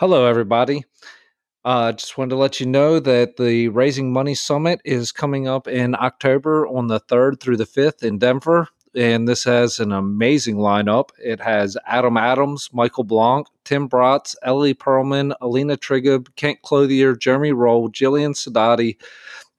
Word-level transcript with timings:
Hello, 0.00 0.26
everybody. 0.26 0.84
Uh, 1.64 1.90
just 1.90 2.16
wanted 2.16 2.30
to 2.30 2.36
let 2.36 2.60
you 2.60 2.66
know 2.66 3.00
that 3.00 3.36
the 3.36 3.66
Raising 3.66 4.12
Money 4.12 4.36
Summit 4.36 4.80
is 4.84 5.10
coming 5.10 5.48
up 5.48 5.66
in 5.66 5.96
October 5.96 6.68
on 6.68 6.86
the 6.86 7.00
3rd 7.00 7.40
through 7.40 7.56
the 7.56 7.66
5th 7.66 8.04
in 8.04 8.16
Denver. 8.16 8.68
And 8.94 9.26
this 9.26 9.42
has 9.42 9.80
an 9.80 9.90
amazing 9.90 10.58
lineup. 10.58 11.08
It 11.18 11.40
has 11.40 11.76
Adam 11.84 12.16
Adams, 12.16 12.68
Michael 12.72 13.02
Blank, 13.02 13.48
Tim 13.64 13.88
Bratz, 13.88 14.36
Ellie 14.44 14.72
Perlman, 14.72 15.34
Alina 15.40 15.76
Trigub, 15.76 16.28
Kent 16.36 16.62
Clothier, 16.62 17.16
Jeremy 17.16 17.50
Roll, 17.50 17.90
Jillian 17.90 18.36
Sidoti, 18.36 18.98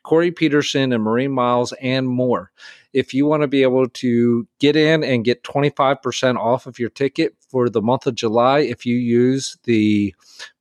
Corey 0.03 0.31
Peterson, 0.31 0.93
and 0.93 1.03
Marie 1.03 1.27
Miles, 1.27 1.73
and 1.81 2.07
more. 2.07 2.51
If 2.93 3.13
you 3.13 3.25
want 3.25 3.41
to 3.41 3.47
be 3.47 3.61
able 3.61 3.87
to 3.87 4.47
get 4.59 4.75
in 4.75 5.03
and 5.03 5.25
get 5.25 5.43
25% 5.43 6.37
off 6.37 6.65
of 6.65 6.79
your 6.79 6.89
ticket 6.89 7.35
for 7.49 7.69
the 7.69 7.81
month 7.81 8.07
of 8.07 8.15
July, 8.15 8.59
if 8.59 8.85
you 8.85 8.95
use 8.95 9.57
the 9.63 10.15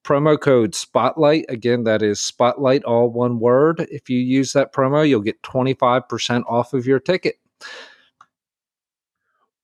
promo 0.04 0.38
code 0.38 0.74
Spotlight, 0.74 1.46
again, 1.48 1.84
that 1.84 2.02
is 2.02 2.20
Spotlight, 2.20 2.84
all 2.84 3.10
one 3.10 3.38
word. 3.40 3.86
If 3.90 4.10
you 4.10 4.18
use 4.18 4.52
that 4.52 4.72
promo, 4.72 5.08
you'll 5.08 5.20
get 5.20 5.42
25% 5.42 6.44
off 6.46 6.74
of 6.74 6.86
your 6.86 7.00
ticket. 7.00 7.38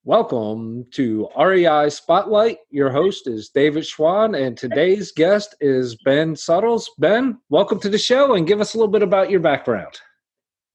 Welcome 0.06 0.84
to 0.90 1.30
REI 1.34 1.88
Spotlight. 1.88 2.58
Your 2.68 2.90
host 2.90 3.26
is 3.26 3.48
David 3.48 3.84
Schwan, 3.84 4.38
and 4.38 4.54
today's 4.54 5.10
guest 5.10 5.54
is 5.62 5.96
Ben 6.04 6.36
Suttles. 6.36 6.90
Ben, 6.98 7.38
welcome 7.48 7.80
to 7.80 7.88
the 7.88 7.96
show 7.96 8.34
and 8.34 8.46
give 8.46 8.60
us 8.60 8.74
a 8.74 8.76
little 8.76 8.92
bit 8.92 9.02
about 9.02 9.30
your 9.30 9.40
background. 9.40 9.98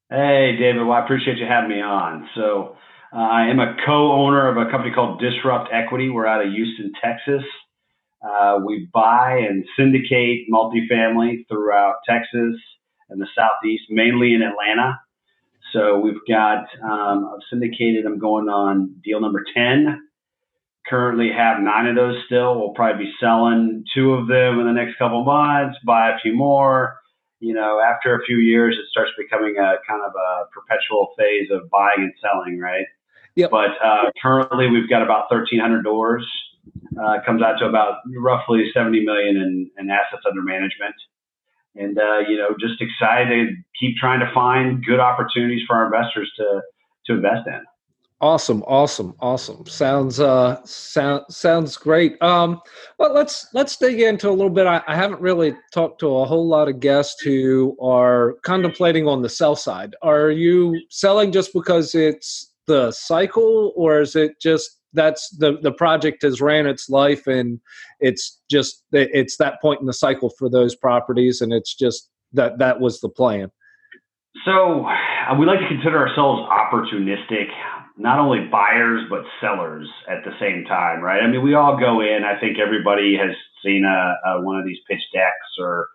Hey, 0.09 0.55
David. 0.57 0.81
Well, 0.81 0.93
I 0.93 1.03
appreciate 1.03 1.37
you 1.37 1.45
having 1.45 1.69
me 1.69 1.79
on. 1.79 2.27
So, 2.33 2.75
uh, 3.13 3.17
I 3.19 3.45
am 3.45 3.59
a 3.59 3.75
co 3.85 4.11
owner 4.13 4.49
of 4.49 4.57
a 4.57 4.71
company 4.71 4.95
called 4.95 5.21
Disrupt 5.21 5.69
Equity. 5.71 6.09
We're 6.09 6.25
out 6.25 6.43
of 6.43 6.51
Houston, 6.51 6.91
Texas. 6.99 7.43
Uh, 8.27 8.61
we 8.65 8.89
buy 8.91 9.45
and 9.47 9.63
syndicate 9.77 10.47
multifamily 10.51 11.47
throughout 11.47 11.97
Texas 12.09 12.59
and 13.09 13.21
the 13.21 13.27
Southeast, 13.37 13.83
mainly 13.91 14.33
in 14.33 14.41
Atlanta. 14.41 14.99
So 15.73 15.99
we've 15.99 16.21
got, 16.27 16.65
um, 16.83 17.31
I've 17.33 17.43
syndicated, 17.49 18.05
I'm 18.05 18.19
going 18.19 18.49
on 18.49 18.95
deal 19.03 19.21
number 19.21 19.43
10. 19.53 20.01
Currently 20.87 21.29
have 21.35 21.61
nine 21.61 21.87
of 21.87 21.95
those 21.95 22.15
still. 22.25 22.55
We'll 22.57 22.73
probably 22.73 23.05
be 23.05 23.11
selling 23.19 23.83
two 23.93 24.13
of 24.13 24.27
them 24.27 24.59
in 24.59 24.65
the 24.65 24.73
next 24.73 24.97
couple 24.97 25.23
months, 25.23 25.77
buy 25.85 26.09
a 26.09 26.19
few 26.19 26.35
more. 26.35 26.97
You 27.39 27.53
know, 27.53 27.79
after 27.79 28.15
a 28.15 28.23
few 28.25 28.37
years, 28.37 28.75
it 28.77 28.89
starts 28.89 29.11
becoming 29.17 29.55
a 29.57 29.75
kind 29.87 30.01
of 30.05 30.11
a 30.15 30.45
perpetual 30.51 31.13
phase 31.17 31.47
of 31.51 31.69
buying 31.69 31.99
and 31.99 32.13
selling, 32.21 32.59
right? 32.59 32.85
Yep. 33.35 33.51
But 33.51 33.71
uh, 33.83 34.11
currently, 34.21 34.69
we've 34.69 34.89
got 34.89 35.03
about 35.03 35.31
1,300 35.31 35.83
doors. 35.83 36.27
Uh, 36.99 37.17
comes 37.25 37.41
out 37.41 37.57
to 37.59 37.65
about 37.65 37.99
roughly 38.17 38.69
70 38.73 39.05
million 39.05 39.37
in, 39.37 39.71
in 39.77 39.89
assets 39.89 40.23
under 40.27 40.41
management 40.41 40.95
and 41.75 41.97
uh, 41.97 42.19
you 42.27 42.37
know 42.37 42.49
just 42.59 42.81
excited 42.81 43.47
to 43.47 43.55
keep 43.79 43.95
trying 43.97 44.19
to 44.19 44.31
find 44.33 44.83
good 44.85 44.99
opportunities 44.99 45.61
for 45.67 45.75
our 45.75 45.85
investors 45.85 46.31
to 46.37 46.61
to 47.05 47.13
invest 47.13 47.47
in. 47.47 47.61
Awesome 48.21 48.63
awesome 48.67 49.15
awesome. 49.21 49.65
Sounds 49.65 50.19
uh 50.19 50.59
sound 50.65 51.23
sounds 51.29 51.77
great. 51.77 52.21
Um 52.21 52.59
well 52.97 53.13
let's 53.13 53.47
let's 53.53 53.77
dig 53.77 54.01
into 54.01 54.29
a 54.29 54.31
little 54.31 54.49
bit. 54.49 54.67
I, 54.67 54.81
I 54.87 54.95
haven't 54.95 55.21
really 55.21 55.55
talked 55.73 56.01
to 56.01 56.17
a 56.17 56.25
whole 56.25 56.45
lot 56.45 56.67
of 56.67 56.81
guests 56.81 57.21
who 57.21 57.77
are 57.81 58.33
contemplating 58.43 59.07
on 59.07 59.21
the 59.21 59.29
sell 59.29 59.55
side. 59.55 59.95
Are 60.01 60.31
you 60.31 60.77
selling 60.89 61.31
just 61.31 61.53
because 61.53 61.95
it's 61.95 62.51
the 62.67 62.91
cycle 62.91 63.71
or 63.77 64.01
is 64.01 64.17
it 64.17 64.39
just 64.41 64.78
that's 64.93 65.29
the 65.37 65.57
the 65.61 65.71
project 65.71 66.23
has 66.23 66.41
ran 66.41 66.65
its 66.65 66.89
life 66.89 67.27
and 67.27 67.59
it's 67.99 68.39
just 68.49 68.83
it's 68.91 69.37
that 69.37 69.61
point 69.61 69.79
in 69.79 69.85
the 69.85 69.93
cycle 69.93 70.29
for 70.29 70.49
those 70.49 70.75
properties 70.75 71.41
and 71.41 71.53
it's 71.53 71.75
just 71.75 72.09
that 72.33 72.57
that 72.59 72.79
was 72.79 72.99
the 73.01 73.09
plan. 73.09 73.51
So 74.45 74.85
uh, 74.85 75.35
we 75.39 75.45
like 75.45 75.59
to 75.59 75.67
consider 75.67 75.97
ourselves 76.07 76.41
opportunistic 76.49 77.47
not 77.97 78.19
only 78.19 78.47
buyers 78.51 79.01
but 79.09 79.23
sellers 79.41 79.87
at 80.09 80.23
the 80.23 80.31
same 80.39 80.65
time 80.65 81.01
right? 81.01 81.21
I 81.21 81.27
mean 81.27 81.43
we 81.43 81.53
all 81.53 81.77
go 81.77 82.01
in. 82.01 82.23
I 82.23 82.39
think 82.39 82.57
everybody 82.59 83.15
has 83.17 83.35
seen 83.63 83.85
a, 83.85 84.29
a 84.29 84.41
one 84.41 84.59
of 84.59 84.65
these 84.65 84.79
pitch 84.89 85.03
decks 85.13 85.57
or 85.59 85.87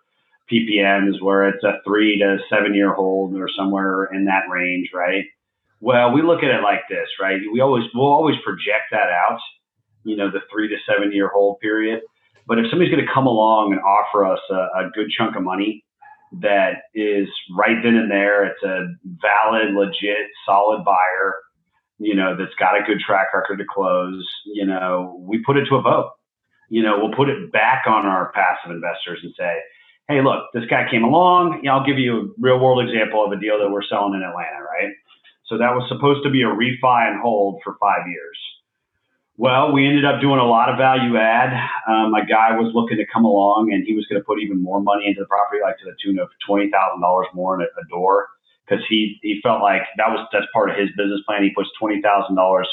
ppms 0.51 1.19
where 1.23 1.49
it's 1.49 1.63
a 1.63 1.79
three 1.83 2.19
to 2.19 2.37
seven 2.51 2.75
year 2.75 2.93
hold 2.93 3.35
or 3.35 3.49
somewhere 3.57 4.05
in 4.13 4.25
that 4.25 4.43
range 4.47 4.89
right 4.93 5.25
well, 5.85 6.11
we 6.11 6.23
look 6.23 6.41
at 6.41 6.49
it 6.49 6.63
like 6.63 6.81
this, 6.89 7.07
right? 7.21 7.39
We 7.53 7.61
always 7.61 7.83
we'll 7.93 8.11
always 8.11 8.37
project 8.43 8.89
that 8.89 9.09
out, 9.13 9.37
you 10.03 10.15
know, 10.15 10.31
the 10.31 10.39
three 10.51 10.67
to 10.67 10.77
seven 10.89 11.11
year 11.11 11.29
hold 11.31 11.59
period. 11.59 12.01
But 12.47 12.57
if 12.57 12.65
somebody's 12.71 12.91
going 12.91 13.05
to 13.05 13.13
come 13.13 13.27
along 13.27 13.71
and 13.71 13.81
offer 13.81 14.25
us 14.25 14.39
a, 14.49 14.87
a 14.87 14.89
good 14.95 15.11
chunk 15.15 15.35
of 15.35 15.43
money 15.43 15.85
that 16.41 16.89
is 16.95 17.27
right 17.55 17.77
then 17.83 17.93
and 17.97 18.09
there, 18.09 18.45
it's 18.45 18.63
a 18.63 18.87
valid, 19.21 19.75
legit, 19.75 20.25
solid 20.43 20.83
buyer, 20.83 21.35
you 21.99 22.15
know, 22.15 22.35
that's 22.35 22.55
got 22.59 22.81
a 22.81 22.83
good 22.83 22.99
track 22.99 23.27
record 23.35 23.57
to 23.59 23.65
close, 23.69 24.27
you 24.47 24.65
know, 24.65 25.21
we 25.21 25.37
put 25.45 25.55
it 25.55 25.65
to 25.69 25.75
a 25.75 25.83
vote. 25.83 26.13
You 26.67 26.81
know, 26.81 26.97
we'll 26.97 27.15
put 27.15 27.29
it 27.29 27.51
back 27.51 27.83
on 27.85 28.07
our 28.07 28.31
passive 28.31 28.71
investors 28.71 29.19
and 29.21 29.33
say, 29.37 29.53
hey, 30.09 30.21
look, 30.23 30.49
this 30.51 30.65
guy 30.65 30.89
came 30.89 31.03
along. 31.03 31.59
You 31.61 31.69
know, 31.69 31.77
I'll 31.77 31.85
give 31.85 31.99
you 31.99 32.19
a 32.19 32.27
real 32.39 32.57
world 32.57 32.81
example 32.81 33.23
of 33.23 33.31
a 33.31 33.39
deal 33.39 33.59
that 33.59 33.69
we're 33.69 33.85
selling 33.85 34.15
in 34.15 34.23
Atlanta, 34.23 34.65
right? 34.65 34.89
So 35.47 35.57
that 35.57 35.73
was 35.73 35.85
supposed 35.89 36.23
to 36.23 36.29
be 36.29 36.41
a 36.41 36.49
refi 36.49 37.07
and 37.07 37.21
hold 37.21 37.61
for 37.63 37.77
five 37.79 38.07
years. 38.07 38.37
Well, 39.37 39.73
we 39.73 39.85
ended 39.85 40.05
up 40.05 40.21
doing 40.21 40.39
a 40.39 40.47
lot 40.47 40.69
of 40.69 40.77
value 40.77 41.17
add. 41.17 41.51
Um, 41.87 42.11
my 42.11 42.23
guy 42.23 42.55
was 42.55 42.71
looking 42.73 42.97
to 42.97 43.05
come 43.05 43.25
along 43.25 43.73
and 43.73 43.83
he 43.85 43.93
was 43.93 44.05
going 44.07 44.19
to 44.19 44.25
put 44.25 44.39
even 44.39 44.63
more 44.63 44.79
money 44.79 45.07
into 45.07 45.21
the 45.21 45.27
property, 45.27 45.59
like 45.61 45.77
to 45.79 45.85
the 45.85 45.95
tune 46.01 46.19
of 46.19 46.29
$20,000 46.47 46.71
more 47.33 47.55
in 47.55 47.61
a, 47.61 47.65
a 47.65 47.85
door. 47.89 48.29
Cause 48.69 48.79
he, 48.89 49.19
he 49.21 49.41
felt 49.43 49.61
like 49.61 49.81
that 49.97 50.09
was, 50.09 50.25
that's 50.31 50.47
part 50.53 50.71
of 50.71 50.77
his 50.77 50.89
business 50.97 51.21
plan. 51.27 51.43
He 51.43 51.51
puts 51.53 51.69
$20,000. 51.79 52.01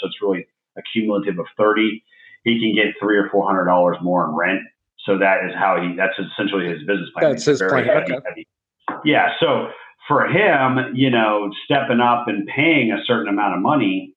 So 0.00 0.06
it's 0.06 0.22
really 0.22 0.46
a 0.78 0.82
cumulative 0.92 1.38
of 1.38 1.46
30. 1.58 2.02
He 2.44 2.58
can 2.60 2.74
get 2.74 2.94
three 2.98 3.18
or 3.18 3.28
$400 3.28 4.00
more 4.00 4.24
in 4.24 4.34
rent. 4.34 4.62
So 5.04 5.18
that 5.18 5.44
is 5.44 5.52
how 5.54 5.82
he, 5.82 5.96
that's 5.96 6.14
essentially 6.16 6.70
his 6.70 6.78
business 6.86 7.10
plan. 7.12 7.32
That's 7.32 7.44
his 7.44 7.60
plan. 7.60 7.84
Heavy, 7.84 8.14
okay. 8.14 8.22
heavy. 8.24 8.48
Yeah. 9.04 9.34
So 9.40 9.68
for 10.08 10.26
him, 10.26 10.94
you 10.94 11.10
know, 11.10 11.50
stepping 11.64 12.00
up 12.00 12.28
and 12.28 12.46
paying 12.46 12.92
a 12.92 13.04
certain 13.04 13.28
amount 13.28 13.54
of 13.54 13.62
money, 13.62 14.14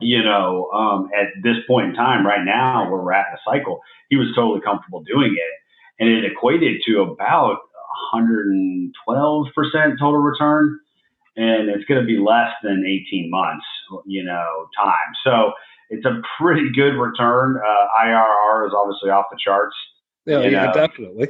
you 0.00 0.22
know, 0.22 0.70
um, 0.72 1.08
at 1.18 1.28
this 1.42 1.56
point 1.66 1.90
in 1.90 1.94
time, 1.94 2.26
right 2.26 2.44
now, 2.44 2.90
where 2.90 3.00
we're 3.00 3.12
at 3.12 3.26
in 3.26 3.34
the 3.34 3.58
cycle, 3.58 3.80
he 4.10 4.16
was 4.16 4.28
totally 4.34 4.60
comfortable 4.60 5.02
doing 5.02 5.34
it. 5.36 5.54
And 6.00 6.08
it 6.08 6.30
equated 6.30 6.82
to 6.86 7.00
about 7.02 7.58
112% 8.14 8.92
total 9.98 10.20
return. 10.20 10.78
And 11.36 11.68
it's 11.68 11.84
going 11.84 12.00
to 12.00 12.06
be 12.06 12.18
less 12.18 12.50
than 12.62 12.84
18 12.86 13.30
months, 13.30 13.64
you 14.06 14.24
know, 14.24 14.68
time. 14.76 15.14
So 15.24 15.52
it's 15.90 16.04
a 16.04 16.20
pretty 16.40 16.70
good 16.74 16.94
return. 16.98 17.56
Uh, 17.56 17.86
IRR 18.04 18.66
is 18.66 18.72
obviously 18.76 19.10
off 19.10 19.26
the 19.30 19.38
charts. 19.42 19.74
Yeah, 20.26 20.40
yeah, 20.40 20.72
definitely. 20.72 21.28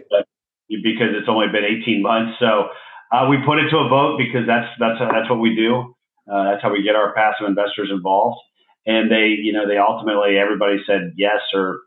Because 0.68 1.14
it's 1.14 1.28
only 1.28 1.48
been 1.48 1.64
18 1.64 2.02
months. 2.02 2.36
So, 2.40 2.68
uh, 3.10 3.26
we 3.28 3.38
put 3.44 3.58
it 3.58 3.70
to 3.70 3.78
a 3.78 3.88
vote 3.88 4.18
because 4.18 4.46
that's 4.46 4.68
that's 4.78 4.98
that's 5.00 5.30
what 5.30 5.40
we 5.40 5.54
do. 5.54 5.94
Uh, 6.30 6.50
that's 6.50 6.62
how 6.62 6.72
we 6.72 6.82
get 6.82 6.94
our 6.94 7.14
passive 7.14 7.46
investors 7.46 7.88
involved. 7.90 8.38
And 8.86 9.10
they, 9.10 9.36
you 9.40 9.52
know, 9.52 9.66
they 9.66 9.78
ultimately 9.78 10.38
everybody 10.38 10.78
said 10.86 11.14
yes 11.16 11.40
or 11.54 11.80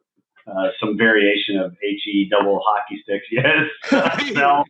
uh, 0.48 0.70
some 0.80 0.98
variation 0.98 1.58
of 1.58 1.76
he 1.80 2.28
double 2.30 2.62
hockey 2.66 3.02
sticks 3.04 3.26
yes. 3.32 4.34
no. 4.34 4.64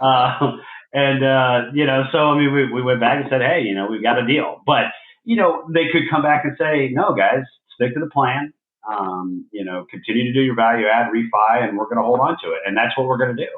Uh, 0.00 0.56
and 0.92 1.24
uh, 1.24 1.70
you 1.74 1.84
know, 1.86 2.04
so 2.12 2.18
I 2.18 2.38
mean, 2.38 2.52
we, 2.52 2.72
we 2.72 2.82
went 2.82 3.00
back 3.00 3.20
and 3.20 3.26
said, 3.30 3.42
hey, 3.42 3.62
you 3.62 3.74
know, 3.74 3.86
we've 3.90 4.02
got 4.02 4.18
a 4.18 4.26
deal. 4.26 4.62
But 4.66 4.86
you 5.24 5.36
know, 5.36 5.64
they 5.72 5.88
could 5.92 6.08
come 6.10 6.22
back 6.22 6.44
and 6.44 6.56
say, 6.58 6.88
no, 6.90 7.14
guys, 7.14 7.44
stick 7.74 7.92
to 7.94 8.00
the 8.00 8.10
plan. 8.10 8.52
Um, 8.88 9.46
you 9.52 9.64
know, 9.64 9.84
continue 9.90 10.24
to 10.24 10.32
do 10.32 10.40
your 10.40 10.54
value 10.56 10.86
add 10.86 11.12
refi, 11.12 11.68
and 11.68 11.76
we're 11.76 11.84
going 11.84 11.98
to 11.98 12.02
hold 12.02 12.20
on 12.20 12.38
to 12.42 12.52
it. 12.52 12.60
And 12.64 12.74
that's 12.74 12.96
what 12.96 13.06
we're 13.06 13.18
going 13.18 13.36
to 13.36 13.42
do. 13.44 13.50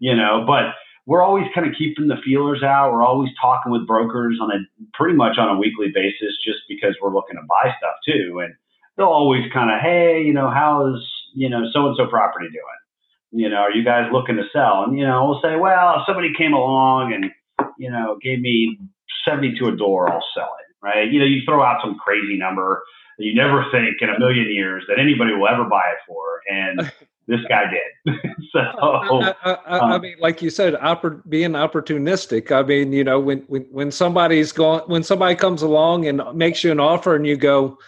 You 0.00 0.14
know, 0.14 0.44
but 0.46 0.74
we're 1.08 1.22
always 1.22 1.46
kind 1.54 1.66
of 1.66 1.72
keeping 1.72 2.06
the 2.06 2.20
feelers 2.22 2.62
out. 2.62 2.92
We're 2.92 3.02
always 3.02 3.30
talking 3.40 3.72
with 3.72 3.86
brokers 3.86 4.36
on 4.42 4.50
a 4.50 4.58
pretty 4.92 5.16
much 5.16 5.38
on 5.38 5.48
a 5.48 5.58
weekly 5.58 5.88
basis, 5.92 6.36
just 6.44 6.58
because 6.68 6.94
we're 7.00 7.14
looking 7.14 7.36
to 7.36 7.46
buy 7.48 7.72
stuff 7.78 7.96
too. 8.04 8.40
And 8.44 8.52
they'll 8.94 9.06
always 9.06 9.50
kind 9.50 9.70
of, 9.72 9.80
hey, 9.80 10.20
you 10.22 10.34
know, 10.34 10.50
how's 10.50 11.00
you 11.34 11.48
know 11.48 11.64
so 11.72 11.86
and 11.86 11.96
so 11.96 12.06
property 12.08 12.48
doing? 12.52 13.42
You 13.42 13.48
know, 13.48 13.56
are 13.56 13.72
you 13.72 13.82
guys 13.82 14.12
looking 14.12 14.36
to 14.36 14.44
sell? 14.52 14.84
And 14.84 14.98
you 14.98 15.06
know, 15.06 15.24
we'll 15.24 15.40
say, 15.40 15.56
well, 15.56 15.96
if 15.96 16.02
somebody 16.06 16.28
came 16.36 16.52
along 16.52 17.14
and 17.14 17.32
you 17.78 17.90
know 17.90 18.18
gave 18.22 18.40
me 18.40 18.78
seventy 19.24 19.54
to 19.58 19.68
a 19.68 19.76
door, 19.76 20.12
I'll 20.12 20.24
sell 20.36 20.52
it. 20.60 20.84
Right? 20.84 21.10
You 21.10 21.20
know, 21.20 21.26
you 21.26 21.40
throw 21.46 21.64
out 21.64 21.80
some 21.82 21.96
crazy 21.96 22.36
number 22.36 22.82
that 23.18 23.24
you 23.24 23.34
never 23.34 23.66
think 23.72 23.96
in 24.00 24.10
a 24.10 24.18
million 24.18 24.52
years 24.52 24.84
that 24.88 24.98
anybody 24.98 25.32
will 25.34 25.48
ever 25.48 25.64
buy 25.64 25.82
it 25.92 25.98
for, 26.06 26.40
and 26.48 26.92
this 27.26 27.40
guy 27.48 27.64
did. 27.70 28.16
so 28.52 28.60
I, 28.60 29.34
I, 29.42 29.52
I, 29.66 29.78
um, 29.78 29.92
I, 29.92 29.98
mean, 29.98 30.16
like 30.20 30.40
you 30.40 30.50
said, 30.50 30.74
oppor- 30.74 31.28
being 31.28 31.52
opportunistic. 31.52 32.52
I 32.52 32.62
mean, 32.62 32.92
you 32.92 33.04
know, 33.04 33.20
when 33.20 33.40
when 33.48 33.62
when 33.70 33.90
somebody's 33.90 34.52
going, 34.52 34.82
when 34.86 35.02
somebody 35.02 35.34
comes 35.34 35.62
along 35.62 36.06
and 36.06 36.22
makes 36.34 36.62
you 36.62 36.72
an 36.72 36.80
offer, 36.80 37.16
and 37.16 37.26
you 37.26 37.36
go, 37.36 37.78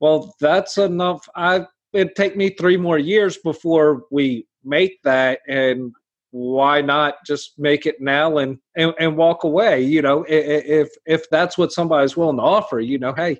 "Well, 0.00 0.34
that's 0.40 0.78
enough." 0.78 1.28
I 1.36 1.66
it'd 1.92 2.16
take 2.16 2.36
me 2.36 2.50
three 2.50 2.76
more 2.76 2.98
years 2.98 3.36
before 3.38 4.04
we 4.10 4.46
make 4.64 5.02
that 5.02 5.40
and 5.48 5.92
why 6.32 6.80
not 6.80 7.14
just 7.26 7.58
make 7.58 7.86
it 7.86 8.00
now 8.00 8.38
and, 8.38 8.58
and, 8.76 8.94
and 9.00 9.16
walk 9.16 9.42
away 9.42 9.80
you 9.82 10.00
know 10.00 10.24
if 10.28 10.88
if 11.06 11.28
that's 11.30 11.58
what 11.58 11.72
somebody's 11.72 12.16
willing 12.16 12.36
to 12.36 12.42
offer 12.42 12.78
you 12.78 12.98
know 12.98 13.12
hey 13.12 13.36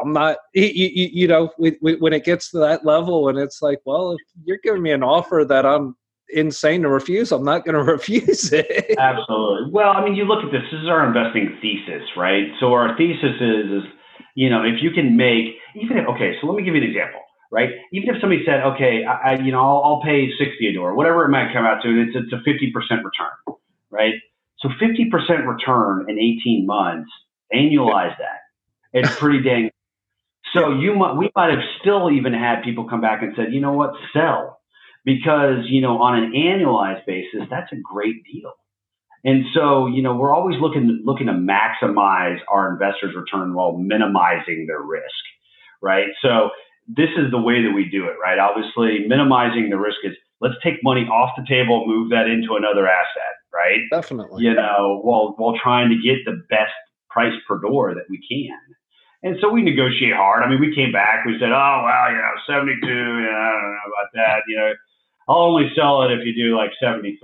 i'm 0.00 0.12
not 0.12 0.38
you, 0.54 0.64
you, 0.64 1.08
you 1.12 1.28
know 1.28 1.50
when 1.58 2.12
it 2.12 2.24
gets 2.24 2.50
to 2.50 2.58
that 2.58 2.84
level 2.84 3.28
and 3.28 3.38
it's 3.38 3.62
like 3.62 3.78
well 3.84 4.12
if 4.12 4.20
you're 4.44 4.58
giving 4.62 4.82
me 4.82 4.90
an 4.90 5.02
offer 5.02 5.44
that 5.48 5.64
i'm 5.66 5.96
insane 6.30 6.82
to 6.82 6.88
refuse 6.88 7.32
i'm 7.32 7.44
not 7.44 7.64
going 7.64 7.74
to 7.86 7.92
refuse 7.92 8.52
it 8.52 8.96
absolutely 8.98 9.70
well 9.70 9.90
i 9.90 10.04
mean 10.04 10.14
you 10.14 10.24
look 10.24 10.44
at 10.44 10.52
this 10.52 10.62
this 10.70 10.80
is 10.80 10.88
our 10.88 11.06
investing 11.06 11.56
thesis 11.60 12.02
right 12.16 12.48
so 12.60 12.72
our 12.72 12.96
thesis 12.96 13.34
is 13.40 13.70
is 13.70 13.82
you 14.34 14.50
know 14.50 14.62
if 14.62 14.82
you 14.82 14.90
can 14.90 15.16
make 15.16 15.56
even 15.74 15.96
if 15.96 16.06
okay 16.06 16.36
so 16.40 16.46
let 16.46 16.56
me 16.56 16.62
give 16.62 16.74
you 16.74 16.82
an 16.82 16.88
example 16.88 17.20
right? 17.50 17.70
Even 17.92 18.14
if 18.14 18.20
somebody 18.20 18.44
said, 18.44 18.60
okay, 18.60 19.04
I, 19.04 19.32
I 19.32 19.38
you 19.38 19.52
know, 19.52 19.60
I'll, 19.60 19.82
I'll, 19.84 20.02
pay 20.02 20.28
60 20.38 20.66
a 20.68 20.72
door, 20.74 20.94
whatever 20.94 21.24
it 21.24 21.30
might 21.30 21.52
come 21.52 21.64
out 21.64 21.82
to, 21.82 21.88
it's, 21.88 22.14
it's 22.14 22.32
a 22.32 22.36
50% 22.36 22.72
return, 23.04 23.56
right? 23.90 24.14
So 24.58 24.68
50% 24.68 25.46
return 25.46 26.06
in 26.08 26.18
18 26.18 26.66
months, 26.66 27.10
annualize 27.54 28.16
that. 28.18 28.40
It's 28.92 29.14
pretty 29.16 29.42
dang. 29.42 29.70
So 30.54 30.78
you 30.78 30.94
might, 30.94 31.14
we 31.14 31.30
might 31.34 31.50
have 31.50 31.64
still 31.80 32.10
even 32.10 32.32
had 32.32 32.62
people 32.62 32.88
come 32.88 33.00
back 33.00 33.22
and 33.22 33.32
said, 33.36 33.52
you 33.52 33.60
know 33.60 33.72
what, 33.72 33.92
sell, 34.12 34.60
because 35.04 35.64
you 35.68 35.80
know 35.80 36.00
on 36.02 36.22
an 36.22 36.32
annualized 36.32 37.06
basis, 37.06 37.42
that's 37.50 37.72
a 37.72 37.76
great 37.76 38.24
deal. 38.24 38.52
And 39.24 39.44
so, 39.52 39.86
you 39.86 40.02
know, 40.02 40.14
we're 40.14 40.34
always 40.34 40.60
looking 40.60 41.02
looking 41.04 41.26
to 41.26 41.32
maximize 41.32 42.38
our 42.50 42.72
investors' 42.72 43.14
return 43.16 43.54
while 43.54 43.76
minimizing 43.76 44.66
their 44.68 44.80
risk, 44.80 45.24
right? 45.82 46.08
So 46.22 46.50
this 46.86 47.10
is 47.18 47.30
the 47.30 47.40
way 47.40 47.62
that 47.62 47.72
we 47.74 47.88
do 47.90 48.04
it, 48.06 48.14
right? 48.22 48.38
Obviously, 48.38 49.06
minimizing 49.08 49.70
the 49.70 49.76
risk 49.76 49.98
is 50.04 50.14
let's 50.40 50.54
take 50.62 50.82
money 50.82 51.02
off 51.02 51.30
the 51.36 51.44
table, 51.48 51.84
move 51.86 52.10
that 52.10 52.26
into 52.26 52.54
another 52.54 52.86
asset, 52.86 53.34
right? 53.52 53.80
Definitely. 53.90 54.44
You 54.44 54.54
know, 54.54 55.00
while 55.02 55.34
while 55.36 55.58
trying 55.60 55.90
to 55.90 55.96
get 55.96 56.24
the 56.24 56.40
best 56.48 56.72
price 57.10 57.34
per 57.48 57.60
door 57.60 57.94
that 57.94 58.04
we 58.08 58.18
can. 58.18 58.58
And 59.22 59.36
so 59.40 59.50
we 59.50 59.62
negotiate 59.62 60.14
hard. 60.14 60.42
I 60.44 60.48
mean, 60.48 60.60
we 60.60 60.74
came 60.74 60.92
back, 60.92 61.24
we 61.26 61.34
said, 61.40 61.50
oh, 61.50 61.76
well, 61.84 62.10
you 62.10 62.18
know, 62.18 62.34
72, 62.46 62.86
you 62.86 62.94
know, 62.94 63.34
I 63.34 63.50
don't 63.50 63.74
know 63.74 63.88
about 63.90 64.10
that. 64.14 64.42
You 64.46 64.56
know, 64.56 64.72
I'll 65.28 65.50
only 65.50 65.70
sell 65.74 66.02
it 66.02 66.12
if 66.12 66.24
you 66.24 66.34
do 66.34 66.56
like 66.56 66.70
73. 66.80 67.18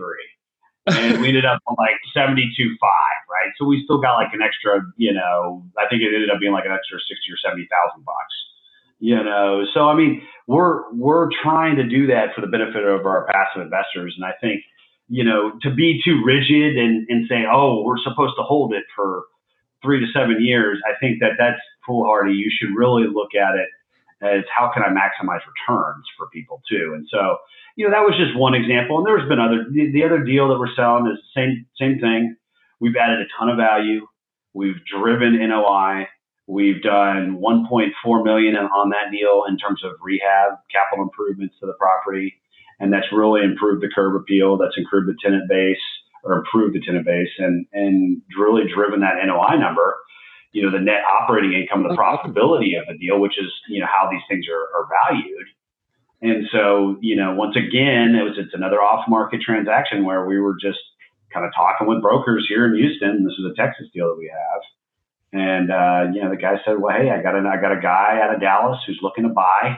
and 0.86 1.20
we 1.22 1.28
ended 1.28 1.44
up 1.46 1.60
on 1.66 1.76
like 1.78 1.96
72.5, 2.16 2.76
right? 2.82 3.52
So 3.58 3.64
we 3.64 3.82
still 3.84 4.00
got 4.00 4.16
like 4.16 4.34
an 4.34 4.42
extra, 4.42 4.82
you 4.96 5.12
know, 5.14 5.64
I 5.78 5.86
think 5.88 6.02
it 6.02 6.12
ended 6.12 6.30
up 6.30 6.40
being 6.40 6.52
like 6.52 6.66
an 6.66 6.72
extra 6.72 6.98
60 6.98 7.14
or 7.30 7.38
70,000 7.38 8.04
bucks 8.04 8.34
you 9.04 9.22
know 9.22 9.64
so 9.74 9.88
i 9.88 9.94
mean 9.94 10.22
we're 10.46 10.90
we're 10.94 11.28
trying 11.42 11.76
to 11.76 11.84
do 11.84 12.06
that 12.06 12.34
for 12.34 12.40
the 12.40 12.46
benefit 12.46 12.84
of 12.84 13.04
our 13.06 13.26
passive 13.26 13.62
investors 13.62 14.14
and 14.16 14.24
i 14.24 14.32
think 14.40 14.62
you 15.08 15.24
know 15.24 15.52
to 15.62 15.70
be 15.70 16.00
too 16.04 16.22
rigid 16.24 16.78
and, 16.78 17.06
and 17.10 17.28
say 17.28 17.44
oh 17.50 17.82
we're 17.82 17.98
supposed 17.98 18.34
to 18.36 18.42
hold 18.42 18.72
it 18.72 18.84
for 18.96 19.24
three 19.82 20.00
to 20.00 20.06
seven 20.12 20.36
years 20.40 20.78
i 20.86 20.98
think 21.00 21.20
that 21.20 21.32
that's 21.38 21.60
foolhardy 21.86 22.34
you 22.34 22.50
should 22.50 22.74
really 22.76 23.04
look 23.06 23.34
at 23.34 23.54
it 23.56 23.68
as 24.22 24.44
how 24.54 24.70
can 24.72 24.82
i 24.82 24.88
maximize 24.88 25.40
returns 25.44 26.04
for 26.16 26.28
people 26.32 26.62
too? 26.68 26.92
And 26.94 27.06
so 27.10 27.38
you 27.76 27.84
know 27.84 27.90
that 27.90 28.06
was 28.06 28.16
just 28.16 28.36
one 28.38 28.54
example. 28.54 28.98
And 28.98 29.06
there's 29.06 29.28
been 29.28 29.40
other 29.40 29.66
the, 29.70 29.92
the 29.92 30.04
other 30.04 30.22
deal 30.22 30.48
that 30.48 30.58
we're 30.58 30.74
selling 30.74 31.06
is 31.06 31.18
the 31.18 31.40
same 31.40 31.66
same 31.78 32.00
thing. 32.00 32.36
We've 32.80 32.96
added 32.96 33.20
a 33.20 33.28
ton 33.38 33.48
of 33.48 33.56
value. 33.56 34.06
We've 34.54 34.80
driven 34.86 35.36
noi 35.38 36.06
We've 36.46 36.82
done 36.82 37.40
1.4 37.40 38.24
million 38.24 38.56
on 38.56 38.90
that 38.90 39.10
deal 39.10 39.44
in 39.48 39.56
terms 39.56 39.82
of 39.82 39.92
rehab, 40.02 40.60
capital 40.70 41.04
improvements 41.04 41.54
to 41.60 41.66
the 41.66 41.72
property, 41.80 42.34
and 42.78 42.92
that's 42.92 43.06
really 43.12 43.42
improved 43.42 43.82
the 43.82 43.88
curb 43.88 44.14
appeal. 44.14 44.58
That's 44.58 44.76
improved 44.76 45.08
the 45.08 45.16
tenant 45.22 45.48
base 45.48 45.80
or 46.22 46.38
improved 46.38 46.74
the 46.74 46.84
tenant 46.84 47.06
base, 47.06 47.32
and 47.38 47.66
and 47.72 48.20
really 48.38 48.64
driven 48.68 49.00
that 49.00 49.24
NOI 49.24 49.56
number. 49.56 49.96
You 50.54 50.62
know, 50.62 50.70
the 50.70 50.80
net 50.80 51.02
operating 51.04 51.52
income, 51.52 51.82
the 51.82 51.94
profitability 51.98 52.80
of 52.80 52.86
the 52.88 52.96
deal, 52.98 53.20
which 53.20 53.36
is 53.38 53.52
you 53.68 53.80
know 53.80 53.86
how 53.86 54.08
these 54.10 54.22
things 54.28 54.46
are, 54.48 54.80
are 54.80 54.88
valued. 55.04 55.46
And 56.22 56.46
so, 56.50 56.96
you 57.02 57.16
know, 57.16 57.34
once 57.34 57.54
again, 57.54 58.16
it 58.16 58.24
was 58.24 58.38
it's 58.38 58.54
another 58.54 58.80
off-market 58.80 59.42
transaction 59.42 60.06
where 60.06 60.24
we 60.24 60.40
were 60.40 60.56
just 60.56 60.80
kind 61.30 61.44
of 61.44 61.52
talking 61.52 61.86
with 61.86 62.00
brokers 62.00 62.46
here 62.48 62.64
in 62.64 62.74
Houston. 62.76 63.24
This 63.24 63.34
is 63.34 63.44
a 63.44 63.54
Texas 63.54 63.88
deal 63.92 64.08
that 64.08 64.16
we 64.16 64.32
have 64.32 64.62
and 65.34 65.70
uh, 65.70 66.12
you 66.14 66.22
know, 66.22 66.30
the 66.30 66.36
guy 66.36 66.54
said, 66.64 66.78
"Well, 66.78 66.96
hey, 66.96 67.10
I 67.10 67.20
got 67.20 67.34
a 67.34 67.40
I 67.40 67.60
got 67.60 67.76
a 67.76 67.80
guy 67.80 68.20
out 68.22 68.32
of 68.32 68.40
Dallas 68.40 68.78
who's 68.86 69.00
looking 69.02 69.24
to 69.24 69.30
buy 69.30 69.76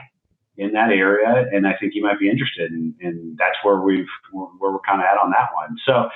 in 0.55 0.73
that 0.73 0.91
area, 0.91 1.47
and 1.51 1.65
I 1.65 1.75
think 1.79 1.93
he 1.93 1.99
might 1.99 2.19
be 2.19 2.29
interested." 2.29 2.71
And, 2.71 2.93
and 3.01 3.35
that's 3.39 3.57
where 3.63 3.81
we've 3.81 4.05
where 4.31 4.71
we're 4.71 4.79
kind 4.87 5.01
of 5.01 5.07
at 5.07 5.17
on 5.17 5.31
that 5.31 5.49
one. 5.55 5.75
So, 5.83 6.09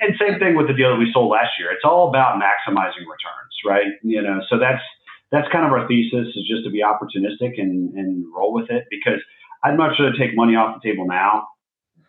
and 0.00 0.14
same 0.18 0.38
thing 0.38 0.56
with 0.56 0.68
the 0.68 0.74
deal 0.74 0.90
that 0.90 0.98
we 0.98 1.10
sold 1.12 1.30
last 1.30 1.58
year. 1.58 1.70
It's 1.72 1.84
all 1.84 2.08
about 2.08 2.40
maximizing 2.40 3.06
returns, 3.06 3.54
right? 3.66 3.92
You 4.02 4.22
know, 4.22 4.40
so 4.48 4.58
that's 4.58 4.82
that's 5.30 5.48
kind 5.52 5.66
of 5.66 5.72
our 5.72 5.86
thesis 5.86 6.28
is 6.34 6.44
just 6.48 6.64
to 6.64 6.70
be 6.70 6.82
opportunistic 6.82 7.60
and 7.60 7.94
and 7.94 8.24
roll 8.34 8.52
with 8.52 8.70
it 8.70 8.84
because 8.90 9.20
I'd 9.64 9.76
much 9.76 9.98
rather 9.98 10.16
take 10.16 10.34
money 10.34 10.54
off 10.54 10.80
the 10.80 10.88
table 10.88 11.06
now 11.06 11.48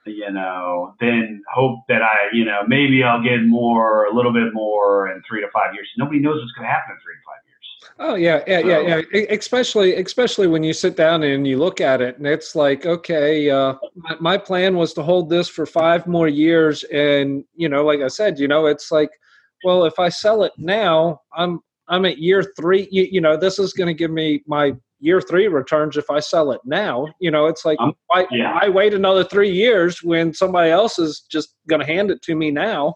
you 0.05 0.31
know, 0.31 0.95
then 0.99 1.41
hope 1.51 1.81
that 1.87 2.01
I, 2.01 2.33
you 2.33 2.45
know, 2.45 2.61
maybe 2.67 3.03
I'll 3.03 3.23
get 3.23 3.43
more, 3.45 4.05
a 4.05 4.15
little 4.15 4.33
bit 4.33 4.53
more 4.53 5.09
in 5.11 5.21
three 5.27 5.41
to 5.41 5.47
five 5.53 5.73
years. 5.73 5.87
Nobody 5.97 6.19
knows 6.19 6.41
what's 6.41 6.51
going 6.53 6.67
to 6.67 6.73
happen 6.73 6.95
in 6.95 6.99
three 7.03 7.15
to 7.15 7.25
five. 7.25 7.38
Oh 7.97 8.15
yeah, 8.15 8.43
yeah, 8.47 8.59
yeah, 8.59 9.01
yeah. 9.11 9.19
Especially, 9.29 9.95
especially 9.95 10.47
when 10.47 10.63
you 10.63 10.73
sit 10.73 10.95
down 10.95 11.23
and 11.23 11.47
you 11.47 11.57
look 11.57 11.81
at 11.81 12.01
it, 12.01 12.17
and 12.17 12.27
it's 12.27 12.55
like, 12.55 12.85
okay, 12.85 13.49
uh, 13.49 13.75
my, 13.95 14.15
my 14.19 14.37
plan 14.37 14.75
was 14.75 14.93
to 14.93 15.03
hold 15.03 15.29
this 15.29 15.47
for 15.47 15.65
five 15.65 16.07
more 16.07 16.27
years, 16.27 16.83
and 16.85 17.43
you 17.55 17.69
know, 17.69 17.85
like 17.85 18.01
I 18.01 18.07
said, 18.07 18.39
you 18.39 18.47
know, 18.47 18.65
it's 18.65 18.91
like, 18.91 19.09
well, 19.63 19.85
if 19.85 19.99
I 19.99 20.09
sell 20.09 20.43
it 20.43 20.53
now, 20.57 21.21
I'm 21.33 21.59
I'm 21.87 22.05
at 22.05 22.17
year 22.19 22.43
three. 22.59 22.87
You, 22.91 23.07
you 23.11 23.21
know, 23.21 23.37
this 23.37 23.59
is 23.59 23.73
going 23.73 23.87
to 23.87 23.93
give 23.93 24.11
me 24.11 24.43
my 24.47 24.73
year 24.99 25.21
three 25.21 25.47
returns 25.47 25.97
if 25.97 26.09
I 26.09 26.19
sell 26.19 26.51
it 26.51 26.61
now. 26.65 27.07
You 27.19 27.31
know, 27.31 27.47
it's 27.47 27.65
like 27.65 27.79
um, 27.79 27.93
why, 28.07 28.27
yeah. 28.31 28.55
why 28.55 28.69
wait 28.69 28.93
another 28.93 29.23
three 29.23 29.51
years 29.51 30.03
when 30.03 30.33
somebody 30.33 30.71
else 30.71 30.99
is 30.99 31.25
just 31.29 31.55
going 31.67 31.79
to 31.79 31.87
hand 31.87 32.11
it 32.11 32.21
to 32.23 32.35
me 32.35 32.51
now? 32.51 32.95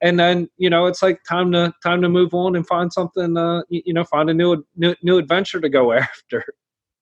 And 0.00 0.18
then 0.18 0.48
you 0.56 0.70
know, 0.70 0.86
it's 0.86 1.02
like 1.02 1.20
time 1.28 1.52
to 1.52 1.72
time 1.82 2.02
to 2.02 2.08
move 2.08 2.34
on 2.34 2.54
and 2.56 2.66
find 2.66 2.92
something. 2.92 3.36
Uh, 3.36 3.62
you, 3.68 3.92
know, 3.92 4.04
find 4.04 4.30
a 4.30 4.34
new 4.34 4.64
new 4.76 4.94
new 5.02 5.18
adventure 5.18 5.60
to 5.60 5.68
go 5.68 5.92
after. 5.92 6.44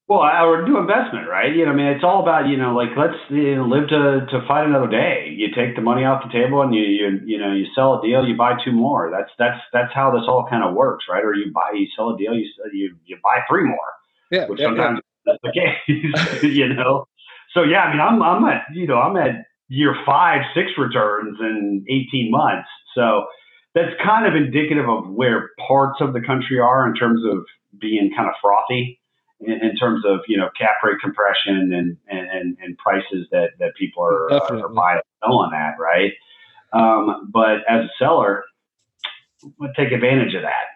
Well, 0.08 0.20
our 0.20 0.62
new 0.62 0.78
investment, 0.78 1.28
right? 1.28 1.52
You 1.52 1.66
know, 1.66 1.72
I 1.72 1.74
mean, 1.74 1.86
it's 1.86 2.04
all 2.04 2.22
about 2.22 2.48
you 2.48 2.56
know, 2.56 2.74
like 2.76 2.90
let's 2.96 3.18
you 3.28 3.56
know, 3.56 3.66
live 3.66 3.88
to 3.88 4.24
to 4.30 4.46
fight 4.46 4.64
another 4.64 4.86
day. 4.86 5.34
You 5.36 5.48
take 5.54 5.74
the 5.74 5.82
money 5.82 6.04
off 6.04 6.22
the 6.24 6.32
table 6.32 6.62
and 6.62 6.72
you 6.72 6.82
you 6.82 7.20
you 7.24 7.38
know 7.38 7.52
you 7.52 7.66
sell 7.74 7.98
a 7.98 8.02
deal, 8.06 8.24
you 8.24 8.36
buy 8.36 8.54
two 8.64 8.72
more. 8.72 9.10
That's 9.10 9.30
that's 9.36 9.60
that's 9.72 9.92
how 9.92 10.12
this 10.12 10.22
all 10.28 10.46
kind 10.48 10.62
of 10.62 10.74
works, 10.74 11.06
right? 11.10 11.24
Or 11.24 11.34
you 11.34 11.52
buy 11.52 11.72
you 11.74 11.88
sell 11.96 12.10
a 12.10 12.16
deal, 12.16 12.34
you 12.34 12.48
you 12.72 12.96
you 13.04 13.18
buy 13.22 13.40
three 13.48 13.64
more. 13.64 13.90
Yeah, 14.30 14.46
which 14.46 14.60
yeah, 14.60 14.66
sometimes 14.66 15.00
yeah. 15.26 15.32
that's 15.42 15.42
the 15.42 15.52
case, 15.52 16.42
you 16.54 16.72
know. 16.72 17.08
So 17.52 17.64
yeah, 17.64 17.82
I 17.82 17.90
mean, 17.90 18.00
I'm 18.00 18.22
I'm 18.22 18.44
at 18.44 18.62
you 18.72 18.86
know 18.86 18.98
I'm 18.98 19.16
at 19.16 19.44
year 19.68 19.96
five, 20.06 20.42
six 20.54 20.70
returns 20.78 21.36
in 21.40 21.84
18 21.88 22.30
months. 22.30 22.68
So 22.96 23.26
that's 23.74 23.92
kind 24.02 24.26
of 24.26 24.34
indicative 24.34 24.88
of 24.88 25.08
where 25.08 25.50
parts 25.68 26.00
of 26.00 26.14
the 26.14 26.20
country 26.20 26.58
are 26.58 26.88
in 26.88 26.94
terms 26.94 27.20
of 27.30 27.44
being 27.78 28.10
kind 28.16 28.28
of 28.28 28.34
frothy 28.42 28.98
in, 29.40 29.52
in 29.52 29.76
terms 29.76 30.02
of 30.04 30.20
you 30.26 30.36
know 30.36 30.48
cap 30.58 30.76
rate 30.82 30.96
compression 31.00 31.72
and 31.72 31.96
and, 32.08 32.56
and 32.60 32.78
prices 32.78 33.28
that 33.30 33.50
that 33.60 33.76
people 33.78 34.02
are, 34.02 34.32
are 34.32 34.68
buying 34.70 34.96
and 34.96 35.30
selling 35.30 35.52
at 35.54 35.74
right. 35.78 36.12
Um, 36.72 37.30
but 37.32 37.58
as 37.68 37.84
a 37.84 37.90
seller, 37.98 38.44
I 39.62 39.66
take 39.76 39.92
advantage 39.92 40.34
of 40.34 40.42
that 40.42 40.66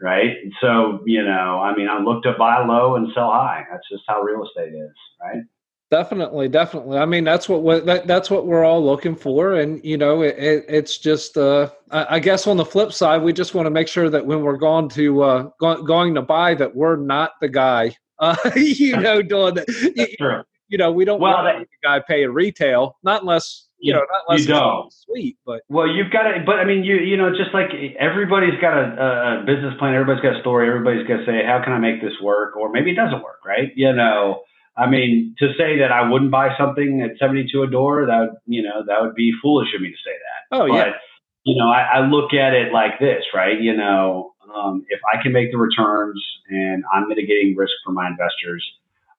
right? 0.00 0.36
And 0.42 0.52
so, 0.60 1.00
you 1.06 1.24
know, 1.24 1.60
I 1.60 1.74
mean, 1.74 1.88
I 1.88 2.00
look 2.00 2.22
to 2.24 2.32
buy 2.38 2.64
low 2.64 2.96
and 2.96 3.08
sell 3.14 3.30
high. 3.30 3.64
That's 3.70 3.88
just 3.90 4.02
how 4.06 4.20
real 4.20 4.44
estate 4.44 4.74
is, 4.74 4.92
right? 5.20 5.42
Definitely, 5.88 6.48
definitely. 6.48 6.98
I 6.98 7.04
mean, 7.04 7.22
that's 7.22 7.48
what 7.48 7.86
that, 7.86 8.08
that's 8.08 8.28
what 8.28 8.46
we're 8.46 8.64
all 8.64 8.84
looking 8.84 9.14
for, 9.14 9.54
and 9.54 9.82
you 9.84 9.96
know, 9.96 10.22
it, 10.22 10.36
it, 10.36 10.64
it's 10.68 10.98
just. 10.98 11.36
Uh, 11.36 11.70
I, 11.92 12.16
I, 12.16 12.18
guess 12.18 12.48
on 12.48 12.56
the 12.56 12.64
flip 12.64 12.92
side, 12.92 13.22
we 13.22 13.32
just 13.32 13.54
want 13.54 13.66
to 13.66 13.70
make 13.70 13.86
sure 13.86 14.10
that 14.10 14.26
when 14.26 14.42
we're 14.42 14.56
going 14.56 14.88
to 14.90 15.22
uh, 15.22 15.50
go, 15.60 15.80
going 15.84 16.16
to 16.16 16.22
buy, 16.22 16.54
that 16.54 16.74
we're 16.74 16.96
not 16.96 17.34
the 17.40 17.48
guy, 17.48 17.96
uh, 18.18 18.36
you 18.56 18.96
know, 18.96 19.22
doing 19.22 19.54
that. 19.54 19.68
You, 19.68 20.42
you, 20.68 20.78
know, 20.78 20.90
we 20.90 21.04
don't 21.04 21.20
well, 21.20 21.34
want 21.34 21.60
that, 21.60 21.68
the 21.68 21.86
guy 21.86 22.00
paying 22.00 22.32
retail, 22.32 22.96
not 23.04 23.22
unless 23.22 23.68
you 23.78 23.92
know, 23.92 24.02
not 24.10 24.22
less 24.28 24.40
you 24.40 24.46
don't. 24.48 24.92
sweet, 24.92 25.38
but 25.46 25.62
well, 25.68 25.86
you've 25.86 26.10
got 26.10 26.24
to. 26.24 26.42
But 26.44 26.56
I 26.56 26.64
mean, 26.64 26.82
you 26.82 26.96
you 26.96 27.16
know, 27.16 27.30
just 27.30 27.54
like 27.54 27.70
everybody's 27.96 28.58
got 28.60 28.76
a, 28.76 29.42
a 29.42 29.44
business 29.46 29.74
plan, 29.78 29.94
everybody's 29.94 30.22
got 30.22 30.34
a 30.36 30.40
story, 30.40 30.66
everybody's 30.66 31.06
got 31.06 31.18
to 31.18 31.26
say, 31.26 31.46
how 31.46 31.62
can 31.62 31.72
I 31.72 31.78
make 31.78 32.02
this 32.02 32.14
work? 32.20 32.56
Or 32.56 32.72
maybe 32.72 32.90
it 32.90 32.96
doesn't 32.96 33.22
work, 33.22 33.44
right? 33.46 33.70
You 33.76 33.92
know, 33.92 34.42
I 34.76 34.86
mean, 34.88 35.34
to 35.38 35.48
say 35.56 35.78
that 35.78 35.90
I 35.90 36.08
wouldn't 36.08 36.30
buy 36.30 36.50
something 36.58 37.00
at 37.00 37.18
seventy 37.18 37.48
two 37.50 37.62
a 37.62 37.70
door, 37.70 38.06
that 38.06 38.18
would 38.20 38.36
you 38.46 38.62
know, 38.62 38.84
that 38.86 39.00
would 39.00 39.14
be 39.14 39.32
foolish 39.42 39.68
of 39.74 39.80
me 39.80 39.90
to 39.90 39.96
say 39.96 40.12
that. 40.12 40.56
Oh 40.56 40.68
but, 40.68 40.74
yeah. 40.74 40.92
You 41.44 41.56
know, 41.56 41.68
I, 41.70 41.98
I 41.98 42.00
look 42.00 42.34
at 42.34 42.54
it 42.54 42.72
like 42.72 42.98
this, 42.98 43.22
right? 43.32 43.60
You 43.60 43.76
know, 43.76 44.32
um, 44.52 44.84
if 44.88 45.00
I 45.12 45.22
can 45.22 45.32
make 45.32 45.52
the 45.52 45.58
returns 45.58 46.20
and 46.48 46.82
I'm 46.92 47.08
mitigating 47.08 47.54
risk 47.56 47.72
for 47.84 47.92
my 47.92 48.08
investors, 48.08 48.66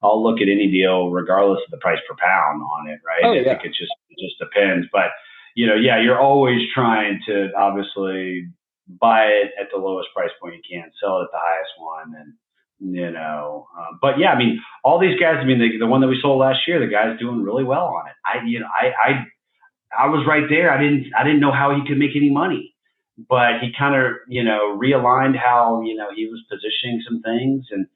I'll 0.03 0.21
look 0.21 0.41
at 0.41 0.49
any 0.49 0.69
deal 0.69 1.09
regardless 1.09 1.59
of 1.65 1.71
the 1.71 1.77
price 1.77 1.99
per 2.07 2.15
pound 2.19 2.61
on 2.61 2.89
it, 2.89 2.99
right? 3.05 3.23
Oh, 3.23 3.31
I 3.31 3.37
yeah. 3.37 3.43
think 3.43 3.65
it 3.65 3.69
just 3.69 3.93
it 4.09 4.17
just 4.19 4.37
depends. 4.39 4.87
But 4.91 5.11
you 5.55 5.65
know, 5.65 5.75
yeah, 5.75 6.01
you're 6.01 6.19
always 6.19 6.61
trying 6.73 7.19
to 7.27 7.49
obviously 7.57 8.47
buy 8.87 9.25
it 9.25 9.51
at 9.59 9.67
the 9.73 9.79
lowest 9.79 10.09
price 10.13 10.29
point 10.41 10.55
you 10.55 10.61
can, 10.69 10.91
sell 11.01 11.19
it 11.19 11.23
at 11.23 11.31
the 11.31 11.39
highest 11.41 11.71
one, 11.79 12.13
and 12.19 12.33
you 12.79 13.11
know. 13.11 13.67
Um, 13.77 13.99
but 14.01 14.19
yeah, 14.19 14.31
I 14.31 14.37
mean, 14.37 14.61
all 14.83 14.99
these 14.99 15.19
guys. 15.19 15.37
I 15.39 15.45
mean, 15.45 15.59
the, 15.59 15.77
the 15.79 15.87
one 15.87 16.01
that 16.01 16.07
we 16.07 16.19
sold 16.21 16.39
last 16.39 16.59
year, 16.67 16.79
the 16.79 16.91
guy's 16.91 17.19
doing 17.19 17.43
really 17.43 17.63
well 17.63 17.85
on 17.85 18.07
it. 18.07 18.13
I, 18.25 18.45
you 18.45 18.59
know, 18.59 18.67
I, 18.67 18.91
I, 19.09 20.05
I 20.05 20.07
was 20.07 20.25
right 20.27 20.43
there. 20.49 20.71
I 20.71 20.81
didn't, 20.81 21.11
I 21.17 21.23
didn't 21.23 21.39
know 21.39 21.51
how 21.51 21.75
he 21.75 21.87
could 21.87 21.97
make 21.97 22.15
any 22.15 22.29
money, 22.29 22.75
but 23.17 23.59
he 23.61 23.71
kind 23.77 23.95
of, 23.95 24.13
you 24.27 24.43
know, 24.43 24.77
realigned 24.77 25.37
how 25.37 25.81
you 25.83 25.95
know 25.95 26.09
he 26.15 26.27
was 26.27 26.43
positioning 26.49 27.01
some 27.07 27.21
things 27.21 27.65
and 27.71 27.87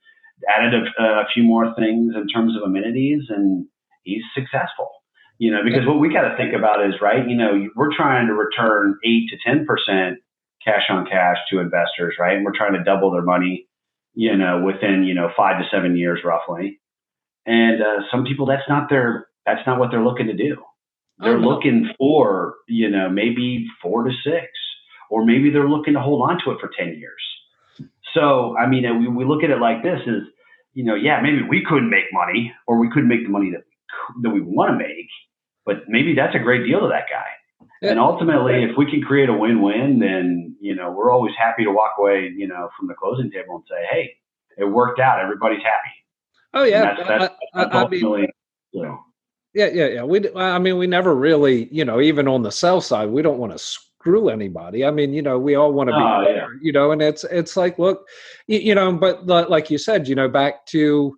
added 0.50 0.74
a, 0.74 1.04
a 1.04 1.26
few 1.34 1.44
more 1.44 1.74
things 1.78 2.14
in 2.16 2.28
terms 2.28 2.56
of 2.56 2.64
amenities, 2.64 3.24
and 3.30 3.68
he's 4.04 4.24
successful. 4.34 4.90
You 5.38 5.52
know, 5.52 5.64
because 5.64 5.88
what 5.88 6.00
we 6.00 6.14
got 6.14 6.30
to 6.30 6.38
think 6.38 6.54
about 6.54 6.86
is 6.86 6.94
right. 7.02 7.28
You 7.28 7.36
know, 7.36 7.68
we're 7.76 7.96
trying 7.96 8.28
to 8.28 8.34
return 8.34 8.98
eight 9.04 9.30
to 9.30 9.38
ten 9.44 9.66
percent 9.66 10.20
cash 10.64 10.84
on 10.90 11.06
cash 11.06 11.38
to 11.50 11.60
investors, 11.60 12.16
right? 12.20 12.36
And 12.36 12.46
we're 12.46 12.56
trying 12.56 12.74
to 12.74 12.84
double 12.84 13.12
their 13.12 13.24
money, 13.24 13.66
you 14.14 14.36
know, 14.36 14.62
within 14.64 15.04
you 15.04 15.14
know 15.14 15.32
five 15.36 15.60
to 15.62 15.68
seven 15.72 15.96
years 15.98 16.20
roughly. 16.24 16.80
And 17.46 17.82
uh, 17.82 18.02
some 18.12 18.24
people, 18.24 18.46
that's 18.46 18.68
not 18.70 18.88
their, 18.90 19.28
that's 19.48 19.66
not 19.66 19.80
what 19.80 19.90
they're 19.90 20.04
looking 20.04 20.28
to 20.28 20.34
do. 20.34 20.58
They're 21.20 21.38
Oh, 21.38 21.40
no. 21.40 21.50
looking 21.50 21.90
for, 21.98 22.56
you 22.68 22.90
know, 22.90 23.10
maybe 23.10 23.68
four 23.82 24.04
to 24.04 24.12
six, 24.24 24.48
or 25.10 25.26
maybe 25.26 25.50
they're 25.50 25.68
looking 25.70 25.94
to 25.96 26.00
hold 26.00 26.30
on 26.30 26.40
to 26.46 26.52
it 26.52 26.60
for 26.60 26.70
ten 26.78 26.98
years. 27.00 27.22
So, 28.14 28.56
I 28.58 28.68
mean, 28.68 28.84
we, 29.00 29.08
we 29.08 29.26
look 29.26 29.44
at 29.44 29.50
it 29.50 29.60
like 29.60 29.84
this: 29.84 30.00
is 30.06 30.24
you 30.74 30.84
know, 30.84 30.96
yeah, 30.96 31.20
maybe 31.22 31.42
we 31.42 31.64
couldn't 31.68 31.90
make 31.90 32.06
money, 32.12 32.54
or 32.68 32.78
we 32.80 32.90
couldn't 32.90 33.10
make 33.10 33.24
the 33.24 33.30
money 33.32 33.52
that 33.52 33.64
that 34.24 34.30
we 34.30 34.42
want 34.42 34.72
to 34.72 34.78
make, 34.78 35.08
but 35.66 35.88
maybe 35.88 36.14
that's 36.16 36.36
a 36.36 36.40
great 36.40 36.66
deal 36.66 36.80
to 36.82 36.88
that 36.88 37.06
guy. 37.10 37.28
And 37.82 38.00
ultimately, 38.00 38.64
if 38.64 38.78
we 38.78 38.90
can 38.90 39.02
create 39.02 39.30
a 39.30 39.34
win-win, 39.34 40.00
then 40.00 40.56
you 40.62 40.76
know 40.76 40.92
we're 40.92 41.12
always 41.12 41.34
happy 41.36 41.64
to 41.64 41.72
walk 41.72 41.94
away, 41.98 42.32
you 42.36 42.48
know, 42.48 42.70
from 42.78 42.88
the 42.88 42.94
closing 42.94 43.32
table 43.32 43.56
and 43.56 43.64
say, 43.68 43.86
"Hey, 43.92 44.14
it 44.58 44.66
worked 44.66 45.00
out. 45.00 45.20
Everybody's 45.20 45.64
happy." 45.64 45.92
Oh 46.54 46.64
yeah, 46.64 46.94
that's, 46.96 47.08
that's, 47.08 47.34
I, 47.56 47.64
that's 47.64 47.76
I, 47.76 47.84
I 47.84 47.88
mean, 47.88 48.28
you 48.72 48.84
know, 48.84 49.00
yeah, 49.54 49.70
yeah, 49.74 49.88
yeah. 49.88 50.04
We, 50.04 50.34
I 50.36 50.60
mean, 50.60 50.78
we 50.78 50.88
never 50.88 51.16
really, 51.16 51.68
you 51.72 51.84
know, 51.84 52.00
even 52.00 52.28
on 52.28 52.42
the 52.42 52.52
sell 52.52 52.82
side, 52.82 53.10
we 53.10 53.22
don't 53.22 53.38
want 53.38 53.52
to 53.52 53.60
screw 53.60 54.30
anybody. 54.30 54.86
I 54.86 54.92
mean, 54.92 55.14
you 55.14 55.22
know, 55.22 55.38
we 55.38 55.56
all 55.56 55.74
want 55.74 55.90
to 55.90 55.94
be, 55.94 56.02
Oh, 56.02 56.26
yeah. 56.28 56.48
you 56.62 56.72
know, 56.72 56.92
and 56.92 57.02
it's, 57.02 57.24
it's 57.26 57.58
like, 57.58 57.78
look, 57.78 58.08
you, 58.48 58.60
you 58.60 58.76
know, 58.76 58.94
but 58.94 59.28
li- 59.28 59.46
like 59.48 59.70
you 59.70 59.78
said, 59.78 60.08
you 60.08 60.16
know, 60.16 60.30
back 60.30 60.66
to, 60.68 61.18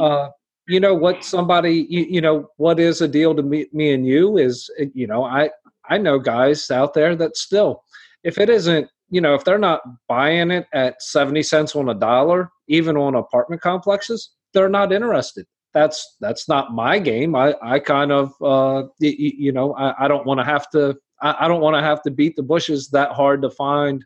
uh, 0.00 0.28
you 0.66 0.80
know, 0.80 0.92
what 0.92 1.24
somebody, 1.24 1.86
you, 1.88 2.04
you 2.10 2.20
know, 2.20 2.50
what 2.56 2.80
is 2.80 3.00
a 3.00 3.08
deal 3.08 3.34
to 3.34 3.42
me, 3.42 3.66
me 3.72 3.92
and 3.92 4.06
you 4.06 4.38
is, 4.38 4.68
uh, 4.80 4.86
you 4.92 5.06
know, 5.06 5.24
I, 5.24 5.50
I 5.88 5.98
know 5.98 6.18
guys 6.18 6.70
out 6.70 6.94
there 6.94 7.16
that 7.16 7.36
still, 7.36 7.82
if 8.24 8.38
it 8.38 8.48
isn't, 8.50 8.88
you 9.10 9.20
know, 9.20 9.34
if 9.34 9.44
they're 9.44 9.58
not 9.58 9.80
buying 10.08 10.50
it 10.50 10.66
at 10.72 11.00
70 11.02 11.42
cents 11.42 11.74
on 11.74 11.88
a 11.88 11.94
dollar, 11.94 12.50
even 12.68 12.96
on 12.96 13.14
apartment 13.14 13.62
complexes, 13.62 14.30
they're 14.52 14.68
not 14.68 14.92
interested 14.92 15.46
that's 15.74 16.16
that's 16.20 16.48
not 16.48 16.72
my 16.72 16.98
game. 16.98 17.34
I 17.36 17.54
I 17.62 17.78
kind 17.78 18.10
of 18.12 18.30
uh 18.42 18.88
y- 19.00 19.16
y- 19.18 19.36
you 19.38 19.52
know 19.52 19.74
I, 19.74 20.04
I 20.04 20.08
don't 20.08 20.26
want 20.26 20.40
to 20.40 20.44
have 20.44 20.68
to 20.70 20.96
I, 21.20 21.36
I 21.40 21.48
don't 21.48 21.60
want 21.60 21.76
to 21.76 21.82
have 21.82 22.02
to 22.02 22.10
beat 22.10 22.36
the 22.36 22.42
bushes 22.42 22.88
that 22.90 23.12
hard 23.12 23.42
to 23.42 23.50
find 23.50 24.04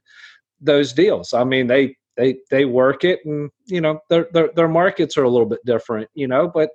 those 0.61 0.93
deals. 0.93 1.33
I 1.33 1.45
mean 1.45 1.67
they 1.67 1.97
they 2.17 2.37
they 2.51 2.65
work 2.65 3.05
it 3.05 3.21
and 3.25 3.51
you 3.67 3.81
know 3.81 4.01
their 4.11 4.27
their 4.33 4.51
their 4.55 4.69
markets 4.69 5.17
are 5.17 5.25
a 5.25 5.31
little 5.31 5.47
bit 5.49 5.61
different 5.65 6.11
you 6.15 6.29
know 6.29 6.47
but 6.47 6.69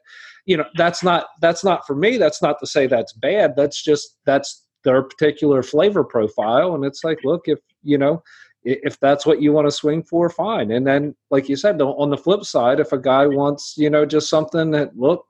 you 0.47 0.57
know 0.57 0.65
that's 0.75 1.03
not 1.03 1.27
that's 1.41 1.63
not 1.63 1.85
for 1.85 1.95
me 1.95 2.17
that's 2.17 2.41
not 2.41 2.57
to 2.59 2.65
say 2.65 2.87
that's 2.87 3.13
bad 3.13 3.53
that's 3.55 3.83
just 3.83 4.17
that's 4.25 4.65
their 4.87 5.03
particular 5.03 5.61
flavor 5.61 6.03
profile 6.03 6.73
and 6.73 6.85
it's 6.85 7.03
like 7.03 7.19
look 7.23 7.43
if 7.47 7.59
you 7.83 7.97
know 7.97 8.23
if 8.63 8.99
that's 8.99 9.25
what 9.25 9.41
you 9.41 9.53
want 9.53 9.65
to 9.65 9.71
swing 9.71 10.03
for 10.03 10.29
fine. 10.29 10.71
And 10.71 10.85
then 10.85 11.15
like 11.31 11.47
you 11.47 11.55
said 11.55 11.81
on 11.81 12.09
the 12.09 12.17
flip 12.17 12.43
side 12.43 12.79
if 12.79 12.91
a 12.91 12.97
guy 12.97 13.25
wants 13.25 13.75
you 13.77 13.89
know 13.89 14.05
just 14.05 14.29
something 14.29 14.71
that 14.71 14.97
look 14.97 15.25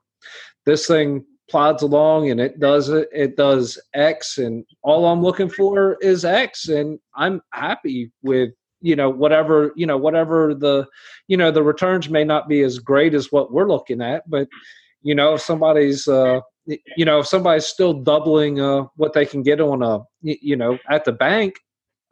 this 0.66 0.86
thing 0.86 1.24
plods 1.48 1.82
along 1.82 2.30
and 2.30 2.40
it 2.40 2.60
does 2.60 2.88
it 2.90 3.08
it 3.10 3.36
does 3.36 3.78
x 3.94 4.36
and 4.36 4.66
all 4.82 5.06
i'm 5.06 5.22
looking 5.22 5.48
for 5.48 5.96
is 6.02 6.22
x 6.22 6.68
and 6.68 6.98
i'm 7.14 7.40
happy 7.54 8.12
with 8.22 8.50
you 8.82 8.94
know 8.94 9.08
whatever 9.08 9.72
you 9.74 9.86
know 9.86 9.96
whatever 9.96 10.54
the 10.54 10.86
you 11.26 11.38
know 11.38 11.50
the 11.50 11.62
returns 11.62 12.10
may 12.10 12.22
not 12.22 12.48
be 12.48 12.60
as 12.60 12.78
great 12.78 13.14
as 13.14 13.32
what 13.32 13.50
we're 13.50 13.66
looking 13.66 14.02
at 14.02 14.28
but 14.28 14.46
you 15.00 15.14
know 15.14 15.34
if 15.34 15.40
somebody's 15.40 16.06
uh 16.06 16.38
you 16.96 17.04
know 17.04 17.20
if 17.20 17.26
somebody's 17.26 17.66
still 17.66 17.94
doubling 17.94 18.60
uh 18.60 18.82
what 18.96 19.12
they 19.12 19.24
can 19.24 19.42
get 19.42 19.60
on 19.60 19.82
a, 19.82 20.00
you 20.22 20.56
know 20.56 20.78
at 20.90 21.04
the 21.04 21.12
bank 21.12 21.56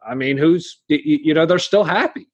i 0.07 0.15
mean 0.15 0.37
who's 0.37 0.79
you 0.87 1.33
know 1.33 1.45
they're 1.45 1.59
still 1.59 1.83
happy 1.83 2.27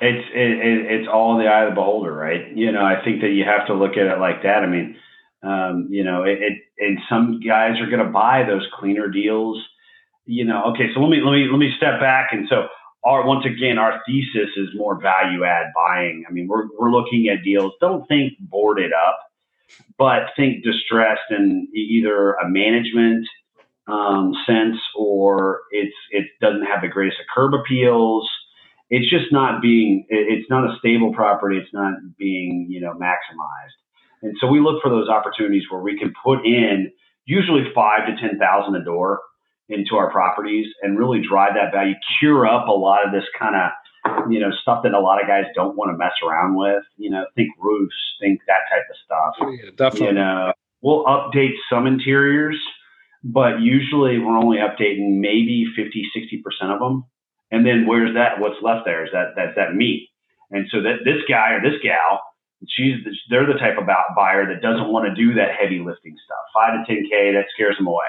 it's 0.00 0.28
it, 0.34 0.50
it, 0.50 1.00
it's 1.00 1.08
all 1.08 1.38
in 1.38 1.44
the 1.44 1.50
eye 1.50 1.64
of 1.64 1.70
the 1.70 1.74
beholder, 1.74 2.12
right? 2.12 2.54
You 2.54 2.70
know, 2.70 2.84
I 2.84 3.02
think 3.02 3.22
that 3.22 3.30
you 3.30 3.44
have 3.44 3.66
to 3.68 3.74
look 3.74 3.92
at 3.92 4.06
it 4.06 4.18
like 4.18 4.42
that. 4.42 4.62
I 4.62 4.66
mean, 4.66 4.96
um, 5.42 5.88
you 5.90 6.04
know, 6.04 6.22
it, 6.22 6.38
it 6.42 6.58
and 6.78 6.98
some 7.08 7.40
guys 7.40 7.80
are 7.80 7.88
going 7.88 8.04
to 8.04 8.12
buy 8.12 8.44
those 8.44 8.66
cleaner 8.78 9.08
deals. 9.08 9.58
You 10.26 10.44
know, 10.44 10.64
okay, 10.72 10.92
so 10.92 11.00
let 11.00 11.10
me 11.10 11.22
let 11.24 11.32
me 11.32 11.48
let 11.50 11.58
me 11.58 11.72
step 11.76 12.00
back 12.00 12.30
and 12.32 12.46
so 12.48 12.66
our 13.04 13.24
once 13.24 13.46
again 13.46 13.78
our 13.78 14.02
thesis 14.06 14.50
is 14.56 14.68
more 14.74 15.00
value 15.00 15.44
add 15.44 15.66
buying. 15.74 16.24
I 16.28 16.32
mean, 16.32 16.48
we're 16.48 16.66
we're 16.78 16.90
looking 16.90 17.28
at 17.28 17.42
deals. 17.44 17.72
Don't 17.80 18.06
think 18.08 18.34
boarded 18.40 18.92
up, 18.92 19.18
but 19.98 20.30
think 20.36 20.64
distressed 20.64 21.30
in 21.30 21.68
either 21.74 22.34
a 22.34 22.48
management 22.48 23.26
um, 23.88 24.32
sense 24.46 24.76
or 24.96 25.62
it's 25.70 25.94
it 26.10 26.26
doesn't 26.40 26.64
have 26.64 26.82
the 26.82 26.88
greatest 26.88 27.20
of 27.20 27.26
curb 27.34 27.54
appeals. 27.54 28.28
It's 28.90 29.08
just 29.10 29.32
not 29.32 29.62
being 29.62 30.06
it's 30.08 30.48
not 30.50 30.64
a 30.64 30.76
stable 30.78 31.12
property. 31.12 31.58
It's 31.58 31.72
not 31.72 31.94
being 32.18 32.66
you 32.68 32.80
know 32.80 32.92
maximized. 32.92 33.76
And 34.22 34.36
so 34.40 34.46
we 34.46 34.60
look 34.60 34.82
for 34.82 34.88
those 34.88 35.08
opportunities 35.08 35.64
where 35.70 35.80
we 35.80 35.98
can 35.98 36.12
put 36.24 36.44
in 36.44 36.90
usually 37.26 37.64
five 37.74 38.06
to 38.06 38.16
ten 38.20 38.38
thousand 38.38 38.76
a 38.76 38.84
door 38.84 39.20
into 39.68 39.96
our 39.96 40.10
properties 40.10 40.66
and 40.82 40.98
really 40.98 41.20
drive 41.26 41.54
that 41.54 41.72
value 41.72 41.94
cure 42.18 42.46
up 42.46 42.68
a 42.68 42.72
lot 42.72 43.04
of 43.04 43.12
this 43.12 43.24
kind 43.38 43.56
of 43.56 43.70
you 44.30 44.40
know 44.40 44.50
stuff 44.62 44.82
that 44.82 44.92
a 44.92 45.00
lot 45.00 45.20
of 45.20 45.28
guys 45.28 45.44
don't 45.54 45.76
want 45.76 45.90
to 45.90 45.96
mess 45.96 46.12
around 46.26 46.56
with 46.56 46.82
you 46.96 47.10
know 47.10 47.24
think 47.34 47.48
roofs 47.58 47.94
think 48.20 48.40
that 48.46 48.60
type 48.70 48.84
of 48.90 48.96
stuff 49.04 49.34
oh, 49.40 49.50
yeah 49.50 49.70
definitely 49.76 50.08
you 50.08 50.12
know, 50.14 50.52
we'll 50.86 51.04
update 51.04 51.54
some 51.68 51.86
interiors, 51.86 52.56
but 53.24 53.60
usually 53.60 54.18
we're 54.18 54.38
only 54.38 54.58
updating 54.58 55.18
maybe 55.18 55.66
50, 55.74 56.06
60% 56.16 56.72
of 56.72 56.78
them. 56.78 57.04
And 57.50 57.66
then 57.66 57.86
where's 57.86 58.14
that? 58.14 58.40
What's 58.40 58.62
left 58.62 58.84
there 58.84 59.04
is 59.04 59.10
that, 59.12 59.34
that's 59.36 59.56
that 59.56 59.74
meat. 59.74 60.08
And 60.50 60.66
so 60.70 60.82
that 60.82 61.04
this 61.04 61.22
guy 61.28 61.54
or 61.54 61.60
this 61.62 61.80
gal, 61.82 62.22
she's, 62.68 62.96
they're 63.30 63.46
the 63.46 63.58
type 63.58 63.78
of 63.78 63.86
buyer 64.16 64.46
that 64.46 64.62
doesn't 64.62 64.88
want 64.88 65.06
to 65.06 65.14
do 65.14 65.34
that 65.34 65.58
heavy 65.58 65.80
lifting 65.84 66.16
stuff. 66.24 66.44
Five 66.54 66.86
to 66.86 66.92
10K, 66.92 67.34
that 67.34 67.46
scares 67.52 67.76
them 67.76 67.86
away, 67.86 68.06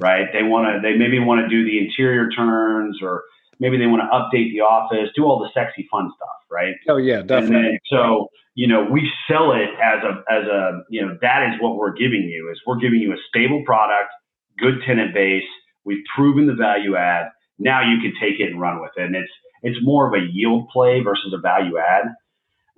right? 0.00 0.26
They 0.32 0.42
want 0.42 0.66
to, 0.66 0.80
they 0.82 0.96
maybe 0.96 1.18
want 1.20 1.42
to 1.42 1.48
do 1.48 1.64
the 1.64 1.78
interior 1.78 2.28
turns 2.30 2.98
or 3.02 3.22
maybe 3.60 3.76
they 3.76 3.86
want 3.86 4.02
to 4.02 4.08
update 4.10 4.50
the 4.52 4.62
office, 4.62 5.10
do 5.14 5.24
all 5.24 5.38
the 5.38 5.50
sexy 5.54 5.86
fun 5.90 6.10
stuff, 6.16 6.40
right? 6.50 6.74
oh 6.88 6.96
yeah 6.96 7.22
definitely 7.22 7.56
And 7.56 7.64
then, 7.64 7.78
so, 7.86 8.28
you 8.54 8.66
know, 8.66 8.84
we 8.90 9.08
sell 9.28 9.52
it 9.52 9.70
as 9.80 10.02
a, 10.02 10.24
as 10.32 10.44
a, 10.48 10.82
you 10.88 11.06
know, 11.06 11.16
that 11.22 11.52
is 11.52 11.60
what 11.60 11.76
we're 11.76 11.92
giving 11.92 12.22
you 12.22 12.50
is 12.50 12.60
we're 12.66 12.80
giving 12.80 12.98
you 12.98 13.12
a 13.12 13.20
stable 13.28 13.62
product, 13.64 14.10
good 14.58 14.82
tenant 14.84 15.14
base. 15.14 15.46
We've 15.84 16.04
proven 16.16 16.46
the 16.46 16.54
value 16.54 16.96
add. 16.96 17.28
Now 17.58 17.82
you 17.82 18.00
can 18.00 18.12
take 18.20 18.40
it 18.40 18.50
and 18.50 18.60
run 18.60 18.80
with 18.80 18.90
it. 18.96 19.04
And 19.04 19.14
it's, 19.14 19.30
it's 19.62 19.78
more 19.82 20.08
of 20.08 20.14
a 20.14 20.26
yield 20.32 20.68
play 20.70 21.02
versus 21.02 21.32
a 21.32 21.38
value 21.38 21.78
add 21.78 22.06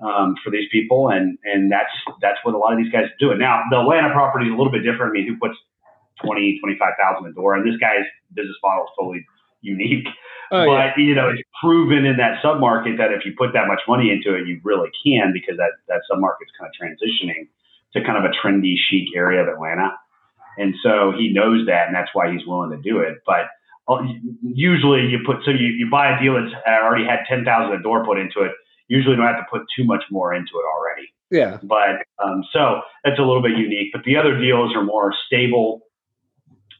um, 0.05 0.35
for 0.45 0.51
these 0.51 0.69
people. 0.71 1.09
And, 1.09 1.39
and 1.45 1.71
that's, 1.71 1.91
that's 2.21 2.39
what 2.43 2.55
a 2.55 2.59
lot 2.59 2.73
of 2.73 2.79
these 2.79 2.93
guys 2.93 3.07
do. 3.19 3.31
And 3.31 3.41
now 3.41 3.63
the 3.71 3.79
Atlanta 3.81 4.11
property 4.13 4.47
is 4.47 4.53
a 4.53 4.57
little 4.57 4.73
bit 4.73 4.83
different. 4.83 5.11
I 5.11 5.23
mean, 5.23 5.29
who 5.29 5.39
puts 5.39 5.59
20, 6.25 6.59
25,000 6.61 7.27
a 7.27 7.33
door? 7.33 7.55
And 7.55 7.67
this 7.67 7.79
guy's 7.81 8.07
business 8.35 8.57
model 8.63 8.85
is 8.85 8.91
totally 8.99 9.25
unique 9.63 10.07
oh 10.53 10.63
yeah 10.63 10.93
but 10.95 11.01
you 11.01 11.15
know 11.15 11.29
it's 11.29 11.43
proven 11.63 12.05
in 12.05 12.17
that 12.17 12.43
submarket 12.43 12.99
that 12.99 13.13
if 13.13 13.25
you 13.25 13.33
put 13.37 13.53
that 13.53 13.67
much 13.69 13.81
money 13.87 14.11
into 14.11 14.35
it, 14.35 14.47
you 14.47 14.61
really 14.65 14.91
can 15.05 15.33
because 15.33 15.57
that 15.57 15.73
that 15.89 16.03
submarket's 16.11 16.53
kind 16.59 16.71
of 16.71 16.75
transitioning 16.75 17.49
to 17.95 18.03
kind 18.03 18.19
of 18.19 18.25
a 18.25 18.35
trendy, 18.35 18.75
chic 18.89 19.09
area 19.15 19.43
of 19.43 19.49
Atlanta, 19.49 19.91
and 20.59 20.75
so 20.83 21.13
he 21.17 21.33
knows 21.33 21.67
that, 21.67 21.87
and 21.87 21.95
that's 21.95 22.11
why 22.13 22.31
he's 22.33 22.47
willing 22.47 22.71
to 22.71 22.79
do 22.79 22.99
it. 22.99 23.19
But 23.27 23.47
uh, 23.89 24.03
usually, 24.43 25.07
you 25.07 25.21
put 25.25 25.45
so 25.45 25.51
you, 25.51 25.69
you 25.69 25.89
buy 25.91 26.17
a 26.17 26.21
deal 26.21 26.35
that's 26.35 26.55
already 26.67 27.05
had 27.05 27.21
ten 27.29 27.45
thousand 27.45 27.79
a 27.79 27.83
door 27.83 28.05
put 28.05 28.19
into 28.19 28.43
it. 28.43 28.53
Usually, 28.89 29.17
don't 29.17 29.27
have 29.27 29.39
to 29.39 29.47
put 29.51 29.63
too 29.77 29.85
much 29.85 30.03
more 30.11 30.35
into 30.35 30.51
it 30.55 30.67
already. 30.77 31.09
yeah 31.31 31.59
But 31.63 32.05
um, 32.23 32.45
so 32.53 32.83
that's 33.05 33.19
a 33.19 33.23
little 33.23 33.43
bit 33.43 33.57
unique. 33.57 33.91
But 33.93 34.05
the 34.05 34.17
other 34.17 34.39
deals 34.39 34.75
are 34.75 34.85
more 34.85 35.15
stable. 35.27 35.83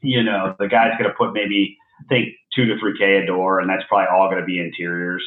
You 0.03 0.23
know, 0.23 0.57
the 0.59 0.69
guy's 0.69 0.99
going 0.99 1.09
to 1.09 1.17
put 1.17 1.33
maybe 1.33 1.79
think 2.09 2.35
two 2.55 2.67
to 2.67 2.79
three 2.79 2.97
k 2.99 3.23
a 3.23 3.27
door, 3.27 3.61
and 3.61 3.69
that's 3.69 3.85
probably 3.89 4.07
all 4.13 4.29
going 4.29 4.41
to 4.41 4.47
be 4.47 4.59
interiors. 4.59 5.25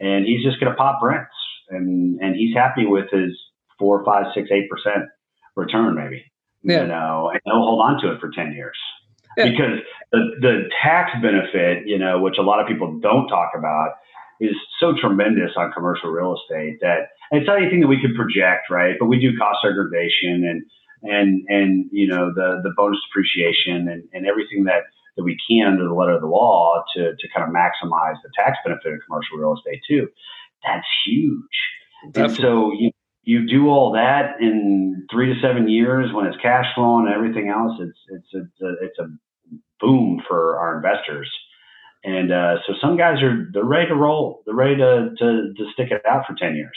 And 0.00 0.24
he's 0.24 0.44
just 0.44 0.58
going 0.60 0.72
to 0.72 0.76
pop 0.76 1.00
rents, 1.02 1.34
and 1.70 2.20
and 2.20 2.34
he's 2.34 2.54
happy 2.54 2.86
with 2.86 3.10
his 3.10 3.38
four, 3.78 4.04
five, 4.04 4.26
six, 4.34 4.50
eight 4.50 4.68
percent 4.70 5.04
return, 5.56 5.94
maybe. 5.94 6.24
Yeah. 6.62 6.82
You 6.82 6.88
know, 6.88 7.30
and 7.32 7.40
they'll 7.44 7.62
hold 7.62 7.82
on 7.82 8.00
to 8.02 8.12
it 8.12 8.20
for 8.20 8.30
ten 8.30 8.52
years. 8.52 8.76
Yeah. 9.36 9.44
Because 9.44 9.78
the 10.12 10.30
the 10.40 10.68
tax 10.82 11.10
benefit, 11.22 11.86
you 11.86 11.98
know, 11.98 12.20
which 12.20 12.36
a 12.38 12.42
lot 12.42 12.60
of 12.60 12.66
people 12.66 12.98
don't 13.00 13.28
talk 13.28 13.50
about, 13.56 13.94
is 14.40 14.54
so 14.78 14.94
tremendous 15.00 15.52
on 15.56 15.72
commercial 15.72 16.10
real 16.10 16.34
estate 16.36 16.78
that 16.80 17.08
it's 17.30 17.46
not 17.46 17.60
anything 17.62 17.80
that 17.80 17.86
we 17.86 18.00
could 18.00 18.14
project, 18.14 18.70
right? 18.70 18.96
But 18.98 19.06
we 19.06 19.18
do 19.18 19.36
cost 19.38 19.58
segregation 19.62 20.44
and 20.44 20.62
and 21.02 21.44
and 21.48 21.86
you 21.90 22.06
know 22.06 22.32
the 22.34 22.60
the 22.62 22.72
bonus 22.76 22.98
depreciation 23.08 23.88
and, 23.88 24.04
and 24.12 24.26
everything 24.26 24.64
that 24.64 24.82
that 25.16 25.24
we 25.24 25.36
can 25.48 25.66
under 25.66 25.84
the 25.84 25.94
letter 25.94 26.12
of 26.12 26.20
the 26.20 26.26
law 26.26 26.82
to 26.94 27.12
to 27.18 27.28
kind 27.34 27.46
of 27.48 27.54
maximize 27.54 28.16
the 28.22 28.30
tax 28.36 28.58
benefit 28.64 28.92
of 28.92 29.00
commercial 29.06 29.38
real 29.38 29.54
estate 29.54 29.80
too. 29.88 30.08
That's 30.64 30.86
huge. 31.06 31.36
Definitely. 32.12 32.22
And 32.22 32.36
so 32.36 32.72
you 32.72 32.90
you 33.24 33.46
do 33.46 33.68
all 33.68 33.92
that 33.92 34.40
in 34.40 35.06
three 35.10 35.32
to 35.32 35.40
seven 35.40 35.68
years 35.68 36.12
when 36.12 36.26
it's 36.26 36.36
cash 36.42 36.66
flow 36.74 36.98
and 36.98 37.08
everything 37.08 37.48
else. 37.48 37.78
It's 37.80 37.98
it's 38.08 38.28
it's 38.32 38.62
a, 38.62 38.84
it's 38.84 38.98
a 38.98 39.08
boom 39.80 40.22
for 40.26 40.58
our 40.58 40.76
investors. 40.76 41.30
And 42.04 42.32
uh, 42.32 42.56
so 42.66 42.74
some 42.80 42.96
guys 42.96 43.22
are 43.22 43.48
they're 43.52 43.62
ready 43.62 43.86
to 43.86 43.94
roll. 43.94 44.42
They're 44.44 44.56
ready 44.56 44.76
to, 44.76 45.10
to 45.18 45.54
to 45.56 45.72
stick 45.72 45.92
it 45.92 46.04
out 46.04 46.26
for 46.26 46.34
ten 46.34 46.56
years. 46.56 46.76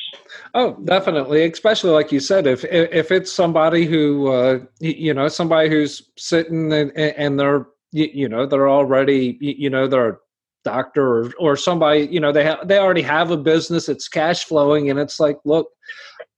Oh, 0.53 0.77
definitely. 0.83 1.43
Especially 1.49 1.89
like 1.89 2.11
you 2.11 2.19
said, 2.19 2.45
if 2.45 2.63
if 2.65 3.11
it's 3.11 3.31
somebody 3.31 3.85
who 3.85 4.31
uh, 4.31 4.59
you 4.79 5.15
know 5.15 5.27
somebody 5.27 5.67
who's 5.67 6.03
sitting 6.15 6.71
and, 6.71 6.91
and 6.95 7.39
they're 7.39 7.65
you 7.95 8.27
know 8.27 8.45
they're 8.45 8.69
already 8.69 9.37
you 9.39 9.69
know 9.69 9.87
they're 9.87 10.09
a 10.09 10.17
doctor 10.63 11.19
or, 11.19 11.33
or 11.39 11.55
somebody 11.55 12.07
you 12.11 12.19
know 12.19 12.31
they 12.31 12.43
have 12.43 12.67
they 12.67 12.77
already 12.77 13.01
have 13.01 13.31
a 13.31 13.37
business 13.37 13.87
it's 13.87 14.07
cash 14.07 14.45
flowing 14.45 14.89
and 14.89 14.99
it's 14.99 15.19
like 15.19 15.37
look 15.45 15.67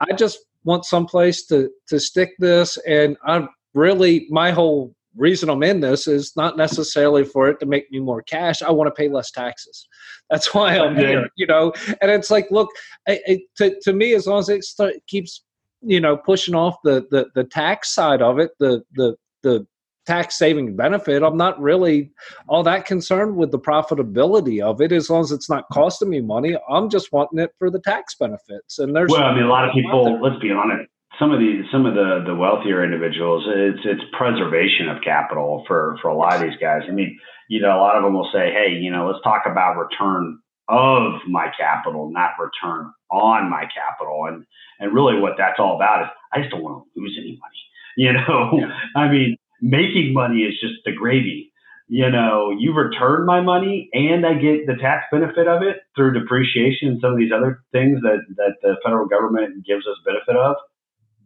i 0.00 0.12
just 0.12 0.38
want 0.64 0.84
someplace 0.84 1.46
to 1.46 1.70
to 1.88 1.98
stick 1.98 2.30
this 2.38 2.78
and 2.86 3.16
i'm 3.24 3.48
really 3.74 4.26
my 4.30 4.50
whole 4.50 4.94
reason 5.16 5.48
i'm 5.48 5.62
in 5.62 5.80
this 5.80 6.06
is 6.06 6.32
not 6.36 6.56
necessarily 6.56 7.24
for 7.24 7.48
it 7.48 7.58
to 7.58 7.66
make 7.66 7.90
me 7.90 7.98
more 7.98 8.22
cash 8.22 8.62
i 8.62 8.70
want 8.70 8.86
to 8.86 8.94
pay 8.94 9.08
less 9.08 9.30
taxes. 9.30 9.88
That's 10.30 10.54
why 10.54 10.78
i'm 10.78 10.94
here 10.94 11.28
you 11.36 11.46
know? 11.46 11.72
And 12.00 12.10
it's 12.10 12.30
like 12.30 12.48
look 12.50 12.68
to, 13.06 13.80
to 13.82 13.92
me 13.92 14.14
as 14.14 14.26
long 14.26 14.40
as 14.40 14.48
it 14.48 14.62
start, 14.62 14.94
keeps 15.06 15.42
you 15.80 16.00
know 16.00 16.16
pushing 16.16 16.54
off 16.54 16.76
the, 16.84 17.06
the 17.10 17.26
the 17.34 17.44
tax 17.44 17.94
side 17.94 18.20
of 18.20 18.38
it 18.38 18.50
the 18.58 18.82
the 18.94 19.16
the 19.42 19.66
tax 20.08 20.38
saving 20.38 20.74
benefit. 20.74 21.22
I'm 21.22 21.36
not 21.36 21.60
really 21.60 22.10
all 22.48 22.62
that 22.62 22.86
concerned 22.86 23.36
with 23.36 23.52
the 23.52 23.58
profitability 23.58 24.62
of 24.62 24.80
it 24.80 24.90
as 24.90 25.10
long 25.10 25.20
as 25.20 25.30
it's 25.30 25.50
not 25.50 25.66
costing 25.70 26.08
me 26.08 26.22
money. 26.22 26.56
I'm 26.70 26.88
just 26.88 27.12
wanting 27.12 27.38
it 27.38 27.50
for 27.58 27.70
the 27.70 27.78
tax 27.80 28.14
benefits. 28.14 28.78
And 28.78 28.96
there's 28.96 29.10
well, 29.10 29.24
I 29.24 29.34
mean, 29.34 29.44
a 29.44 29.48
lot 29.48 29.68
of 29.68 29.74
people. 29.74 30.18
Let's 30.20 30.40
be 30.40 30.50
honest. 30.50 30.88
Some 31.18 31.32
of 31.32 31.40
the 31.40 31.62
some 31.70 31.84
of 31.84 31.94
the 31.94 32.24
the 32.26 32.34
wealthier 32.34 32.82
individuals, 32.82 33.44
it's 33.48 33.80
it's 33.84 34.00
preservation 34.16 34.88
of 34.88 35.02
capital 35.02 35.64
for 35.66 35.98
for 36.00 36.08
a 36.08 36.16
lot 36.16 36.34
of 36.34 36.40
these 36.40 36.58
guys. 36.58 36.82
I 36.88 36.92
mean, 36.92 37.18
you 37.48 37.60
know, 37.60 37.76
a 37.76 37.80
lot 37.80 37.96
of 37.96 38.02
them 38.02 38.14
will 38.14 38.30
say, 38.32 38.50
hey, 38.50 38.72
you 38.72 38.90
know, 38.90 39.06
let's 39.06 39.22
talk 39.22 39.42
about 39.44 39.76
return 39.76 40.38
of 40.68 41.20
my 41.26 41.50
capital, 41.58 42.10
not 42.10 42.30
return 42.40 42.92
on 43.10 43.50
my 43.50 43.64
capital. 43.74 44.24
And 44.26 44.46
and 44.80 44.94
really, 44.94 45.20
what 45.20 45.34
that's 45.36 45.58
all 45.58 45.76
about 45.76 46.04
is 46.04 46.08
I 46.32 46.38
just 46.40 46.50
don't 46.50 46.62
want 46.62 46.84
to 46.94 47.00
lose 47.00 47.16
any 47.20 47.32
money. 47.32 47.52
You 47.98 48.12
know, 48.12 48.50
yeah. 48.52 48.78
I 48.94 49.08
mean, 49.08 49.36
making 49.60 50.12
money 50.12 50.40
is 50.40 50.54
just 50.60 50.74
the 50.84 50.92
gravy. 50.92 51.52
You 51.88 52.10
know, 52.10 52.54
you 52.56 52.74
return 52.74 53.24
my 53.24 53.40
money 53.40 53.88
and 53.94 54.26
I 54.26 54.34
get 54.34 54.66
the 54.66 54.76
tax 54.80 55.06
benefit 55.10 55.48
of 55.48 55.62
it 55.62 55.78
through 55.96 56.20
depreciation 56.20 56.88
and 56.88 57.00
some 57.00 57.12
of 57.12 57.18
these 57.18 57.32
other 57.34 57.62
things 57.72 58.00
that, 58.02 58.18
that 58.36 58.56
the 58.60 58.76
federal 58.84 59.08
government 59.08 59.64
gives 59.64 59.86
us 59.86 59.96
benefit 60.04 60.36
of. 60.36 60.56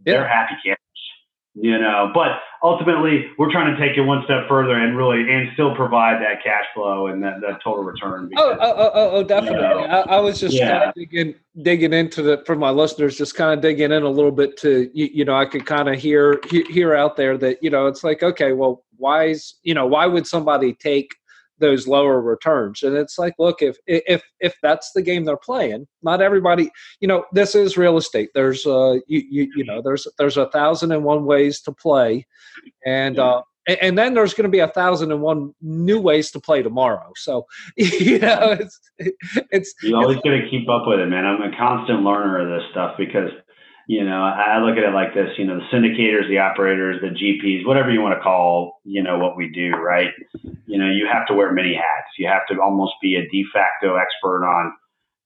Yeah. 0.06 0.12
They're 0.12 0.28
happy 0.28 0.54
campers 0.64 0.81
you 1.54 1.78
know 1.78 2.11
but 2.14 2.38
ultimately 2.62 3.26
we're 3.37 3.50
trying 3.50 3.75
to 3.75 3.80
take 3.80 3.97
it 3.99 4.02
one 4.02 4.23
step 4.25 4.49
further 4.49 4.75
and 4.75 4.97
really 4.97 5.30
and 5.30 5.50
still 5.52 5.75
provide 5.75 6.21
that 6.23 6.42
cash 6.42 6.65
flow 6.75 7.08
and 7.08 7.23
that, 7.23 7.41
that 7.43 7.62
total 7.62 7.84
return 7.84 8.25
oh, 8.36 8.54
because, 8.54 8.58
oh, 8.60 8.75
oh, 8.76 8.91
oh, 8.95 9.10
oh, 9.17 9.25
definitely 9.25 9.58
you 9.58 9.62
know, 9.62 9.80
I, 9.80 10.17
I, 10.17 10.21
was 10.21 10.41
just 10.41 10.54
yeah. 10.54 10.71
kind 10.71 10.88
of 10.88 10.95
digging 10.95 11.34
digging 11.60 11.93
into 11.93 12.23
the 12.23 12.43
for 12.47 12.56
my 12.56 12.71
listeners 12.71 13.19
just 13.19 13.34
kind 13.34 13.52
of 13.52 13.60
digging 13.60 13.93
in 13.93 14.02
a 14.02 14.08
little 14.08 14.32
bit 14.32 14.56
to 14.58 14.91
you, 14.95 15.10
you 15.12 15.25
know 15.25 15.34
i 15.34 15.45
could 15.45 15.67
kind 15.67 15.88
of 15.91 15.99
hear 15.99 16.41
hear 16.50 16.95
out 16.95 17.17
there 17.17 17.36
that 17.36 17.62
you 17.62 17.69
know 17.69 17.86
it's 17.86 18.02
like 18.02 18.23
okay 18.23 18.52
well 18.52 18.82
why 18.97 19.25
is 19.25 19.54
you 19.62 19.75
know 19.75 19.86
why 19.86 20.06
would 20.06 20.26
somebody 20.26 20.73
take 20.73 21.15
those 21.62 21.86
lower 21.86 22.20
returns 22.20 22.82
and 22.82 22.96
it's 22.96 23.18
like 23.18 23.34
look 23.38 23.62
if 23.62 23.76
if 23.86 24.22
if 24.40 24.54
that's 24.62 24.92
the 24.92 25.00
game 25.00 25.25
they're 25.25 25.36
playing 25.36 25.86
not 26.02 26.20
everybody 26.20 26.70
you 27.00 27.08
know 27.08 27.25
this 27.32 27.54
is 27.54 27.76
real 27.76 27.96
estate 27.96 28.28
there's 28.34 28.66
uh 28.66 28.94
you 29.06 29.22
you, 29.30 29.52
you 29.56 29.64
know 29.64 29.80
there's 29.80 30.06
there's 30.18 30.36
a 30.36 30.50
thousand 30.50 30.92
and 30.92 31.04
one 31.04 31.25
ways 31.25 31.60
to 31.60 31.72
play 31.72 32.26
and 32.84 33.18
uh 33.18 33.40
and 33.66 33.96
then 33.96 34.14
there's 34.14 34.34
going 34.34 34.44
to 34.44 34.50
be 34.50 34.58
a 34.58 34.68
thousand 34.68 35.12
and 35.12 35.22
one 35.22 35.54
new 35.60 36.00
ways 36.00 36.32
to 36.32 36.40
play 36.40 36.62
tomorrow. 36.62 37.12
So, 37.14 37.46
you 37.76 38.18
know, 38.18 38.56
it's 38.58 38.80
it's 38.98 39.72
you're 39.84 39.98
always 39.98 40.18
going 40.25 40.42
to 40.42 40.50
keep 40.50 40.68
up 40.68 40.82
with 40.86 40.98
it, 40.98 41.06
man. 41.06 41.25
I'm 41.25 41.42
a 41.42 41.56
constant 41.56 42.02
learner 42.02 42.40
of 42.40 42.60
this 42.60 42.68
stuff 42.72 42.96
because 42.98 43.30
you 43.88 44.04
know, 44.04 44.23
I 44.23 44.58
look 44.58 44.76
at 44.76 44.84
it 44.84 44.95
like 44.95 45.14
this, 45.14 45.30
you 45.36 45.45
know, 45.45 45.58
the 45.58 45.76
syndicators, 45.76 46.28
the 46.28 46.38
operators, 46.38 47.00
the 47.00 47.08
GPs, 47.08 47.66
whatever 47.66 47.90
you 47.90 48.00
want 48.00 48.16
to 48.16 48.23
call, 48.23 48.80
you 48.84 49.02
know, 49.02 49.18
what 49.18 49.36
we 49.36 49.50
do, 49.50 49.71
right? 49.71 50.10
You 50.66 50.78
know, 50.78 50.88
you 50.88 51.08
have 51.10 51.26
to 51.26 51.34
wear 51.34 51.52
many 51.52 51.75
hats. 51.75 52.08
You 52.16 52.28
have 52.28 52.47
to 52.49 52.60
almost 52.62 52.95
be 53.02 53.16
a 53.16 53.28
de 53.28 53.45
facto 53.52 53.97
expert 53.97 54.47
on, 54.47 54.73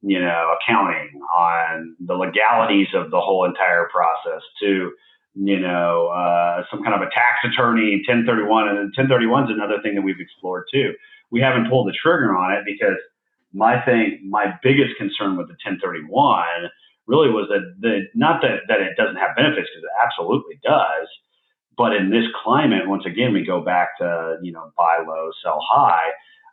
you 0.03 0.21
know, 0.21 0.55
accounting, 0.57 1.21
on 1.37 1.97
the 2.01 2.15
legalities 2.15 2.89
of 2.95 3.11
the 3.11 3.21
whole 3.21 3.45
entire 3.45 3.89
process 3.93 4.43
to, 4.61 4.93
you 5.35 5.61
know, 5.61 6.09
uh, 6.09 6.65
some 6.71 6.83
kind 6.83 6.95
of 6.95 7.03
a 7.03 7.11
tax 7.11 7.45
attorney, 7.45 8.03
1031. 8.09 8.69
And 8.69 8.79
1031 8.97 9.45
is 9.45 9.51
another 9.51 9.83
thing 9.83 9.95
that 9.97 10.03
we've 10.03 10.21
explored 10.21 10.65
too. 10.73 10.95
We 11.31 11.41
haven't 11.41 11.69
pulled 11.69 11.89
the 11.89 11.97
trigger 12.01 12.35
on 12.35 12.53
it 12.53 12.65
because 12.65 12.97
my 13.53 13.81
thing, 13.85 14.27
my 14.29 14.55
biggest 14.63 14.97
concern 14.97 15.37
with 15.37 15.49
the 15.49 15.59
1031 15.65 16.71
really 17.07 17.31
was 17.31 17.49
that 17.49 17.63
the 17.81 18.01
not 18.15 18.43
that 18.43 18.67
that 18.69 18.81
it 18.81 18.97
doesn't 18.97 19.17
have 19.17 19.37
benefits 19.37 19.69
because 19.71 19.85
it 19.85 19.97
absolutely 20.05 20.59
does, 20.63 21.09
but 21.77 21.95
in 21.95 22.11
this 22.11 22.25
climate, 22.43 22.89
once 22.89 23.05
again, 23.07 23.33
we 23.33 23.45
go 23.45 23.61
back 23.61 23.99
to 23.99 24.37
you 24.43 24.53
know 24.53 24.73
buy 24.77 24.99
low, 25.07 25.31
sell 25.43 25.61
high. 25.63 26.11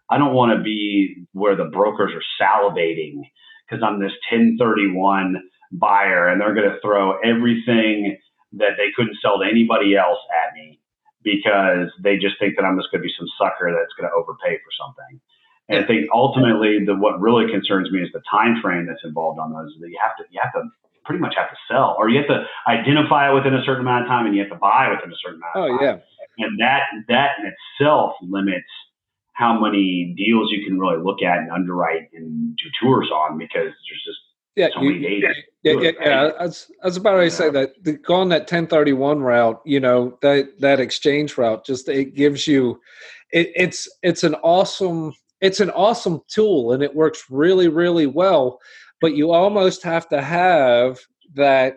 I 0.09 0.17
don't 0.17 0.33
want 0.33 0.57
to 0.57 0.63
be 0.63 1.25
where 1.31 1.55
the 1.55 1.65
brokers 1.65 2.11
are 2.13 2.27
salivating 2.41 3.21
because 3.65 3.83
I'm 3.83 3.99
this 3.99 4.13
1031 4.31 5.41
buyer 5.71 6.27
and 6.27 6.39
they're 6.39 6.53
going 6.53 6.69
to 6.69 6.79
throw 6.81 7.17
everything 7.19 8.17
that 8.53 8.77
they 8.77 8.91
couldn't 8.95 9.17
sell 9.21 9.39
to 9.39 9.49
anybody 9.49 9.95
else 9.95 10.19
at 10.45 10.53
me 10.53 10.79
because 11.23 11.89
they 12.03 12.17
just 12.17 12.37
think 12.37 12.55
that 12.57 12.65
I'm 12.65 12.77
just 12.77 12.91
going 12.91 13.01
to 13.01 13.07
be 13.07 13.13
some 13.17 13.27
sucker 13.39 13.71
that's 13.71 13.95
going 13.97 14.09
to 14.11 14.15
overpay 14.15 14.59
for 14.59 14.71
something. 14.77 15.19
And 15.69 15.83
I 15.83 15.87
think 15.87 16.07
ultimately, 16.13 16.83
the 16.85 16.95
what 16.95 17.21
really 17.21 17.49
concerns 17.51 17.91
me 17.91 18.01
is 18.01 18.09
the 18.13 18.21
time 18.29 18.61
frame 18.61 18.85
that's 18.85 19.03
involved 19.03 19.39
on 19.39 19.53
those. 19.53 19.73
That 19.79 19.89
you 19.89 19.99
have 20.03 20.17
to 20.17 20.23
you 20.29 20.39
have 20.43 20.53
to 20.53 20.69
pretty 21.05 21.21
much 21.21 21.35
have 21.37 21.49
to 21.49 21.57
sell, 21.69 21.95
or 21.97 22.09
you 22.09 22.17
have 22.17 22.27
to 22.27 22.45
identify 22.67 23.29
it 23.29 23.33
within 23.33 23.53
a 23.53 23.63
certain 23.63 23.81
amount 23.81 24.03
of 24.03 24.09
time, 24.09 24.25
and 24.25 24.35
you 24.35 24.41
have 24.41 24.51
to 24.51 24.57
buy 24.57 24.89
within 24.89 25.11
a 25.11 25.15
certain 25.23 25.39
amount. 25.39 25.55
Oh 25.55 25.81
yeah, 25.81 25.97
and 26.39 26.59
that 26.59 26.83
that 27.07 27.31
in 27.39 27.51
itself 27.53 28.15
limits 28.21 28.67
how 29.33 29.59
many 29.59 30.13
deals 30.17 30.51
you 30.51 30.65
can 30.65 30.79
really 30.79 31.01
look 31.01 31.23
at 31.23 31.39
and 31.39 31.51
underwrite 31.51 32.09
and 32.13 32.55
do 32.57 32.65
tours 32.81 33.09
on 33.09 33.37
because 33.37 33.71
there's 33.71 34.03
just 34.05 34.19
yeah, 34.55 34.67
so 34.73 34.81
you, 34.83 34.91
yeah, 34.91 35.29
yeah, 35.63 35.73
yeah, 35.79 35.91
yeah. 35.99 36.31
I, 36.39 36.45
was, 36.45 36.71
I 36.83 36.85
was 36.85 36.97
about 36.97 37.19
to 37.19 37.31
say 37.31 37.49
that 37.49 37.71
the, 37.83 37.93
going 37.93 38.29
that 38.29 38.41
1031 38.41 39.21
route, 39.21 39.59
you 39.65 39.79
know, 39.79 40.17
that 40.21 40.59
that 40.59 40.79
exchange 40.79 41.37
route, 41.39 41.65
just 41.65 41.89
it 41.89 42.13
gives 42.13 42.47
you, 42.47 42.79
it, 43.31 43.51
it's 43.55 43.89
it's 44.03 44.23
an 44.23 44.35
awesome 44.35 45.15
it's 45.43 45.59
an 45.59 45.69
awesome 45.71 46.21
tool 46.27 46.71
and 46.71 46.81
it 46.81 46.95
works 46.95 47.25
really 47.29 47.67
really 47.67 48.07
well 48.07 48.59
but 49.01 49.15
you 49.15 49.31
almost 49.31 49.83
have 49.83 50.07
to 50.07 50.21
have 50.21 50.97
that 51.35 51.75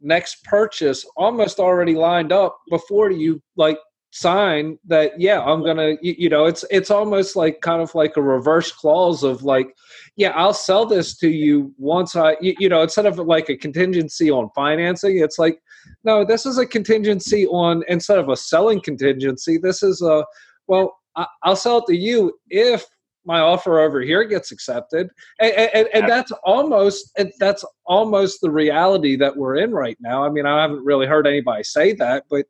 next 0.00 0.44
purchase 0.44 1.04
almost 1.16 1.58
already 1.58 1.94
lined 1.94 2.32
up 2.32 2.56
before 2.70 3.10
you 3.10 3.42
like 3.56 3.78
sign 4.10 4.78
that 4.86 5.12
yeah 5.20 5.42
i'm 5.42 5.62
gonna 5.62 5.96
you, 6.00 6.14
you, 6.16 6.28
know 6.30 6.46
it's 6.46 6.64
it's 6.70 6.90
almost 6.90 7.36
like 7.36 7.60
kind 7.60 7.82
of 7.82 7.94
like 7.94 8.16
a 8.16 8.22
reverse 8.22 8.72
clause 8.72 9.22
of 9.22 9.42
like 9.42 9.74
yeah 10.16 10.30
i'll 10.30 10.54
sell 10.54 10.86
this 10.86 11.14
to 11.14 11.28
you 11.28 11.74
once 11.76 12.16
i 12.16 12.34
you, 12.40 12.54
you 12.58 12.68
know 12.70 12.82
instead 12.82 13.04
of 13.04 13.18
like 13.18 13.50
a 13.50 13.56
contingency 13.56 14.30
on 14.30 14.48
financing 14.54 15.18
it's 15.18 15.38
like 15.38 15.60
no 16.04 16.24
this 16.24 16.46
is 16.46 16.56
a 16.56 16.64
contingency 16.64 17.46
on 17.48 17.82
instead 17.88 18.18
of 18.18 18.30
a 18.30 18.36
selling 18.36 18.80
contingency 18.80 19.58
this 19.58 19.82
is 19.82 20.00
a 20.00 20.24
well 20.68 20.96
I, 21.16 21.26
i'll 21.42 21.56
sell 21.56 21.78
it 21.78 21.84
to 21.88 21.96
you 21.96 22.32
if 22.48 22.86
my 23.28 23.38
offer 23.38 23.78
over 23.78 24.00
here 24.00 24.24
gets 24.24 24.50
accepted 24.50 25.08
and, 25.38 25.52
and, 25.52 25.88
and, 25.94 26.08
that's 26.08 26.32
almost 26.44 27.16
that's 27.38 27.64
almost 27.84 28.40
the 28.40 28.50
reality 28.50 29.14
that 29.14 29.36
we're 29.36 29.56
in 29.56 29.70
right 29.70 29.96
now 30.00 30.24
i 30.24 30.28
mean 30.28 30.46
i 30.46 30.60
haven't 30.60 30.84
really 30.84 31.06
heard 31.06 31.26
anybody 31.26 31.62
say 31.62 31.92
that 31.92 32.24
but 32.28 32.46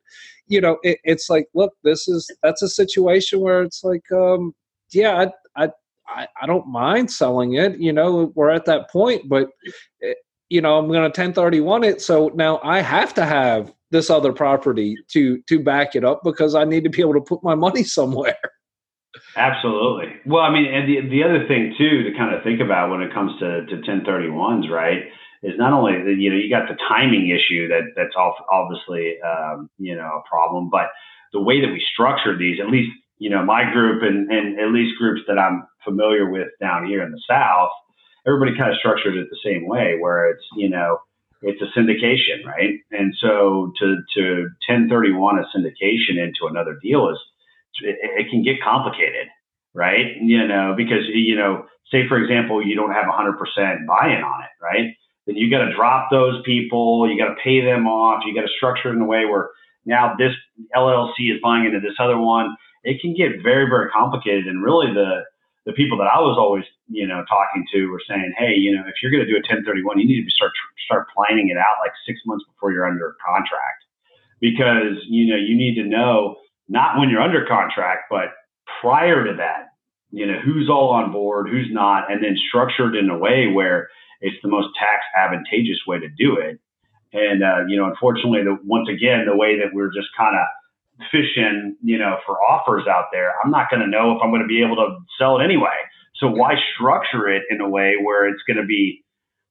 you 0.47 0.61
know 0.61 0.79
it, 0.83 0.99
it's 1.05 1.29
like 1.29 1.47
look 1.55 1.75
this 1.85 2.09
is 2.09 2.27
that's 2.43 2.63
a 2.63 2.69
situation 2.69 3.41
where 3.41 3.63
it's 3.63 3.85
like 3.85 4.11
um 4.13 4.55
yeah 4.93 5.27
i 5.57 5.69
i 6.17 6.27
i 6.41 6.47
don't 6.47 6.67
mind 6.67 7.11
selling 7.11 7.55
it 7.55 7.79
you 7.79 7.93
know 7.93 8.33
we're 8.35 8.51
at 8.51 8.65
that 8.65 8.89
point 8.91 9.29
but 9.29 9.51
it, 10.01 10.17
you 10.49 10.61
know, 10.61 10.79
I'm 10.79 10.87
going 10.87 11.01
to 11.01 11.21
1031 11.21 11.85
it. 11.85 12.01
So 12.01 12.31
now 12.35 12.61
I 12.63 12.81
have 12.81 13.13
to 13.15 13.25
have 13.25 13.73
this 13.91 14.11
other 14.11 14.33
property 14.33 14.97
to 15.09 15.41
to 15.43 15.63
back 15.63 15.95
it 15.95 16.05
up 16.05 16.21
because 16.23 16.55
I 16.55 16.65
need 16.65 16.85
to 16.85 16.91
be 16.91 17.01
able 17.01 17.15
to 17.15 17.21
put 17.21 17.43
my 17.43 17.55
money 17.55 17.85
somewhere. 17.85 18.37
Absolutely. 19.39 20.17
Well, 20.27 20.43
I 20.43 20.51
mean, 20.53 20.67
and 20.67 20.89
the 20.89 21.09
the 21.09 21.23
other 21.23 21.47
thing 21.47 21.75
too 21.79 22.03
to 22.03 22.19
kind 22.19 22.35
of 22.35 22.43
think 22.43 22.61
about 22.61 22.91
when 22.91 23.03
it 23.03 23.15
comes 23.15 23.39
to 23.39 23.65
to 23.67 23.77
1031s, 23.87 24.69
right, 24.69 25.05
is 25.43 25.55
not 25.57 25.73
only 25.73 25.93
that 25.93 26.17
you 26.19 26.31
know 26.31 26.37
you 26.37 26.51
got 26.51 26.69
the 26.69 26.77
timing 26.89 27.31
issue 27.31 27.69
that 27.69 27.95
that's 27.95 28.15
obviously 28.19 29.17
um, 29.23 29.71
you 29.79 29.95
know 29.95 30.23
a 30.25 30.29
problem, 30.29 30.71
but 30.71 30.89
the 31.33 31.41
way 31.41 31.61
that 31.61 31.69
we 31.71 31.81
structure 31.93 32.37
these, 32.37 32.59
at 32.59 32.69
least 32.69 32.91
you 33.19 33.31
know 33.31 33.45
my 33.45 33.71
group 33.73 34.03
and 34.03 34.31
and 34.31 34.59
at 34.59 34.73
least 34.73 34.99
groups 34.99 35.23
that 35.29 35.39
I'm 35.39 35.67
familiar 35.85 36.29
with 36.29 36.49
down 36.61 36.87
here 36.87 37.03
in 37.03 37.13
the 37.13 37.23
South, 37.29 37.71
everybody 38.27 38.59
kind 38.59 38.73
of 38.73 38.79
structured 38.79 39.17
it 39.17 39.29
the 39.31 39.39
same 39.45 39.69
way, 39.69 39.97
where 40.01 40.31
it's 40.31 40.45
you 40.57 40.69
know 40.69 40.99
it's 41.43 41.63
a 41.63 41.79
syndication, 41.79 42.45
right? 42.45 42.75
And 42.91 43.15
so 43.21 43.73
to 43.79 43.99
to 44.17 44.25
1031 44.67 45.39
a 45.39 45.43
syndication 45.57 46.19
into 46.19 46.51
another 46.51 46.77
deal 46.83 47.09
is 47.09 47.19
it, 47.83 47.97
it 48.01 48.31
can 48.31 48.43
get 48.43 48.57
complicated, 48.63 49.29
right? 49.75 50.17
You 50.21 50.47
know, 50.47 50.75
because 50.77 51.05
you 51.13 51.37
know, 51.37 51.67
say 51.91 52.09
for 52.09 52.19
example, 52.19 52.65
you 52.65 52.77
don't 52.77 52.93
have 52.93 53.07
100% 53.07 53.37
buy-in 53.87 54.23
on 54.23 54.43
it, 54.43 54.51
right? 54.63 54.95
Then 55.27 55.37
you 55.37 55.51
got 55.51 55.65
to 55.65 55.75
drop 55.75 56.09
those 56.11 56.43
people, 56.45 57.09
you 57.11 57.19
got 57.19 57.35
to 57.35 57.41
pay 57.43 57.61
them 57.61 57.87
off, 57.87 58.23
you 58.25 58.35
got 58.35 58.49
to 58.49 58.53
structure 58.57 58.89
it 58.89 58.97
in 58.97 59.03
a 59.03 59.07
way 59.07 59.27
where 59.27 59.51
now 59.85 60.15
this 60.19 60.33
LLC 60.75 61.33
is 61.33 61.41
buying 61.43 61.67
into 61.67 61.81
this 61.81 61.97
other 61.99 62.19
one. 62.19 62.57
It 62.85 63.01
can 63.01 63.15
get 63.15 63.43
very 63.43 63.69
very 63.69 63.91
complicated, 63.91 64.47
and 64.47 64.63
really 64.63 64.93
the 64.93 65.25
the 65.67 65.73
people 65.75 65.99
that 65.99 66.09
I 66.09 66.19
was 66.19 66.41
always, 66.41 66.65
you 66.89 67.07
know, 67.07 67.25
talking 67.29 67.67
to 67.75 67.93
were 67.93 68.01
saying, 68.09 68.33
hey, 68.39 68.55
you 68.57 68.75
know, 68.75 68.89
if 68.89 68.95
you're 69.03 69.13
going 69.13 69.21
to 69.21 69.29
do 69.29 69.37
a 69.37 69.45
1031, 69.45 69.99
you 69.99 70.09
need 70.09 70.25
to 70.25 70.31
start 70.31 70.53
start 70.87 71.09
planning 71.15 71.51
it 71.51 71.59
out 71.59 71.77
like 71.85 71.93
six 72.07 72.21
months 72.25 72.45
before 72.49 72.73
you're 72.73 72.89
under 72.89 73.17
contract, 73.21 73.85
because 74.41 74.97
you 75.09 75.29
know 75.29 75.37
you 75.37 75.57
need 75.57 75.75
to 75.77 75.85
know 75.85 76.37
not 76.69 76.99
when 76.99 77.09
you're 77.09 77.23
under 77.23 77.47
contract, 77.47 78.05
but 78.11 78.29
prior 78.81 79.25
to 79.25 79.35
that, 79.39 79.69
you 80.11 80.27
know, 80.27 80.39
who's 80.45 80.69
all 80.71 80.91
on 80.91 81.13
board, 81.13 81.49
who's 81.49 81.69
not, 81.71 82.11
and 82.11 82.23
then 82.23 82.37
structured 82.49 82.97
in 82.97 83.11
a 83.11 83.19
way 83.19 83.47
where 83.53 83.89
it's 84.21 84.37
the 84.43 84.49
most 84.49 84.69
tax 84.79 85.03
advantageous 85.17 85.79
way 85.87 85.99
to 85.99 86.09
do 86.09 86.37
it. 86.37 86.59
And 87.13 87.43
uh, 87.43 87.65
you 87.69 87.77
know, 87.77 87.87
unfortunately, 87.87 88.45
the, 88.45 88.59
once 88.65 88.89
again, 88.89 89.25
the 89.27 89.37
way 89.37 89.59
that 89.59 89.73
we're 89.73 89.93
just 89.93 90.09
kind 90.17 90.37
of 90.37 90.47
fishing, 91.11 91.77
you 91.83 91.99
know, 91.99 92.19
for 92.27 92.37
offers 92.43 92.87
out 92.89 93.07
there, 93.13 93.33
I'm 93.43 93.51
not 93.51 93.71
going 93.71 93.81
to 93.81 93.89
know 93.89 94.13
if 94.13 94.19
I'm 94.23 94.31
going 94.31 94.43
to 94.43 94.49
be 94.49 94.63
able 94.63 94.77
to 94.77 94.99
sell 95.19 95.39
it 95.39 95.45
anyway. 95.45 95.77
So 96.17 96.27
why 96.29 96.55
structure 96.75 97.29
it 97.29 97.45
in 97.51 97.61
a 97.61 97.69
way 97.69 97.95
where 98.03 98.29
it's 98.29 98.43
going 98.47 98.59
to 98.59 98.67
be, 98.67 99.05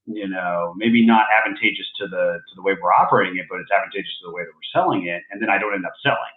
you 0.05 0.27
know, 0.27 0.73
maybe 0.77 1.05
not 1.05 1.25
advantageous 1.39 1.87
to 1.99 2.07
the 2.07 2.39
to 2.43 2.53
the 2.55 2.61
way 2.61 2.73
we're 2.79 2.93
operating 2.93 3.37
it, 3.37 3.45
but 3.49 3.59
it's 3.59 3.71
advantageous 3.71 4.13
to 4.21 4.27
the 4.29 4.33
way 4.33 4.43
that 4.43 4.53
we're 4.53 4.71
selling 4.75 5.07
it, 5.07 5.23
and 5.31 5.41
then 5.41 5.49
I 5.49 5.57
don't 5.57 5.73
end 5.73 5.85
up 5.85 5.95
selling. 6.03 6.36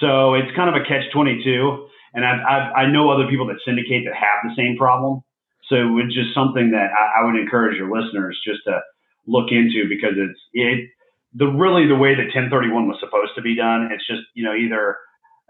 So 0.00 0.34
it's 0.34 0.54
kind 0.54 0.68
of 0.68 0.80
a 0.80 0.84
catch 0.84 1.10
22. 1.12 1.88
And 2.14 2.24
I've, 2.24 2.40
I've, 2.48 2.72
i 2.76 2.86
know 2.86 3.10
other 3.10 3.28
people 3.28 3.46
that 3.48 3.56
syndicate 3.64 4.04
that 4.06 4.14
have 4.14 4.44
the 4.44 4.54
same 4.56 4.76
problem. 4.76 5.20
So 5.68 5.98
it's 5.98 6.14
just 6.14 6.34
something 6.34 6.70
that 6.70 6.90
I, 6.92 7.20
I 7.20 7.24
would 7.24 7.36
encourage 7.36 7.76
your 7.76 7.90
listeners 7.90 8.38
just 8.44 8.60
to 8.64 8.80
look 9.26 9.50
into 9.50 9.88
because 9.88 10.14
it's 10.16 10.38
it 10.52 10.90
the 11.34 11.46
really 11.46 11.86
the 11.86 11.96
way 11.96 12.14
that 12.14 12.32
1031 12.32 12.88
was 12.88 12.96
supposed 13.00 13.32
to 13.36 13.42
be 13.42 13.56
done. 13.56 13.90
It's 13.92 14.06
just 14.06 14.22
you 14.34 14.44
know 14.44 14.54
either 14.54 14.96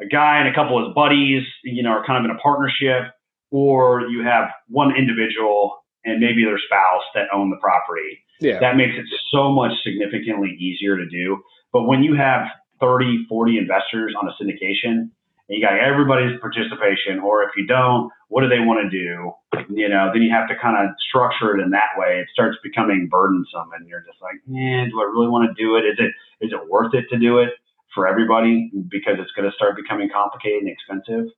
a 0.01 0.07
guy 0.07 0.39
and 0.39 0.49
a 0.49 0.55
couple 0.55 0.79
of 0.79 0.89
his 0.89 0.95
buddies 0.95 1.45
you 1.65 1.83
know 1.83 1.91
are 1.91 2.07
kind 2.07 2.25
of 2.25 2.31
in 2.31 2.35
a 2.35 2.41
partnership, 2.41 3.13
or 3.51 4.09
you 4.09 4.25
have 4.25 4.49
one 4.69 4.97
individual 4.97 5.77
and 6.05 6.21
maybe 6.21 6.45
their 6.45 6.59
spouse 6.59 7.03
that 7.15 7.27
own 7.35 7.51
the 7.51 7.57
property. 7.57 8.25
Yeah. 8.41 8.61
That 8.61 8.77
makes 8.77 8.95
it 8.97 9.05
so 9.31 9.51
much 9.51 9.73
significantly 9.83 10.57
easier 10.59 10.97
to 10.97 11.07
do. 11.09 11.43
But 11.73 11.85
when 11.85 12.03
you 12.03 12.15
have 12.15 12.47
30, 12.81 13.27
40 13.29 13.59
investors 13.59 14.15
on 14.21 14.29
a 14.29 14.33
syndication, 14.43 15.11
and 15.49 15.55
you 15.55 15.63
got 15.63 15.79
everybody's 15.79 16.39
participation, 16.41 17.21
or 17.23 17.45
if 17.45 17.51
you 17.57 17.67
don't, 17.67 18.11
what 18.29 18.43
do 18.43 18.49
they 18.49 18.59
want 18.59 18.83
to 18.83 18.91
do? 18.91 19.31
You 19.71 19.89
know, 19.89 20.11
then 20.13 20.23
you 20.23 20.31
have 20.35 20.49
to 20.49 20.55
kind 20.61 20.75
of 20.77 20.95
structure 21.09 21.57
it 21.57 21.63
in 21.63 21.71
that 21.71 21.95
way. 21.97 22.19
It 22.19 22.27
starts 22.33 22.59
becoming 22.63 23.09
burdensome, 23.11 23.71
and 23.79 23.87
you're 23.87 24.03
just 24.03 24.19
like, 24.21 24.43
man, 24.47 24.91
do 24.91 25.01
I 25.01 25.05
really 25.05 25.29
want 25.29 25.47
to 25.47 25.55
do 25.55 25.77
it? 25.77 25.87
Is 25.87 25.99
it 25.99 26.11
is 26.45 26.53
it 26.53 26.69
worth 26.69 26.95
it 26.95 27.07
to 27.11 27.19
do 27.19 27.39
it 27.39 27.51
for 27.95 28.07
everybody 28.07 28.71
because 28.91 29.17
it's 29.19 29.31
going 29.33 29.49
to 29.49 29.55
start 29.55 29.77
becoming 29.77 30.11
complicated 30.13 30.67
and 30.67 30.71
expensive? 30.71 31.31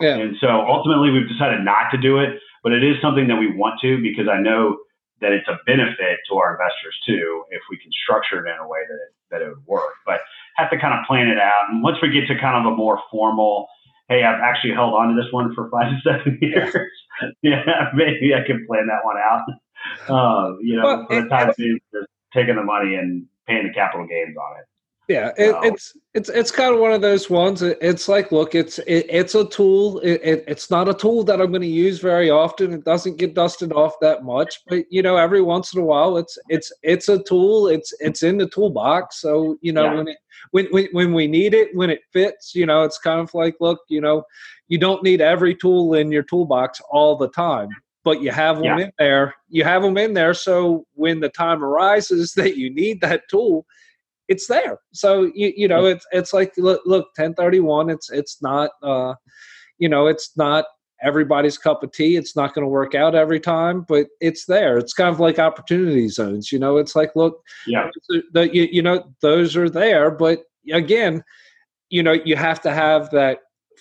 Yeah. 0.00 0.18
And 0.18 0.36
so 0.40 0.48
ultimately, 0.66 1.10
we've 1.10 1.28
decided 1.28 1.64
not 1.64 1.94
to 1.94 1.98
do 1.98 2.18
it, 2.18 2.42
but 2.62 2.72
it 2.72 2.82
is 2.82 2.98
something 3.00 3.28
that 3.28 3.38
we 3.38 3.54
want 3.54 3.78
to 3.82 4.02
because 4.02 4.26
I 4.26 4.42
know 4.42 4.82
that 5.22 5.32
it's 5.32 5.46
a 5.48 5.56
benefit 5.64 6.20
to 6.28 6.36
our 6.36 6.58
investors 6.58 6.92
too 7.06 7.44
if 7.50 7.62
we 7.70 7.78
can 7.78 7.90
structure 8.04 8.44
it 8.44 8.50
in 8.50 8.58
a 8.58 8.66
way 8.66 8.82
that 8.82 8.98
it, 8.98 9.12
that 9.34 9.42
it 9.42 9.48
would 9.48 9.66
work. 9.66 9.94
But 10.06 10.20
have 10.56 10.70
to 10.70 10.78
kind 10.78 10.94
of 10.94 11.04
plan 11.06 11.28
it 11.28 11.38
out. 11.38 11.70
And 11.70 11.82
once 11.82 11.98
we 12.00 12.10
get 12.10 12.26
to 12.28 12.38
kind 12.38 12.64
of 12.64 12.72
a 12.72 12.76
more 12.76 13.00
formal, 13.10 13.66
hey, 14.08 14.22
I've 14.22 14.40
actually 14.40 14.72
held 14.72 14.94
on 14.94 15.08
to 15.08 15.20
this 15.20 15.30
one 15.32 15.54
for 15.54 15.68
five 15.70 15.90
to 15.90 15.98
seven 16.04 16.38
years. 16.40 16.74
yeah, 17.42 17.90
maybe 17.94 18.32
I 18.34 18.46
can 18.46 18.64
plan 18.66 18.86
that 18.86 19.04
one 19.04 19.16
out. 19.18 19.42
Uh, 20.08 20.56
you 20.62 20.76
know, 20.76 20.82
well, 20.82 21.06
for 21.06 21.20
the 21.20 21.28
time 21.28 21.52
being, 21.58 21.78
just 21.92 22.06
taking 22.32 22.56
the 22.56 22.62
money 22.62 22.94
and 22.94 23.26
paying 23.46 23.66
the 23.66 23.74
capital 23.74 24.06
gains 24.06 24.34
on 24.34 24.58
it. 24.58 24.64
Yeah, 25.08 25.32
it, 25.36 25.54
it's 25.62 25.96
it's 26.14 26.30
it's 26.30 26.50
kind 26.50 26.74
of 26.74 26.80
one 26.80 26.92
of 26.92 27.02
those 27.02 27.28
ones. 27.28 27.60
It's 27.60 28.08
like, 28.08 28.32
look, 28.32 28.54
it's 28.54 28.78
it, 28.80 29.04
it's 29.10 29.34
a 29.34 29.46
tool. 29.46 29.98
It, 30.00 30.20
it, 30.24 30.44
it's 30.48 30.70
not 30.70 30.88
a 30.88 30.94
tool 30.94 31.24
that 31.24 31.42
I'm 31.42 31.50
going 31.50 31.60
to 31.60 31.68
use 31.68 31.98
very 31.98 32.30
often. 32.30 32.72
It 32.72 32.84
doesn't 32.84 33.18
get 33.18 33.34
dusted 33.34 33.72
off 33.72 34.00
that 34.00 34.24
much, 34.24 34.60
but 34.66 34.84
you 34.90 35.02
know, 35.02 35.18
every 35.18 35.42
once 35.42 35.74
in 35.74 35.82
a 35.82 35.84
while, 35.84 36.16
it's 36.16 36.38
it's 36.48 36.72
it's 36.82 37.10
a 37.10 37.22
tool. 37.22 37.68
It's 37.68 37.92
it's 38.00 38.22
in 38.22 38.38
the 38.38 38.48
toolbox. 38.48 39.20
So 39.20 39.58
you 39.60 39.74
know, 39.74 39.84
yeah. 39.84 39.94
when 39.94 40.08
it 40.08 40.16
when, 40.52 40.66
when 40.70 40.88
when 40.92 41.12
we 41.12 41.26
need 41.26 41.52
it, 41.52 41.74
when 41.74 41.90
it 41.90 42.00
fits, 42.10 42.54
you 42.54 42.64
know, 42.64 42.82
it's 42.82 42.98
kind 42.98 43.20
of 43.20 43.32
like, 43.34 43.56
look, 43.60 43.80
you 43.88 44.00
know, 44.00 44.22
you 44.68 44.78
don't 44.78 45.02
need 45.02 45.20
every 45.20 45.54
tool 45.54 45.94
in 45.94 46.10
your 46.10 46.22
toolbox 46.22 46.80
all 46.90 47.16
the 47.16 47.28
time 47.28 47.68
but 48.04 48.20
you 48.20 48.30
have 48.30 48.56
them 48.56 48.64
yeah. 48.64 48.84
in 48.84 48.92
there. 48.98 49.34
You 49.48 49.64
have 49.64 49.80
them 49.80 49.96
in 49.96 50.12
there, 50.12 50.34
so 50.34 50.84
when 50.92 51.20
the 51.20 51.30
time 51.30 51.64
arises 51.64 52.32
that 52.36 52.58
you 52.58 52.68
need 52.72 53.00
that 53.00 53.22
tool, 53.30 53.66
it's 54.28 54.46
there. 54.46 54.78
So 54.92 55.30
you 55.34 55.52
you 55.56 55.68
know 55.68 55.84
it's 55.86 56.06
it's 56.12 56.32
like 56.32 56.52
look, 56.56 56.82
look 56.86 57.06
1031 57.16 57.90
it's 57.90 58.10
it's 58.10 58.42
not 58.42 58.70
uh 58.82 59.14
you 59.78 59.88
know 59.88 60.06
it's 60.06 60.30
not 60.36 60.66
everybody's 61.02 61.58
cup 61.58 61.82
of 61.82 61.92
tea. 61.92 62.16
It's 62.16 62.34
not 62.34 62.54
going 62.54 62.64
to 62.64 62.68
work 62.68 62.94
out 62.94 63.14
every 63.14 63.38
time, 63.38 63.84
but 63.86 64.06
it's 64.20 64.46
there. 64.46 64.78
It's 64.78 64.94
kind 64.94 65.10
of 65.10 65.20
like 65.20 65.38
opportunity 65.38 66.08
zones. 66.08 66.50
You 66.50 66.58
know, 66.58 66.78
it's 66.78 66.96
like 66.96 67.14
look, 67.14 67.42
yeah, 67.66 67.90
the, 68.32 68.52
you, 68.52 68.68
you 68.72 68.82
know 68.82 69.04
those 69.20 69.56
are 69.56 69.70
there, 69.70 70.10
but 70.10 70.44
again, 70.72 71.22
you 71.90 72.02
know 72.02 72.12
you 72.12 72.36
have 72.36 72.60
to 72.62 72.72
have 72.72 73.10
that 73.10 73.40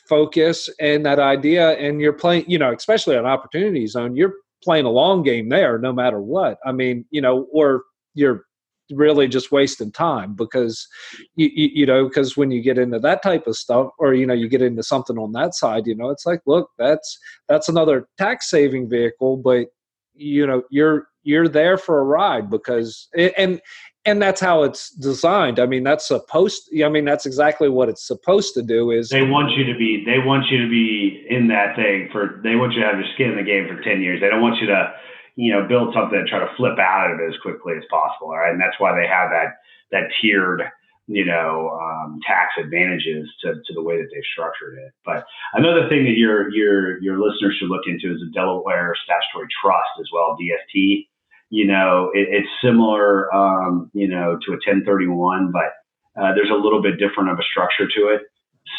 focus 0.10 0.70
and 0.80 1.06
that 1.06 1.20
idea, 1.20 1.72
and 1.72 2.02
you're 2.02 2.14
playing. 2.14 2.46
You 2.48 2.60
know, 2.60 2.74
especially 2.74 3.18
on 3.18 3.26
opportunity 3.26 3.88
zone, 3.88 4.16
you're 4.16 4.36
playing 4.64 4.86
a 4.86 4.92
long 4.92 5.24
game 5.24 5.50
there, 5.50 5.78
no 5.78 5.94
matter 5.94 6.22
what. 6.22 6.58
I 6.66 6.72
mean, 6.72 7.06
you 7.10 7.22
know, 7.22 7.48
or 7.52 7.84
you're 8.14 8.46
really 8.92 9.28
just 9.28 9.52
wasting 9.52 9.92
time 9.92 10.34
because 10.36 10.88
you, 11.36 11.50
you, 11.54 11.70
you 11.74 11.86
know 11.86 12.08
because 12.08 12.36
when 12.36 12.52
you 12.52 12.62
get 12.62 12.78
into 12.78 13.00
that 13.00 13.24
type 13.24 13.48
of 13.48 13.56
stuff 13.56 13.90
or 13.98 14.14
you 14.14 14.26
know 14.26 14.34
you 14.34 14.48
get 14.48 14.62
into 14.62 14.84
something 14.84 15.18
on 15.18 15.32
that 15.32 15.56
side 15.56 15.88
you 15.88 15.96
know 15.96 16.10
it's 16.10 16.26
like 16.26 16.42
look 16.46 16.70
that's 16.78 17.18
that's 17.48 17.70
another 17.70 18.08
tax 18.18 18.50
saving 18.50 18.90
vehicle 18.90 19.38
but 19.38 19.68
you 20.16 20.46
know 20.46 20.64
you're 20.70 21.08
you're 21.24 21.48
there 21.48 21.78
for 21.78 22.00
a 22.00 22.04
ride 22.04 22.50
because 22.50 23.08
and 23.38 23.62
and 24.06 24.22
that's 24.22 24.42
how 24.42 24.64
it's 24.64 24.90
designed. 24.90 25.60
I 25.60 25.66
mean 25.66 25.84
that's 25.84 26.08
supposed 26.08 26.70
i 26.84 26.90
mean 26.90 27.06
that's 27.06 27.26
exactly 27.26 27.70
what 27.70 27.90
it's 27.90 28.06
supposed 28.06 28.54
to 28.56 28.62
do 28.62 28.92
is 28.92 29.10
they 29.10 29.24
want 29.24 29.52
you 29.52 29.64
to 29.64 29.78
be 29.78 30.04
they 30.06 30.20
want 30.20 30.48
you 30.50 30.62
to 30.62 30.70
be 30.70 31.26
in 31.30 31.48
that 31.48 31.76
thing 31.76 32.10
for 32.12 32.42
they 32.44 32.56
want 32.56 32.74
you 32.74 32.82
to 32.82 32.88
have 32.88 33.00
your 33.00 33.08
skin 33.14 33.32
in 33.32 33.38
the 33.38 33.44
game 33.44 33.68
for 33.68 33.82
10 33.82 34.02
years. 34.02 34.20
They 34.22 34.30
don't 34.30 34.42
want 34.42 34.60
you 34.60 34.68
to 34.68 34.94
you 35.36 35.52
know, 35.52 35.68
build 35.68 35.94
something 35.94 36.18
and 36.18 36.28
try 36.28 36.40
to 36.40 36.54
flip 36.58 36.78
out 36.80 37.12
of 37.12 37.20
it 37.20 37.34
as 37.34 37.42
quickly 37.42 37.74
as 37.78 37.84
possible. 37.90 38.30
Right. 38.30 38.52
And 38.52 38.62
that's 38.62 38.80
why 38.80 38.94
they 38.96 39.08
have 39.08 39.30
that, 39.32 39.58
that 39.92 40.14
tiered, 40.22 40.62
you 41.08 41.26
know, 41.26 41.78
um, 41.82 42.20
tax 42.26 42.54
advantages 42.60 43.28
to, 43.42 43.56
to 43.56 43.74
the 43.74 43.82
way 43.82 43.98
that 43.98 44.10
they've 44.14 44.32
structured 44.32 44.78
it. 44.78 44.94
But 45.06 45.26
another 45.54 45.90
thing 45.90 46.06
that 46.06 46.18
your, 46.18 46.54
your, 46.54 47.02
your 47.02 47.20
listeners 47.20 47.56
should 47.58 47.70
look 47.70 47.88
into 47.88 48.14
is 48.14 48.22
the 48.22 48.32
Delaware 48.34 48.94
Statutory 49.04 49.48
Trust 49.62 50.00
as 50.00 50.08
well, 50.14 50.38
DST. 50.40 51.08
You 51.50 51.68
know, 51.68 52.12
it, 52.14 52.28
it's 52.30 52.50
similar, 52.64 53.34
um, 53.34 53.90
you 53.94 54.08
know, 54.08 54.38
to 54.46 54.52
a 54.54 54.62
1031, 54.62 55.52
but 55.52 55.74
uh, 56.20 56.34
there's 56.36 56.50
a 56.50 56.62
little 56.62 56.82
bit 56.82 57.00
different 57.00 57.30
of 57.30 57.40
a 57.40 57.44
structure 57.44 57.88
to 57.88 58.08
it. 58.14 58.22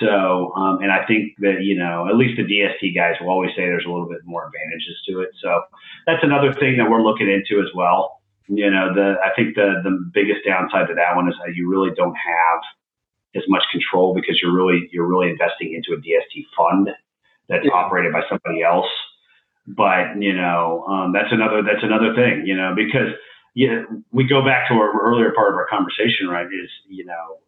So, 0.01 0.53
um, 0.55 0.83
and 0.83 0.91
I 0.91 1.07
think 1.07 1.35
that, 1.39 1.63
you 1.63 1.77
know, 1.79 2.09
at 2.09 2.17
least 2.17 2.37
the 2.37 2.43
DST 2.43 2.95
guys 2.95 3.15
will 3.21 3.31
always 3.31 3.51
say 3.51 3.63
there's 3.63 3.87
a 3.87 3.91
little 3.91 4.09
bit 4.09 4.21
more 4.25 4.47
advantages 4.47 4.97
to 5.09 5.21
it. 5.21 5.31
So 5.43 5.63
that's 6.07 6.23
another 6.23 6.53
thing 6.53 6.79
that 6.79 6.91
we're 6.91 7.03
looking 7.03 7.31
into 7.31 7.63
as 7.63 7.69
well. 7.75 8.21
You 8.49 8.71
know, 8.71 8.93
the, 8.95 9.15
I 9.23 9.35
think 9.37 9.55
the, 9.55 9.81
the 9.85 10.11
biggest 10.13 10.41
downside 10.47 10.89
to 10.89 10.95
that 10.95 11.17
one 11.17 11.29
is 11.29 11.35
that 11.45 11.55
you 11.55 11.71
really 11.71 11.91
don't 11.95 12.17
have 12.17 12.61
as 13.37 13.43
much 13.49 13.63
control 13.73 14.15
because 14.15 14.39
you're 14.43 14.55
really, 14.55 14.89
you're 14.93 15.07
really 15.07 15.31
investing 15.31 15.75
into 15.75 15.93
a 15.93 16.01
DST 16.03 16.45
fund 16.57 16.89
that's 17.49 17.65
yeah. 17.65 17.73
operated 17.73 18.13
by 18.13 18.23
somebody 18.29 18.63
else. 18.63 18.91
But, 19.67 20.21
you 20.21 20.35
know, 20.35 20.85
um, 20.89 21.13
that's 21.13 21.33
another, 21.33 21.63
that's 21.63 21.83
another 21.83 22.15
thing, 22.15 22.47
you 22.47 22.57
know, 22.57 22.75
because 22.77 23.15
yeah, 23.55 23.85
we 24.11 24.27
go 24.27 24.45
back 24.45 24.69
to 24.69 24.75
our 24.75 24.91
earlier 25.01 25.33
part 25.33 25.53
of 25.53 25.57
our 25.57 25.67
conversation, 25.71 26.29
right? 26.29 26.47
Is 26.47 26.71
you 26.89 27.05
know, 27.05 27.39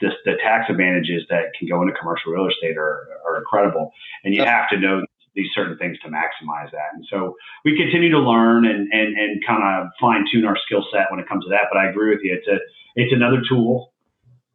this, 0.00 0.12
the 0.24 0.36
tax 0.42 0.66
advantages 0.68 1.22
that 1.30 1.52
can 1.58 1.68
go 1.68 1.82
into 1.82 1.94
commercial 1.94 2.32
real 2.32 2.48
estate 2.48 2.76
are, 2.76 3.08
are 3.26 3.38
incredible, 3.38 3.92
and 4.24 4.34
you 4.34 4.44
have 4.44 4.68
to 4.70 4.78
know 4.78 5.02
these 5.34 5.48
certain 5.54 5.78
things 5.78 5.98
to 6.00 6.08
maximize 6.08 6.70
that. 6.72 6.90
And 6.94 7.06
so 7.08 7.36
we 7.64 7.76
continue 7.76 8.10
to 8.10 8.18
learn 8.18 8.66
and 8.66 8.92
and 8.92 9.16
and 9.16 9.46
kind 9.46 9.62
of 9.62 9.90
fine 10.00 10.24
tune 10.30 10.44
our 10.44 10.56
skill 10.66 10.84
set 10.92 11.10
when 11.10 11.20
it 11.20 11.28
comes 11.28 11.44
to 11.44 11.50
that. 11.50 11.68
But 11.72 11.78
I 11.78 11.90
agree 11.90 12.10
with 12.10 12.20
you. 12.22 12.34
It's 12.34 12.48
a 12.48 12.58
it's 12.96 13.12
another 13.12 13.42
tool 13.48 13.92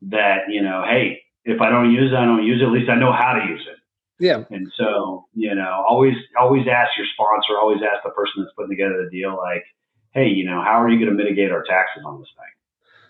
that 0.03 0.49
you 0.49 0.61
know, 0.61 0.83
hey, 0.87 1.21
if 1.45 1.61
I 1.61 1.69
don't 1.69 1.91
use 1.91 2.11
it, 2.11 2.15
I 2.15 2.25
don't 2.25 2.43
use 2.43 2.61
it. 2.61 2.65
At 2.65 2.71
least 2.71 2.89
I 2.89 2.95
know 2.95 3.13
how 3.13 3.33
to 3.33 3.45
use 3.47 3.65
it. 3.69 3.77
Yeah. 4.19 4.43
And 4.49 4.71
so 4.77 5.25
you 5.33 5.55
know, 5.55 5.85
always 5.87 6.15
always 6.39 6.67
ask 6.67 6.91
your 6.97 7.07
sponsor, 7.13 7.57
always 7.57 7.81
ask 7.81 8.03
the 8.03 8.11
person 8.11 8.43
that's 8.43 8.53
putting 8.55 8.71
together 8.71 9.03
the 9.03 9.09
deal, 9.09 9.37
like, 9.37 9.63
hey, 10.11 10.27
you 10.27 10.45
know, 10.45 10.61
how 10.61 10.81
are 10.81 10.89
you 10.89 10.97
going 10.97 11.15
to 11.15 11.23
mitigate 11.23 11.51
our 11.51 11.63
taxes 11.63 12.03
on 12.05 12.19
this 12.19 12.29
thing? 12.35 12.51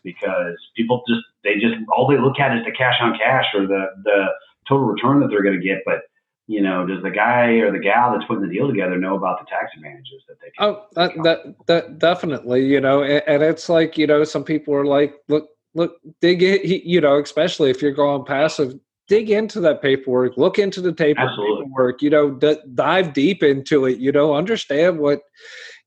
Because 0.04 0.58
people 0.76 1.02
just 1.08 1.26
they 1.46 1.56
just 1.56 1.76
all 1.96 2.08
they 2.08 2.18
look 2.18 2.40
at 2.40 2.58
is 2.58 2.66
the 2.66 2.72
cash 2.72 2.98
on 3.02 3.18
cash 3.18 3.46
or 3.54 3.66
the 3.66 3.86
the 4.04 4.26
total 4.68 4.86
return 4.86 5.22
that 5.22 5.30
they're 5.30 5.44
going 5.44 5.60
to 5.60 5.66
get, 5.66 5.84
but 5.86 6.02
you 6.48 6.62
know, 6.62 6.86
does 6.86 7.02
the 7.02 7.10
guy 7.10 7.54
or 7.54 7.72
the 7.72 7.80
gal 7.80 8.12
that's 8.12 8.26
putting 8.26 8.48
the 8.48 8.54
deal 8.54 8.68
together 8.68 8.98
know 9.00 9.16
about 9.16 9.40
the 9.40 9.46
tax 9.50 9.72
advantages 9.76 10.22
that 10.28 10.36
they? 10.42 10.52
Can 10.52 10.66
oh, 10.66 10.86
that, 10.94 11.12
that, 11.24 11.56
that 11.66 12.00
definitely, 12.00 12.66
you 12.66 12.80
know, 12.80 13.02
and, 13.02 13.24
and, 13.26 13.42
it's 13.42 13.68
like 13.68 13.98
you 13.98 14.06
know, 14.06 14.24
some 14.24 14.44
people 14.44 14.74
are 14.76 14.86
like, 14.86 15.16
look, 15.28 15.50
look, 15.74 15.96
dig 16.22 16.44
in, 16.44 16.60
you 16.64 17.02
know, 17.02 17.20
especially 17.20 17.72
if 17.72 17.82
you're 17.82 17.92
going 17.92 18.26
passive, 18.26 18.76
dig 19.08 19.32
into 19.32 19.60
that 19.62 19.82
paperwork, 19.82 20.38
look 20.38 20.60
into 20.60 20.82
the 20.82 20.94
paper, 20.94 21.28
paperwork, 21.28 22.02
you 22.04 22.12
know, 22.12 22.32
d- 22.32 22.58
dive 22.76 23.14
deep 23.14 23.42
into 23.42 23.86
it, 23.86 23.98
you 23.98 24.12
know, 24.12 24.36
understand 24.36 25.00
what, 25.00 25.22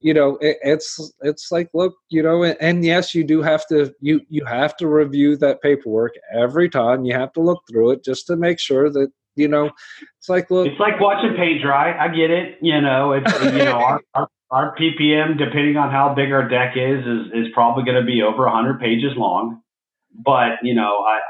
you 0.01 0.15
know, 0.15 0.37
it, 0.41 0.59
it's 0.63 1.13
it's 1.23 1.51
like, 1.51 1.69
look, 1.75 1.95
you 2.09 2.23
know, 2.23 2.43
and, 2.45 2.57
and 2.61 2.85
yes, 2.85 3.15
you 3.15 3.25
do 3.25 3.43
have 3.43 3.67
to 3.69 3.93
you 4.01 4.21
you 4.29 4.45
have 4.45 4.77
to 4.77 4.87
review 4.87 5.37
that 5.37 5.61
paperwork 5.61 6.15
every 6.33 6.69
time. 6.69 7.05
You 7.05 7.15
have 7.15 7.33
to 7.33 7.41
look 7.41 7.63
through 7.69 7.93
it 7.93 8.05
just 8.05 8.27
to 8.29 8.37
make 8.37 8.61
sure 8.61 8.91
that 8.91 9.09
you 9.35 9.49
know, 9.49 9.71
it's 10.19 10.29
like 10.29 10.51
look, 10.51 10.69
it's 10.69 10.81
like 10.81 11.01
watching 11.01 11.35
paint 11.37 11.63
dry. 11.63 11.97
I 11.99 12.09
get 12.09 12.31
it. 12.31 12.59
You 12.61 12.81
know, 12.81 13.13
it's 13.13 13.33
you 13.43 13.65
know 13.65 13.73
our, 13.73 14.01
our, 14.15 14.29
our 14.51 14.77
PPM, 14.77 15.37
depending 15.37 15.77
on 15.77 15.91
how 15.91 16.15
big 16.15 16.33
our 16.33 16.49
deck 16.49 16.75
is, 16.77 17.01
is 17.05 17.47
is 17.47 17.47
probably 17.53 17.85
going 17.85 18.01
to 18.01 18.07
be 18.07 18.23
over 18.23 18.45
100 18.45 18.81
pages 18.81 19.13
long. 19.17 19.63
But 20.15 20.59
you 20.63 20.75
know, 20.75 21.05
I 21.07 21.21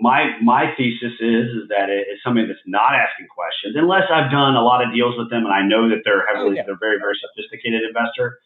my 0.00 0.40
my 0.40 0.72
thesis 0.76 1.12
is 1.20 1.46
is 1.52 1.68
that 1.68 1.92
it's 1.92 2.22
somebody 2.24 2.46
that's 2.46 2.64
not 2.66 2.96
asking 2.96 3.28
questions, 3.28 3.76
unless 3.76 4.08
I've 4.08 4.30
done 4.30 4.56
a 4.56 4.64
lot 4.64 4.80
of 4.80 4.92
deals 4.94 5.14
with 5.18 5.28
them 5.28 5.44
and 5.44 5.52
I 5.52 5.60
know 5.60 5.88
that 5.90 6.00
they're 6.04 6.24
oh, 6.24 6.32
heavily, 6.32 6.56
oh, 6.56 6.56
yeah. 6.56 6.62
they're 6.64 6.80
very 6.80 6.98
very 6.98 7.18
sophisticated 7.20 7.82
investor. 7.84 8.40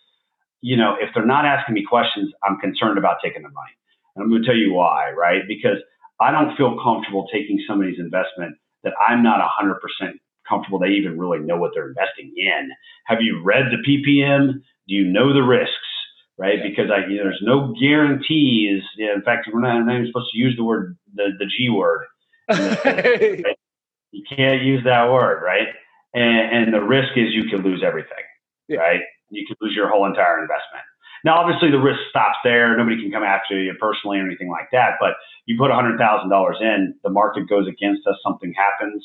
You 0.60 0.76
know, 0.76 0.96
if 0.98 1.14
they're 1.14 1.26
not 1.26 1.44
asking 1.44 1.74
me 1.74 1.84
questions, 1.86 2.32
I'm 2.42 2.58
concerned 2.58 2.98
about 2.98 3.18
taking 3.22 3.42
the 3.42 3.54
money, 3.54 3.74
and 4.16 4.24
I'm 4.24 4.30
going 4.30 4.42
to 4.42 4.46
tell 4.48 4.58
you 4.58 4.74
why. 4.74 5.12
Right? 5.12 5.42
Because 5.46 5.78
I 6.18 6.32
don't 6.32 6.56
feel 6.56 6.74
comfortable 6.82 7.28
taking 7.32 7.62
somebody's 7.68 8.00
investment 8.00 8.56
that 8.82 8.94
I'm 8.98 9.22
not 9.22 9.38
100% 9.38 9.78
comfortable 10.48 10.78
they 10.78 10.94
even 10.94 11.18
really 11.18 11.38
know 11.38 11.56
what 11.56 11.72
they're 11.74 11.88
investing 11.88 12.32
in. 12.36 12.70
Have 13.06 13.18
you 13.20 13.42
read 13.42 13.66
the 13.70 13.82
PPM? 13.82 14.62
Do 14.88 14.94
you 14.94 15.04
know 15.04 15.34
the 15.34 15.42
risks? 15.42 15.74
Right, 16.38 16.58
because 16.62 16.90
I, 16.90 17.08
you 17.08 17.16
know, 17.16 17.24
there's 17.24 17.40
no 17.40 17.74
guarantees. 17.80 18.82
in 18.98 19.22
fact, 19.24 19.48
we're 19.50 19.60
not, 19.60 19.86
not 19.86 19.94
even 19.94 20.06
supposed 20.06 20.30
to 20.32 20.38
use 20.38 20.54
the 20.54 20.64
word 20.64 20.98
the, 21.14 21.30
the 21.38 21.46
G 21.46 21.70
word. 21.70 22.04
right? 22.50 23.56
You 24.12 24.22
can't 24.28 24.62
use 24.62 24.84
that 24.84 25.10
word, 25.10 25.42
right? 25.42 25.68
And, 26.12 26.64
and 26.64 26.74
the 26.74 26.82
risk 26.82 27.16
is 27.16 27.32
you 27.32 27.44
could 27.50 27.64
lose 27.64 27.82
everything, 27.84 28.24
yeah. 28.68 28.78
right? 28.78 29.00
You 29.30 29.46
could 29.48 29.56
lose 29.60 29.74
your 29.74 29.88
whole 29.88 30.06
entire 30.06 30.40
investment. 30.40 30.84
Now, 31.24 31.38
obviously, 31.38 31.70
the 31.70 31.80
risk 31.80 31.98
stops 32.10 32.38
there. 32.44 32.76
Nobody 32.76 33.02
can 33.02 33.10
come 33.10 33.24
after 33.24 33.58
you 33.58 33.74
personally 33.80 34.18
or 34.18 34.26
anything 34.26 34.50
like 34.50 34.68
that. 34.72 34.92
But 35.00 35.14
you 35.46 35.58
put 35.58 35.70
$100,000 35.70 36.62
in, 36.62 36.94
the 37.02 37.10
market 37.10 37.48
goes 37.48 37.66
against 37.66 38.06
us, 38.06 38.14
something 38.22 38.54
happens, 38.56 39.04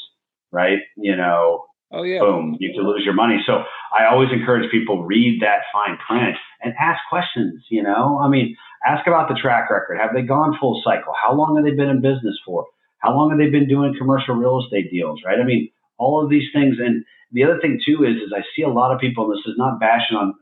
right? 0.51 0.79
You 0.97 1.15
know, 1.15 1.65
oh, 1.91 2.03
yeah. 2.03 2.19
boom, 2.19 2.57
you 2.59 2.73
can 2.73 2.85
lose 2.85 3.03
your 3.03 3.13
money. 3.13 3.41
So 3.45 3.63
I 3.97 4.05
always 4.11 4.29
encourage 4.31 4.69
people 4.71 5.03
read 5.03 5.41
that 5.41 5.63
fine 5.73 5.97
print 5.97 6.37
and 6.61 6.73
ask 6.79 6.99
questions. 7.09 7.63
You 7.69 7.83
know, 7.83 8.19
I 8.21 8.27
mean, 8.27 8.55
ask 8.85 9.07
about 9.07 9.29
the 9.29 9.35
track 9.35 9.69
record. 9.69 9.97
Have 9.99 10.13
they 10.13 10.21
gone 10.21 10.57
full 10.59 10.81
cycle? 10.83 11.13
How 11.21 11.33
long 11.33 11.55
have 11.55 11.65
they 11.65 11.71
been 11.71 11.89
in 11.89 12.01
business 12.01 12.37
for? 12.45 12.65
How 12.99 13.15
long 13.15 13.29
have 13.31 13.39
they 13.39 13.49
been 13.49 13.67
doing 13.67 13.95
commercial 13.97 14.35
real 14.35 14.61
estate 14.63 14.91
deals? 14.91 15.19
Right? 15.25 15.39
I 15.39 15.43
mean, 15.43 15.69
all 15.97 16.23
of 16.23 16.29
these 16.29 16.47
things. 16.53 16.77
And 16.79 17.03
the 17.31 17.43
other 17.43 17.59
thing 17.59 17.79
too 17.85 18.03
is, 18.03 18.17
is 18.17 18.33
I 18.35 18.41
see 18.55 18.63
a 18.63 18.69
lot 18.69 18.93
of 18.93 18.99
people. 18.99 19.25
And 19.25 19.33
this 19.33 19.45
is 19.45 19.57
not 19.57 19.79
bashing 19.79 20.17
on 20.17 20.33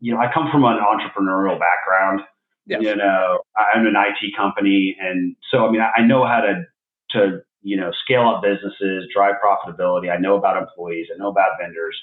you 0.00 0.14
know, 0.14 0.20
I 0.20 0.32
come 0.32 0.48
from 0.50 0.64
an 0.64 0.78
entrepreneurial 0.78 1.58
background. 1.58 2.20
Yes. 2.66 2.82
You 2.82 2.96
know, 2.96 3.40
I'm 3.56 3.86
an 3.86 3.94
IT 3.96 4.36
company, 4.36 4.94
and 5.00 5.34
so 5.50 5.66
I 5.66 5.70
mean, 5.70 5.80
I 5.80 6.02
know 6.02 6.26
how 6.26 6.40
to 6.40 6.64
to 7.12 7.40
you 7.68 7.76
know 7.76 7.90
scale 8.04 8.28
up 8.28 8.42
businesses, 8.42 9.08
drive 9.14 9.34
profitability. 9.44 10.10
I 10.10 10.18
know 10.18 10.36
about 10.36 10.56
employees. 10.56 11.06
I 11.12 11.18
know 11.18 11.28
about 11.28 11.58
vendors. 11.60 11.96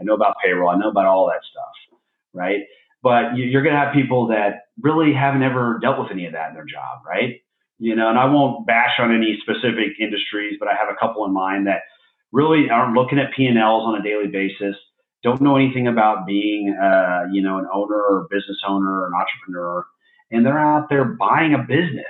I 0.00 0.04
know 0.04 0.14
about 0.14 0.36
payroll. 0.44 0.70
I 0.70 0.76
know 0.76 0.90
about 0.90 1.06
all 1.06 1.26
that 1.28 1.40
stuff, 1.50 1.98
right? 2.32 2.60
But 3.02 3.36
you're 3.36 3.62
going 3.62 3.74
to 3.74 3.80
have 3.80 3.94
people 3.94 4.28
that 4.28 4.66
really 4.80 5.12
haven't 5.12 5.42
ever 5.42 5.78
dealt 5.82 5.98
with 5.98 6.12
any 6.12 6.26
of 6.26 6.32
that 6.32 6.50
in 6.50 6.54
their 6.54 6.64
job, 6.64 7.02
right? 7.06 7.42
You 7.78 7.96
know, 7.96 8.08
and 8.08 8.18
I 8.18 8.26
won't 8.26 8.64
bash 8.64 9.00
on 9.00 9.14
any 9.14 9.38
specific 9.42 9.98
industries, 10.00 10.56
but 10.60 10.68
I 10.68 10.74
have 10.74 10.88
a 10.88 10.98
couple 10.98 11.24
in 11.26 11.32
mind 11.32 11.66
that 11.66 11.82
really 12.30 12.70
aren't 12.70 12.94
looking 12.94 13.18
at 13.18 13.32
P 13.36 13.46
and 13.46 13.58
Ls 13.58 13.82
on 13.84 14.00
a 14.00 14.02
daily 14.02 14.28
basis 14.28 14.76
don't 15.22 15.40
know 15.40 15.56
anything 15.56 15.86
about 15.86 16.26
being, 16.26 16.76
uh, 16.80 17.22
you 17.30 17.42
know, 17.42 17.58
an 17.58 17.66
owner 17.72 17.94
or 17.94 18.26
business 18.30 18.58
owner 18.66 19.02
or 19.02 19.06
an 19.06 19.12
entrepreneur, 19.14 19.86
and 20.30 20.44
they're 20.44 20.58
out 20.58 20.88
there 20.88 21.04
buying 21.04 21.54
a 21.54 21.58
business. 21.58 22.04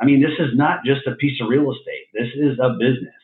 I 0.00 0.06
mean, 0.06 0.20
this 0.20 0.38
is 0.38 0.56
not 0.56 0.84
just 0.84 1.06
a 1.06 1.14
piece 1.16 1.40
of 1.40 1.48
real 1.48 1.70
estate. 1.70 2.08
This 2.14 2.30
is 2.34 2.58
a 2.58 2.70
business. 2.78 3.14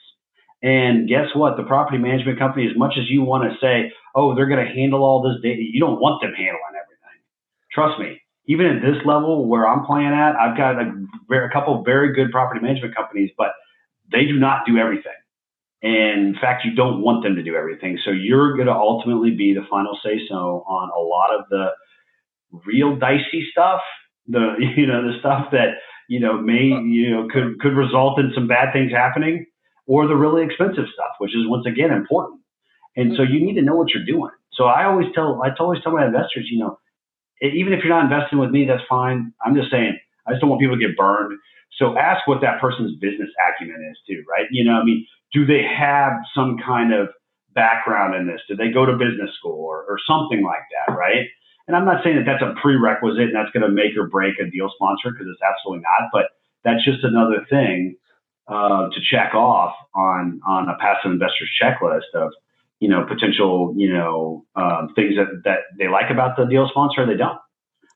And 0.62 1.08
guess 1.08 1.28
what? 1.34 1.56
The 1.56 1.62
property 1.62 1.98
management 1.98 2.38
company, 2.38 2.66
as 2.68 2.76
much 2.76 2.94
as 2.98 3.08
you 3.08 3.22
want 3.22 3.50
to 3.50 3.56
say, 3.60 3.92
oh, 4.14 4.34
they're 4.34 4.48
going 4.48 4.64
to 4.64 4.72
handle 4.72 5.04
all 5.04 5.22
this 5.22 5.40
data, 5.42 5.62
you 5.62 5.80
don't 5.80 6.00
want 6.00 6.20
them 6.22 6.32
handling 6.32 6.74
everything. 6.74 7.20
Trust 7.72 8.00
me. 8.00 8.20
Even 8.48 8.66
at 8.66 8.82
this 8.82 9.04
level 9.04 9.48
where 9.48 9.66
I'm 9.66 9.84
playing 9.84 10.12
at, 10.12 10.36
I've 10.36 10.56
got 10.56 10.76
a, 10.80 10.92
a 11.34 11.50
couple 11.52 11.82
very 11.82 12.14
good 12.14 12.30
property 12.30 12.60
management 12.60 12.94
companies, 12.94 13.30
but 13.36 13.48
they 14.10 14.24
do 14.24 14.38
not 14.38 14.66
do 14.66 14.78
everything. 14.78 15.12
And 15.82 16.34
in 16.34 16.36
fact, 16.40 16.64
you 16.64 16.74
don't 16.74 17.02
want 17.02 17.22
them 17.22 17.36
to 17.36 17.42
do 17.42 17.54
everything. 17.54 17.98
So 18.04 18.10
you're 18.10 18.54
going 18.54 18.68
to 18.68 18.74
ultimately 18.74 19.32
be 19.32 19.52
the 19.52 19.66
final 19.68 19.98
say 20.02 20.20
so 20.28 20.64
on 20.66 20.90
a 20.90 21.00
lot 21.00 21.38
of 21.38 21.48
the 21.50 21.70
real 22.66 22.96
dicey 22.96 23.46
stuff, 23.50 23.80
the, 24.26 24.54
you 24.76 24.86
know, 24.86 25.02
the 25.02 25.18
stuff 25.20 25.48
that, 25.52 25.74
you 26.08 26.20
know, 26.20 26.40
may, 26.40 26.64
you 26.64 27.10
know, 27.10 27.28
could, 27.32 27.58
could 27.60 27.76
result 27.76 28.18
in 28.18 28.32
some 28.34 28.48
bad 28.48 28.72
things 28.72 28.92
happening 28.92 29.46
or 29.86 30.06
the 30.06 30.16
really 30.16 30.44
expensive 30.44 30.84
stuff, 30.92 31.14
which 31.18 31.34
is 31.34 31.46
once 31.46 31.66
again 31.66 31.90
important. 31.90 32.40
And 32.96 33.12
so 33.16 33.22
you 33.22 33.44
need 33.44 33.54
to 33.54 33.62
know 33.62 33.76
what 33.76 33.90
you're 33.90 34.04
doing. 34.04 34.30
So 34.52 34.64
I 34.64 34.84
always 34.84 35.08
tell, 35.14 35.40
I 35.44 35.50
always 35.60 35.82
tell 35.82 35.92
my 35.92 36.06
investors, 36.06 36.48
you 36.50 36.58
know, 36.58 36.78
even 37.42 37.72
if 37.72 37.84
you're 37.84 37.94
not 37.94 38.10
investing 38.10 38.38
with 38.38 38.50
me, 38.50 38.66
that's 38.66 38.82
fine. 38.88 39.32
I'm 39.44 39.54
just 39.54 39.70
saying, 39.70 39.98
I 40.26 40.32
just 40.32 40.40
don't 40.40 40.50
want 40.50 40.60
people 40.60 40.76
to 40.76 40.86
get 40.86 40.96
burned. 40.96 41.38
So 41.78 41.98
ask 41.98 42.26
what 42.26 42.40
that 42.40 42.60
person's 42.60 42.98
business 42.98 43.28
acumen 43.48 43.86
is 43.90 43.98
too, 44.08 44.24
right? 44.30 44.46
You 44.50 44.64
know, 44.64 44.72
I 44.72 44.84
mean, 44.84 45.06
do 45.32 45.44
they 45.44 45.62
have 45.62 46.12
some 46.34 46.56
kind 46.64 46.94
of 46.94 47.08
background 47.54 48.14
in 48.14 48.26
this? 48.26 48.40
Do 48.48 48.56
they 48.56 48.70
go 48.70 48.86
to 48.86 48.92
business 48.92 49.30
school 49.38 49.60
or, 49.60 49.84
or 49.84 49.98
something 50.06 50.42
like 50.42 50.64
that, 50.72 50.94
right? 50.94 51.26
And 51.66 51.76
I'm 51.76 51.84
not 51.84 52.04
saying 52.04 52.16
that 52.16 52.26
that's 52.26 52.42
a 52.42 52.54
prerequisite 52.60 53.22
and 53.22 53.34
that's 53.34 53.50
going 53.50 53.62
to 53.62 53.68
make 53.68 53.96
or 53.96 54.06
break 54.06 54.38
a 54.38 54.48
deal 54.48 54.70
sponsor 54.74 55.10
because 55.10 55.26
it's 55.28 55.42
absolutely 55.42 55.82
not, 55.82 56.10
but 56.12 56.26
that's 56.64 56.84
just 56.84 57.02
another 57.02 57.44
thing 57.50 57.96
uh, 58.48 58.88
to 58.90 59.00
check 59.10 59.34
off 59.34 59.74
on 59.94 60.40
on 60.46 60.68
a 60.68 60.76
passive 60.78 61.10
investor's 61.10 61.50
checklist 61.60 62.14
of 62.14 62.32
you 62.80 62.88
know 62.88 63.04
potential 63.04 63.74
you 63.76 63.92
know 63.92 64.44
um, 64.54 64.92
things 64.94 65.16
that 65.16 65.42
that 65.44 65.60
they 65.78 65.88
like 65.88 66.10
about 66.10 66.36
the 66.36 66.44
deal 66.44 66.68
sponsor 66.68 67.02
or 67.02 67.06
they 67.06 67.16
don't. 67.16 67.38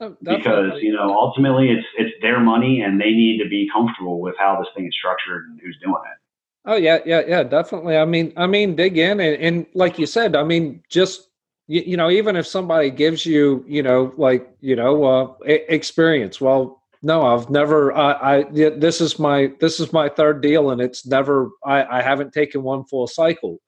Oh, 0.02 0.16
because 0.22 0.72
you 0.80 0.92
know 0.92 1.14
ultimately 1.14 1.70
it's 1.70 1.86
it's 1.96 2.10
their 2.22 2.40
money 2.40 2.80
and 2.80 3.00
they 3.00 3.10
need 3.10 3.38
to 3.42 3.48
be 3.48 3.68
comfortable 3.72 4.20
with 4.20 4.34
how 4.38 4.58
this 4.58 4.68
thing 4.74 4.86
is 4.86 4.94
structured 4.98 5.44
and 5.48 5.60
who's 5.60 5.78
doing 5.82 6.02
it. 6.10 6.18
Oh 6.64 6.76
yeah, 6.76 6.98
yeah, 7.06 7.22
yeah, 7.26 7.42
definitely. 7.42 7.96
I 7.96 8.04
mean, 8.04 8.32
I 8.36 8.46
mean, 8.46 8.76
dig 8.76 8.98
in 8.98 9.20
and, 9.20 9.42
and 9.42 9.66
like 9.74 9.98
you 9.98 10.06
said, 10.06 10.36
I 10.36 10.42
mean, 10.42 10.82
just 10.88 11.29
you, 11.70 11.82
you, 11.86 11.96
know, 11.96 12.10
even 12.10 12.34
if 12.34 12.48
somebody 12.48 12.90
gives 12.90 13.24
you, 13.24 13.64
you 13.68 13.80
know, 13.80 14.12
like 14.16 14.50
you 14.60 14.74
know, 14.74 15.04
uh, 15.04 15.34
experience. 15.46 16.40
Well, 16.40 16.82
no, 17.00 17.22
I've 17.22 17.48
never. 17.48 17.92
I, 17.96 18.38
I 18.38 18.42
this 18.50 19.00
is 19.00 19.20
my 19.20 19.52
this 19.60 19.78
is 19.78 19.92
my 19.92 20.08
third 20.08 20.42
deal, 20.42 20.70
and 20.70 20.80
it's 20.80 21.06
never. 21.06 21.50
I, 21.64 21.98
I 21.98 22.02
haven't 22.02 22.32
taken 22.32 22.64
one 22.64 22.84
full 22.86 23.06
cycle, 23.06 23.58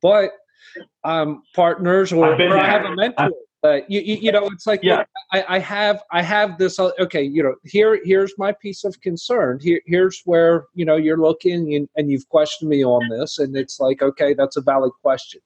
but 0.00 0.30
um, 1.02 1.42
partners 1.56 2.12
or, 2.12 2.40
or 2.40 2.56
I 2.56 2.66
have 2.66 2.84
a 2.84 2.94
mentor. 2.94 3.30
Uh, 3.62 3.80
you, 3.88 4.00
you, 4.00 4.14
you, 4.14 4.32
know, 4.32 4.46
it's 4.46 4.66
like 4.66 4.80
yeah. 4.82 5.04
I, 5.32 5.56
I 5.56 5.58
have 5.58 6.02
I 6.12 6.22
have 6.22 6.56
this. 6.56 6.78
Uh, 6.78 6.92
okay, 7.00 7.22
you 7.22 7.42
know, 7.42 7.56
here 7.64 8.00
here's 8.04 8.32
my 8.38 8.52
piece 8.52 8.84
of 8.84 8.98
concern. 9.00 9.58
Here 9.60 9.80
here's 9.86 10.22
where 10.24 10.66
you 10.74 10.84
know 10.84 10.96
you're 10.96 11.20
looking 11.20 11.74
and, 11.74 11.88
and 11.96 12.10
you've 12.10 12.28
questioned 12.28 12.70
me 12.70 12.84
on 12.84 13.08
this, 13.10 13.40
and 13.40 13.56
it's 13.56 13.80
like 13.80 14.02
okay, 14.02 14.34
that's 14.34 14.56
a 14.56 14.62
valid 14.62 14.92
question. 15.02 15.40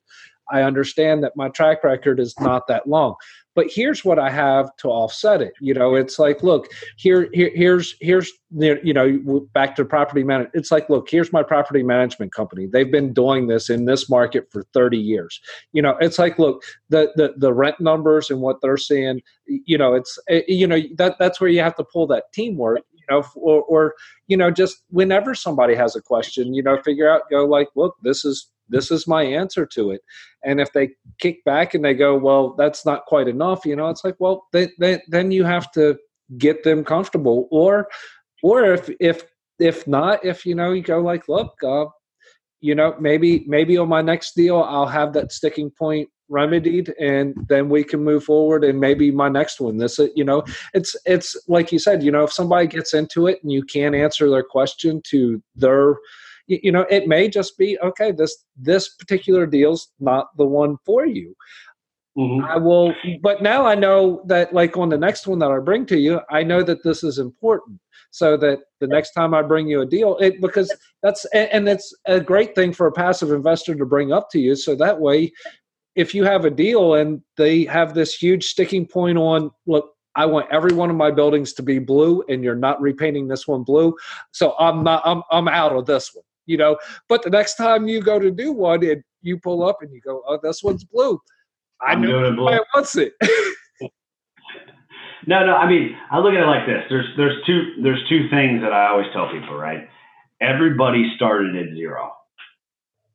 I 0.51 0.63
understand 0.63 1.23
that 1.25 1.33
my 1.37 1.49
track 1.49 1.85
record 1.85 2.21
is 2.21 2.35
not 2.41 2.67
that 2.69 2.87
long, 2.87 3.15
but 3.55 3.67
here's 3.71 4.05
what 4.05 4.19
I 4.19 4.31
have 4.31 4.75
to 4.79 4.89
offset 4.89 5.41
it. 5.41 5.55
You 5.61 5.75
know, 5.75 5.95
it's 5.95 6.19
like, 6.19 6.43
look, 6.43 6.69
here, 6.97 7.29
here 7.33 7.51
here's 7.55 7.95
here's 8.01 8.31
you 8.57 8.93
know, 8.93 9.49
back 9.53 9.77
to 9.77 9.85
property 9.85 10.23
management. 10.23 10.55
It's 10.55 10.71
like, 10.71 10.89
look, 10.89 11.09
here's 11.11 11.33
my 11.33 11.43
property 11.43 11.83
management 11.83 12.33
company. 12.33 12.67
They've 12.67 12.91
been 12.91 13.13
doing 13.13 13.47
this 13.47 13.71
in 13.71 13.85
this 13.85 14.09
market 14.09 14.49
for 14.51 14.65
30 14.75 14.99
years. 14.99 15.41
You 15.73 15.83
know, 15.83 15.97
it's 16.01 16.19
like, 16.19 16.39
look, 16.39 16.63
the 16.89 17.13
the 17.17 17.35
the 17.37 17.53
rent 17.53 17.81
numbers 17.81 18.31
and 18.31 18.41
what 18.41 18.57
they're 18.63 18.77
seeing. 18.77 19.21
You 19.47 19.79
know, 19.79 19.95
it's 19.95 20.19
eh, 20.29 20.43
you 20.49 20.67
know 20.67 20.81
that 20.97 21.17
that's 21.19 21.41
where 21.41 21.51
you 21.51 21.61
have 21.61 21.77
to 21.77 21.85
pull 21.85 22.07
that 22.09 22.25
teamwork 22.33 22.83
you 23.09 23.15
know, 23.15 23.25
or, 23.37 23.63
or 23.65 23.95
you 24.29 24.37
know, 24.37 24.51
just 24.51 24.79
whenever 24.89 25.35
somebody 25.35 25.75
has 25.75 25.95
a 25.95 26.03
question, 26.03 26.55
you 26.55 26.63
know, 26.63 26.81
figure 26.83 27.11
out, 27.11 27.23
go 27.31 27.45
like, 27.45 27.69
look, 27.77 27.97
this 28.03 28.25
is 28.25 28.51
this 28.69 28.91
is 28.91 29.07
my 29.07 29.23
answer 29.23 29.67
to 29.67 29.91
it. 29.91 30.01
And 30.45 30.61
if 30.61 30.73
they 30.73 30.91
kick 31.21 31.45
back 31.45 31.75
and 31.75 31.85
they 31.85 31.95
go, 31.95 32.17
well, 32.17 32.55
that's 32.57 32.85
not 32.85 33.07
quite 33.07 33.29
enough, 33.29 33.65
you 33.65 33.77
know, 33.77 33.89
it's 33.89 34.05
like, 34.05 34.17
well, 34.19 34.47
they, 34.53 34.69
they, 34.79 35.01
then 35.09 35.31
you 35.31 35.45
have 35.45 35.71
to 35.73 35.97
get 36.39 36.65
them 36.65 36.85
comfortable, 36.85 37.49
or 37.51 37.89
or 38.43 38.65
if 38.65 38.91
if 39.01 39.25
if 39.59 39.87
not, 39.87 40.25
if 40.25 40.45
you 40.45 40.55
know, 40.55 40.73
you 40.73 40.83
go 40.83 41.01
like, 41.01 41.29
look, 41.29 41.53
uh, 41.63 41.87
you 42.61 42.75
know, 42.75 42.95
maybe 42.99 43.45
maybe 43.47 43.77
on 43.77 43.89
my 43.89 44.03
next 44.03 44.35
deal, 44.35 44.63
I'll 44.63 44.87
have 44.87 45.13
that 45.15 45.33
sticking 45.33 45.71
point 45.71 46.09
remedied 46.29 46.93
and 46.99 47.35
then 47.49 47.69
we 47.69 47.85
can 47.85 48.03
move 48.03 48.25
forward 48.25 48.65
and 48.65 48.81
maybe 48.81 49.11
my 49.11 49.29
next 49.29 49.61
one 49.61 49.77
this 49.77 50.01
you 50.15 50.25
know 50.25 50.43
it's 50.73 50.97
it's 51.05 51.37
like 51.49 51.71
you 51.71 51.79
said 51.79 52.03
you 52.03 52.11
know 52.11 52.25
if 52.25 52.33
somebody 52.33 52.67
gets 52.67 52.95
into 52.95 53.27
it 53.27 53.39
and 53.43 53.53
you 53.53 53.63
can't 53.63 53.95
answer 53.95 54.31
their 54.31 54.43
question 54.43 55.03
to 55.05 55.43
their 55.55 55.97
you 56.47 56.73
know 56.73 56.87
it 56.91 57.09
may 57.09 57.29
just 57.29 57.57
be 57.57 57.79
okay 57.81 58.13
this 58.13 58.45
this 58.57 58.95
particular 58.95 59.47
deal's 59.47 59.89
not 60.01 60.37
the 60.37 60.45
one 60.45 60.77
for 60.85 61.07
you 61.07 61.35
mm-hmm. 62.17 62.45
i 62.45 62.57
will 62.57 62.95
but 63.23 63.43
now 63.43 63.67
i 63.67 63.75
know 63.75 64.23
that 64.27 64.53
like 64.53 64.77
on 64.77 64.89
the 64.89 64.99
next 64.99 65.27
one 65.27 65.39
that 65.39 65.51
i 65.51 65.59
bring 65.59 65.87
to 65.87 65.99
you 65.99 66.21
i 66.31 66.43
know 66.43 66.63
that 66.63 66.83
this 66.83 67.03
is 67.03 67.19
important 67.19 67.79
so 68.11 68.37
that 68.37 68.59
the 68.81 68.87
next 68.87 69.13
time 69.13 69.35
i 69.35 69.43
bring 69.43 69.67
you 69.67 69.81
a 69.81 69.87
deal 69.87 70.17
it 70.19 70.41
because 70.41 70.75
that's 71.03 71.25
and 71.27 71.69
it's 71.69 71.95
a 72.07 72.21
great 72.21 72.55
thing 72.55 72.73
for 72.73 72.87
a 72.87 72.93
passive 72.93 73.33
investor 73.33 73.75
to 73.75 73.87
bring 73.87 74.13
up 74.13 74.29
to 74.31 74.39
you 74.39 74.55
so 74.55 74.75
that 74.75 74.99
way 74.99 75.33
if 75.97 76.13
you 76.13 76.25
have 76.25 76.45
a 76.45 76.51
deal 76.51 76.95
and 76.95 77.23
they 77.37 77.65
have 77.65 77.95
this 77.95 78.15
huge 78.15 78.45
sticking 78.47 78.87
point 78.87 79.17
on 79.17 79.51
look 79.67 79.95
I 80.17 80.27
want 80.27 80.47
every 80.51 80.73
one 80.73 80.91
of 80.91 80.97
my 80.97 81.11
buildings 81.11 81.53
to 81.55 81.63
be 81.63 81.79
blue 81.79 82.23
and 82.29 82.45
you're 82.45 82.55
not 82.55 82.81
repainting 82.81 83.27
this 83.27 83.49
one 83.49 83.65
blue. 83.65 83.97
So 84.33 84.55
I'm 84.59 84.85
not 84.85 85.03
I'm 85.05 85.23
I'm 85.31 85.49
out 85.49 85.75
of 85.75 85.87
this 85.87 86.15
one. 86.15 86.25
You 86.47 86.59
know, 86.59 86.77
but 87.09 87.23
the 87.23 87.31
next 87.31 87.55
time 87.55 87.89
you 87.89 88.01
go 88.01 88.19
to 88.19 88.31
do 88.31 88.53
one 88.53 88.85
and 88.85 89.03
you 89.23 89.39
pull 89.39 89.63
up 89.67 89.79
and 89.81 89.93
you 89.93 90.01
go, 90.01 90.23
Oh, 90.27 90.39
this 90.43 90.63
one's 90.63 90.85
blue. 90.85 91.21
I 91.81 91.95
know 91.95 92.33
why 92.37 92.57
it 92.57 92.63
wants 92.75 92.97
it. 92.97 93.15
no, 95.27 95.45
no, 95.47 95.57
I 95.57 95.69
mean 95.69 95.97
I 96.11 96.19
look 96.19 96.35
at 96.35 96.43
it 96.43 96.47
like 96.47 96.67
this. 96.67 96.85
There's 96.89 97.07
there's 97.17 97.45
two 97.47 97.75
there's 97.83 98.03
two 98.09 98.29
things 98.31 98.63
that 98.63 98.73
I 98.73 98.89
always 98.89 99.07
tell 99.13 99.31
people, 99.31 99.57
right? 99.57 99.89
Everybody 100.41 101.13
started 101.17 101.57
at 101.57 101.75
zero 101.75 102.13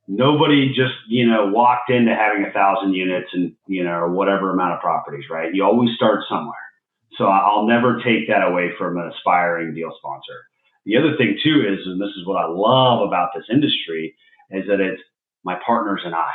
nobody 0.10 0.70
just 0.70 0.96
you 1.08 1.26
know 1.26 1.48
walked 1.54 1.92
into 1.92 2.14
having 2.14 2.44
a 2.44 2.52
thousand 2.52 2.94
units 2.94 3.30
and 3.32 3.54
you 3.68 3.84
know 3.84 3.92
or 3.92 4.12
whatever 4.12 4.52
amount 4.52 4.74
of 4.74 4.80
properties 4.82 5.26
right 5.30 5.54
you 5.54 5.64
always 5.64 5.96
start 5.96 6.22
somewhere 6.28 6.58
so 7.16 7.26
i'll 7.26 7.68
never 7.68 8.02
take 8.04 8.28
that 8.28 8.42
away 8.42 8.72
from 8.76 8.98
an 8.98 9.12
aspiring 9.16 9.72
deal 9.74 9.94
sponsor 10.00 10.49
the 10.86 10.98
other 10.98 11.16
thing 11.18 11.38
too 11.44 11.62
is 11.62 11.86
and 11.86 12.02
this 12.02 12.16
is 12.20 12.26
what 12.26 12.38
i 12.38 12.48
love 12.48 13.08
about 13.08 13.30
this 13.36 13.46
industry 13.52 14.16
is 14.52 14.66
that 14.68 14.80
it's 14.80 15.02
my 15.44 15.58
partners 15.66 16.02
and 16.06 16.16
i. 16.16 16.32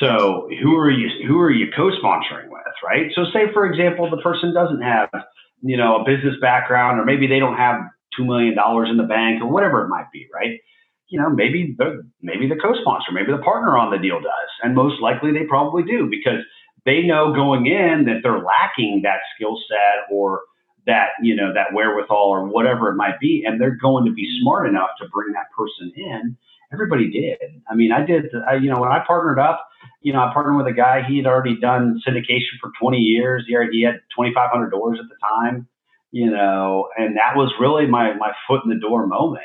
So 0.00 0.48
who 0.62 0.76
are 0.76 0.90
you 0.90 1.08
who 1.26 1.38
are 1.40 1.50
you 1.50 1.68
co-sponsoring 1.74 2.48
with 2.48 2.62
right? 2.84 3.10
So 3.14 3.24
say 3.32 3.52
for 3.52 3.64
example 3.66 4.10
the 4.10 4.18
person 4.18 4.52
doesn't 4.52 4.82
have 4.82 5.08
you 5.62 5.76
know 5.76 6.00
a 6.00 6.04
business 6.04 6.34
background 6.40 6.98
or 7.00 7.04
maybe 7.04 7.26
they 7.26 7.38
don't 7.38 7.56
have 7.56 7.80
two 8.16 8.24
million 8.24 8.54
dollars 8.54 8.88
in 8.90 8.96
the 8.96 9.04
bank 9.04 9.42
or 9.42 9.48
whatever 9.48 9.84
it 9.84 9.88
might 9.88 10.10
be 10.12 10.26
right? 10.34 10.58
You 11.08 11.20
know, 11.20 11.30
maybe 11.30 11.74
the 11.78 12.02
maybe 12.20 12.48
the 12.48 12.56
co-sponsor, 12.56 13.12
maybe 13.12 13.32
the 13.32 13.42
partner 13.42 13.78
on 13.78 13.90
the 13.90 13.98
deal 13.98 14.20
does, 14.20 14.50
and 14.62 14.74
most 14.74 15.00
likely 15.00 15.32
they 15.32 15.44
probably 15.44 15.84
do 15.84 16.08
because 16.10 16.40
they 16.84 17.02
know 17.02 17.32
going 17.32 17.66
in 17.66 18.04
that 18.06 18.20
they're 18.22 18.42
lacking 18.42 19.02
that 19.04 19.20
skill 19.34 19.56
set 19.68 20.12
or 20.12 20.42
that 20.86 21.08
you 21.22 21.34
know 21.34 21.52
that 21.54 21.72
wherewithal 21.72 22.28
or 22.28 22.46
whatever 22.46 22.90
it 22.90 22.96
might 22.96 23.20
be, 23.20 23.44
and 23.46 23.60
they're 23.60 23.76
going 23.76 24.04
to 24.06 24.12
be 24.12 24.28
smart 24.40 24.68
enough 24.68 24.90
to 25.00 25.08
bring 25.08 25.32
that 25.32 25.50
person 25.56 25.92
in. 25.96 26.36
Everybody 26.72 27.10
did. 27.10 27.62
I 27.70 27.74
mean, 27.74 27.92
I 27.92 28.04
did. 28.04 28.26
I, 28.48 28.54
you 28.54 28.70
know, 28.70 28.80
when 28.80 28.90
I 28.90 29.04
partnered 29.06 29.38
up, 29.38 29.68
you 30.00 30.12
know, 30.12 30.20
I 30.20 30.32
partnered 30.32 30.56
with 30.56 30.66
a 30.66 30.72
guy. 30.76 31.02
He 31.08 31.16
had 31.16 31.26
already 31.26 31.58
done 31.60 32.00
syndication 32.06 32.58
for 32.60 32.72
20 32.80 32.98
years. 32.98 33.44
He 33.46 33.54
already 33.54 33.78
he 33.78 33.82
had 33.84 34.00
2,500 34.16 34.70
doors 34.70 34.98
at 35.00 35.08
the 35.08 35.16
time. 35.22 35.68
You 36.12 36.30
know, 36.30 36.88
and 36.96 37.16
that 37.16 37.36
was 37.36 37.52
really 37.60 37.86
my 37.86 38.14
my 38.14 38.32
foot 38.48 38.62
in 38.64 38.70
the 38.70 38.80
door 38.80 39.06
moment 39.06 39.44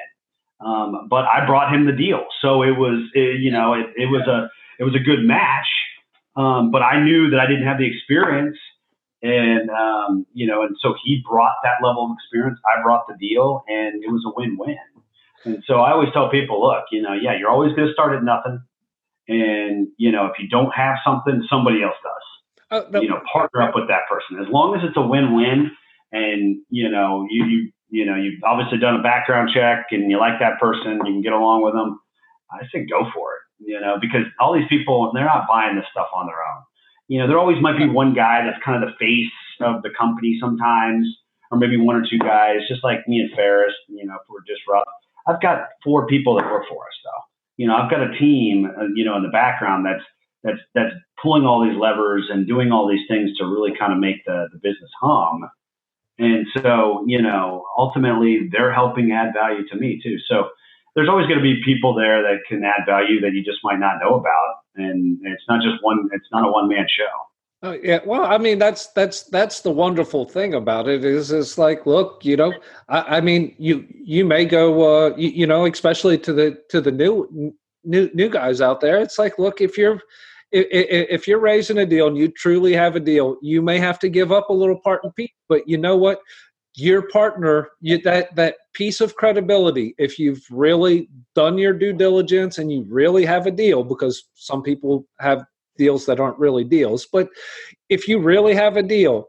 um, 0.64 1.08
but 1.10 1.26
I 1.26 1.46
brought 1.46 1.74
him 1.74 1.86
the 1.86 1.92
deal, 1.92 2.26
so 2.42 2.62
it 2.62 2.78
was, 2.78 3.10
it, 3.14 3.42
you 3.42 3.52
know, 3.52 3.74
it, 3.74 3.88
it 3.98 4.06
was 4.06 4.28
a 4.28 4.50
it 4.80 4.84
was 4.84 4.96
a 4.96 5.00
good 5.00 5.24
match. 5.24 5.68
Um, 6.36 6.72
but 6.72 6.82
I 6.82 7.04
knew 7.04 7.32
that 7.32 7.40
I 7.40 7.48
didn't 7.48 7.66
have 7.66 7.78
the 7.78 7.88
experience, 7.88 8.58
and 9.22 9.70
um, 9.70 10.26
you 10.34 10.48
know, 10.48 10.64
and 10.64 10.76
so 10.82 10.96
he 11.04 11.24
brought 11.30 11.56
that 11.64 11.86
level 11.86 12.06
of 12.06 12.12
experience. 12.18 12.60
I 12.66 12.82
brought 12.82 13.08
the 13.08 13.16
deal, 13.20 13.64
and 13.68 14.04
it 14.04 14.10
was 14.10 14.24
a 14.26 14.32
win-win. 14.36 14.78
And 15.44 15.64
so 15.66 15.76
I 15.76 15.92
always 15.92 16.10
tell 16.14 16.30
people, 16.30 16.62
look, 16.62 16.86
you 16.92 17.02
know, 17.02 17.14
yeah, 17.14 17.38
you're 17.38 17.50
always 17.50 17.74
going 17.74 17.88
to 17.88 17.94
start 17.94 18.16
at 18.16 18.24
nothing, 18.24 18.62
and 19.28 19.88
you 19.98 20.12
know, 20.12 20.26
if 20.26 20.34
you 20.40 20.48
don't 20.50 20.72
have 20.72 20.98
something, 21.06 21.46
somebody 21.50 21.84
else 21.84 21.96
does. 22.04 22.90
No, 22.90 23.02
you 23.02 23.10
know, 23.10 23.20
partner 23.32 23.62
up 23.62 23.76
with 23.76 23.90
that 23.90 24.08
person 24.10 24.42
as 24.42 24.52
long 24.52 24.76
as 24.76 24.82
it's 24.84 24.96
a 24.98 25.02
win-win, 25.02 25.72
and 26.12 26.62
you 26.70 26.90
know, 26.90 27.28
you 27.30 27.46
you 27.46 27.72
you 27.92 28.06
know, 28.06 28.16
you've 28.16 28.42
obviously 28.44 28.80
done 28.80 28.96
a 28.96 29.04
background 29.04 29.52
check 29.54 29.88
and 29.92 30.10
you 30.10 30.18
like 30.18 30.40
that 30.40 30.60
person, 30.60 30.94
you 31.06 31.12
can 31.12 31.22
get 31.22 31.34
along 31.34 31.62
with 31.62 31.74
them. 31.74 32.00
I 32.50 32.64
say 32.74 32.86
go 32.90 33.06
for 33.14 33.36
it, 33.36 33.70
you 33.70 33.80
know, 33.80 33.98
because 34.02 34.24
all 34.40 34.54
these 34.54 34.68
people, 34.68 35.12
they're 35.14 35.26
not 35.26 35.46
buying 35.48 35.76
this 35.76 35.86
stuff 35.92 36.08
on 36.16 36.26
their 36.26 36.40
own. 36.40 36.64
You 37.12 37.20
know, 37.20 37.28
there 37.28 37.38
always 37.38 37.62
might 37.62 37.78
be 37.78 37.88
one 37.88 38.14
guy 38.14 38.40
that's 38.46 38.64
kind 38.64 38.82
of 38.82 38.88
the 38.88 38.96
face 38.96 39.36
of 39.60 39.84
the 39.84 39.90
company 40.00 40.38
sometimes, 40.40 41.06
or 41.52 41.58
maybe 41.58 41.76
one 41.76 41.98
or 41.98 42.06
two 42.10 42.18
guys, 42.18 42.60
just 42.70 42.84
like 42.84 43.06
me 43.06 43.20
and 43.20 43.30
Ferris, 43.36 43.74
you 43.90 44.06
know, 44.06 44.16
if 44.16 44.22
we're 44.30 44.40
rough. 44.72 44.88
I've 45.28 45.42
got 45.42 45.68
four 45.84 46.08
people 46.08 46.38
that 46.38 46.46
work 46.46 46.64
for 46.70 46.84
us 46.84 46.96
though. 47.04 47.24
You 47.58 47.68
know, 47.68 47.76
I've 47.76 47.92
got 47.92 48.02
a 48.02 48.18
team, 48.18 48.66
uh, 48.66 48.86
you 48.96 49.04
know, 49.04 49.18
in 49.18 49.24
the 49.24 49.30
background 49.30 49.86
that's, 49.86 50.04
that's, 50.44 50.60
that's 50.74 50.96
pulling 51.22 51.44
all 51.46 51.62
these 51.68 51.78
levers 51.78 52.30
and 52.32 52.48
doing 52.48 52.72
all 52.72 52.88
these 52.88 53.06
things 53.10 53.38
to 53.38 53.46
really 53.46 53.72
kind 53.78 53.92
of 53.92 54.00
make 54.00 54.24
the, 54.26 54.48
the 54.54 54.60
business 54.60 54.90
hum 55.02 55.44
and 56.22 56.46
so, 56.62 57.04
you 57.08 57.22
know, 57.22 57.66
ultimately 57.78 58.48
they're 58.52 58.72
helping 58.72 59.12
add 59.12 59.34
value 59.34 59.68
to 59.70 59.76
me 59.76 60.00
too. 60.04 60.18
So 60.30 60.50
there's 60.96 61.10
always 61.10 61.28
going 61.28 61.40
to 61.40 61.44
be 61.44 61.62
people 61.64 61.94
there 61.94 62.22
that 62.22 62.40
can 62.48 62.64
add 62.64 62.86
value 62.86 63.22
that 63.22 63.34
you 63.34 63.44
just 63.44 63.60
might 63.64 63.80
not 63.80 64.00
know 64.02 64.16
about. 64.16 64.56
And 64.76 65.20
it's 65.24 65.44
not 65.48 65.62
just 65.62 65.76
one, 65.82 66.10
it's 66.12 66.28
not 66.32 66.48
a 66.48 66.52
one 66.52 66.68
man 66.68 66.86
show. 66.90 67.10
Oh, 67.64 67.78
yeah. 67.84 68.00
Well, 68.06 68.26
I 68.26 68.40
mean, 68.40 68.58
that's 68.58 68.88
that's 68.88 69.24
that's 69.24 69.62
the 69.62 69.70
wonderful 69.70 70.26
thing 70.26 70.56
about 70.56 70.88
it 70.88 71.06
is 71.06 71.32
it's 71.32 71.60
like, 71.60 71.86
look, 71.86 72.26
you 72.26 72.36
know, 72.36 72.54
I, 72.90 73.18
I 73.18 73.22
mean, 73.22 73.56
you 73.60 73.86
you 73.90 74.26
may 74.26 74.46
go, 74.46 74.82
uh, 74.82 75.16
you, 75.16 75.30
you 75.30 75.48
know, 75.48 75.68
especially 75.68 76.18
to 76.20 76.34
the 76.34 76.58
to 76.70 76.82
the 76.82 76.92
new 76.92 77.54
new 77.84 78.10
new 78.16 78.30
guys 78.30 78.62
out 78.62 78.82
there. 78.82 79.00
It's 79.00 79.20
like, 79.20 79.38
look, 79.38 79.62
if 79.62 79.78
you're 79.78 80.02
if 80.52 81.28
you're 81.28 81.40
raising 81.40 81.78
a 81.78 81.86
deal 81.86 82.08
and 82.08 82.18
you 82.18 82.30
truly 82.30 82.74
have 82.74 82.96
a 82.96 83.00
deal, 83.00 83.38
you 83.44 83.62
may 83.62 83.78
have 83.78 84.00
to 84.00 84.10
give 84.10 84.32
up 84.32 84.50
a 84.50 84.54
little 84.54 84.80
part 84.80 85.04
and 85.04 85.16
piece. 85.16 85.30
But 85.48 85.68
you 85.68 85.78
know 85.78 85.96
what? 85.96 86.20
Your 86.76 87.10
partner, 87.10 87.70
you, 87.80 88.02
that 88.02 88.36
that 88.38 88.56
piece 88.74 89.02
of 89.02 89.16
credibility. 89.16 89.96
If 89.98 90.18
you've 90.20 90.44
really 90.50 91.10
done 91.36 91.58
your 91.58 91.74
due 91.74 91.94
diligence 91.94 92.58
and 92.58 92.72
you 92.72 92.86
really 92.90 93.26
have 93.26 93.48
a 93.48 93.52
deal, 93.52 93.84
because 93.84 94.24
some 94.36 94.62
people 94.62 95.06
have 95.20 95.44
deals 95.78 96.06
that 96.06 96.20
aren't 96.20 96.40
really 96.40 96.64
deals, 96.64 97.08
but 97.12 97.30
if 97.90 98.08
you 98.08 98.20
really 98.20 98.54
have 98.54 98.78
a 98.78 98.84
deal, 98.84 99.28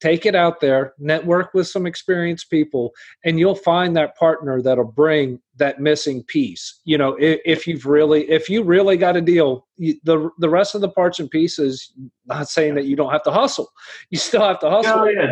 take 0.00 0.26
it 0.26 0.34
out 0.34 0.60
there, 0.60 0.92
network 0.98 1.54
with 1.54 1.68
some 1.68 1.86
experienced 1.86 2.50
people, 2.50 2.90
and 3.24 3.38
you'll 3.38 3.54
find 3.54 3.96
that 3.96 4.16
partner 4.16 4.60
that'll 4.60 4.84
bring 4.84 5.40
that 5.56 5.80
missing 5.80 6.22
piece. 6.24 6.80
You 6.84 6.98
know, 6.98 7.16
if, 7.20 7.40
if 7.44 7.66
you've 7.66 7.86
really, 7.86 8.28
if 8.28 8.48
you 8.48 8.64
really 8.64 8.96
got 8.96 9.16
a 9.16 9.20
deal, 9.20 9.66
you, 9.76 9.94
the 10.04 10.30
the 10.40 10.48
rest 10.48 10.74
of 10.74 10.80
the 10.80 10.88
parts 10.88 11.20
and 11.20 11.30
pieces. 11.30 11.92
Not 12.26 12.48
saying 12.48 12.74
that 12.74 12.86
you 12.86 12.96
don't 12.96 13.12
have 13.12 13.22
to 13.24 13.30
hustle, 13.30 13.70
you 14.10 14.18
still 14.18 14.42
have 14.42 14.58
to 14.60 14.70
hustle. 14.70 14.96
No, 14.96 15.06
yeah, 15.06 15.26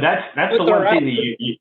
that's 0.00 0.24
that's 0.34 0.56
but 0.56 0.64
the 0.64 0.70
one 0.70 0.84
thing 0.84 1.04
that 1.04 1.12
you, 1.12 1.36
you, 1.38 1.56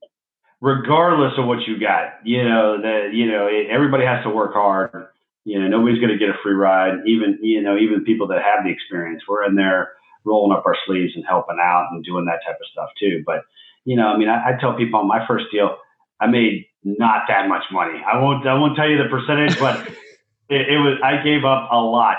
regardless 0.62 1.34
of 1.38 1.46
what 1.46 1.68
you 1.68 1.80
got, 1.80 2.20
you 2.24 2.44
know 2.44 2.82
that 2.82 3.14
you 3.14 3.32
know 3.32 3.48
it, 3.48 3.68
everybody 3.70 4.06
has 4.06 4.24
to 4.24 4.30
work 4.30 4.54
hard. 4.54 5.08
You 5.46 5.60
know, 5.60 5.68
nobody's 5.68 6.00
going 6.00 6.12
to 6.12 6.18
get 6.18 6.30
a 6.30 6.38
free 6.44 6.54
ride. 6.54 7.00
Even 7.06 7.40
you 7.42 7.62
know, 7.62 7.78
even 7.78 8.04
people 8.04 8.28
that 8.28 8.42
have 8.42 8.66
the 8.66 8.72
experience, 8.72 9.24
we're 9.28 9.46
in 9.46 9.56
there 9.56 9.94
rolling 10.26 10.56
up 10.56 10.66
our 10.66 10.76
sleeves 10.86 11.14
and 11.16 11.26
helping 11.28 11.58
out 11.62 11.88
and 11.92 12.04
doing 12.04 12.26
that 12.26 12.42
type 12.46 12.58
of 12.60 12.68
stuff 12.72 12.90
too. 13.00 13.24
But 13.26 13.44
you 13.86 13.96
know, 13.96 14.08
I 14.08 14.18
mean, 14.18 14.30
I, 14.30 14.50
I 14.50 14.60
tell 14.60 14.76
people 14.76 15.00
on 15.00 15.08
my 15.08 15.26
first 15.26 15.46
deal, 15.52 15.78
I 16.20 16.28
made 16.28 16.66
not 16.84 17.24
that 17.30 17.48
much 17.48 17.64
money. 17.72 18.02
I 18.06 18.20
won't 18.20 18.46
I 18.46 18.56
won't 18.56 18.76
tell 18.76 18.90
you 18.90 18.98
the 18.98 19.10
percentage, 19.10 19.60
but 19.60 19.88
it, 20.50 20.70
it, 20.70 20.80
was 20.80 21.00
I 21.04 21.24
gave 21.24 21.46
up 21.46 21.70
a 21.72 21.78
lot, 21.78 22.18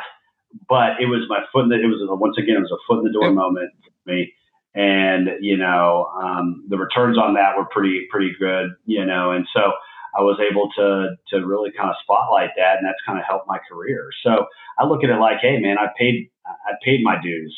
but 0.69 1.01
it 1.01 1.07
was 1.07 1.27
my 1.29 1.41
foot 1.53 1.65
in 1.65 1.69
the 1.69 1.77
it 1.77 1.87
was 1.87 2.07
a, 2.09 2.15
once 2.15 2.37
again 2.39 2.57
it 2.57 2.61
was 2.61 2.73
a 2.73 2.81
foot 2.87 3.01
in 3.01 3.05
the 3.05 3.13
door 3.13 3.31
moment 3.33 3.73
for 3.83 4.11
me. 4.11 4.33
And 4.79 5.31
you 5.41 5.57
know 5.57 6.07
um, 6.23 6.65
the 6.69 6.79
returns 6.79 7.19
on 7.19 7.35
that 7.35 7.57
were 7.57 7.65
pretty 7.65 8.07
pretty 8.11 8.31
good. 8.39 8.71
You 8.87 9.05
know, 9.05 9.33
and 9.33 9.45
so 9.53 9.73
I 10.17 10.23
was 10.23 10.39
able 10.39 10.71
to 10.79 11.17
to 11.31 11.45
really 11.45 11.71
kind 11.77 11.91
of 11.91 11.97
spotlight 12.03 12.51
that, 12.57 12.79
and 12.79 12.87
that's 12.87 13.03
kind 13.05 13.19
of 13.19 13.25
helped 13.29 13.49
my 13.49 13.59
career. 13.69 14.09
So 14.23 14.47
I 14.79 14.87
look 14.87 15.03
at 15.03 15.11
it 15.11 15.19
like, 15.19 15.39
hey, 15.43 15.59
man, 15.59 15.79
I 15.79 15.89
paid 15.99 16.31
I 16.47 16.73
paid 16.85 17.03
my 17.03 17.21
dues. 17.21 17.57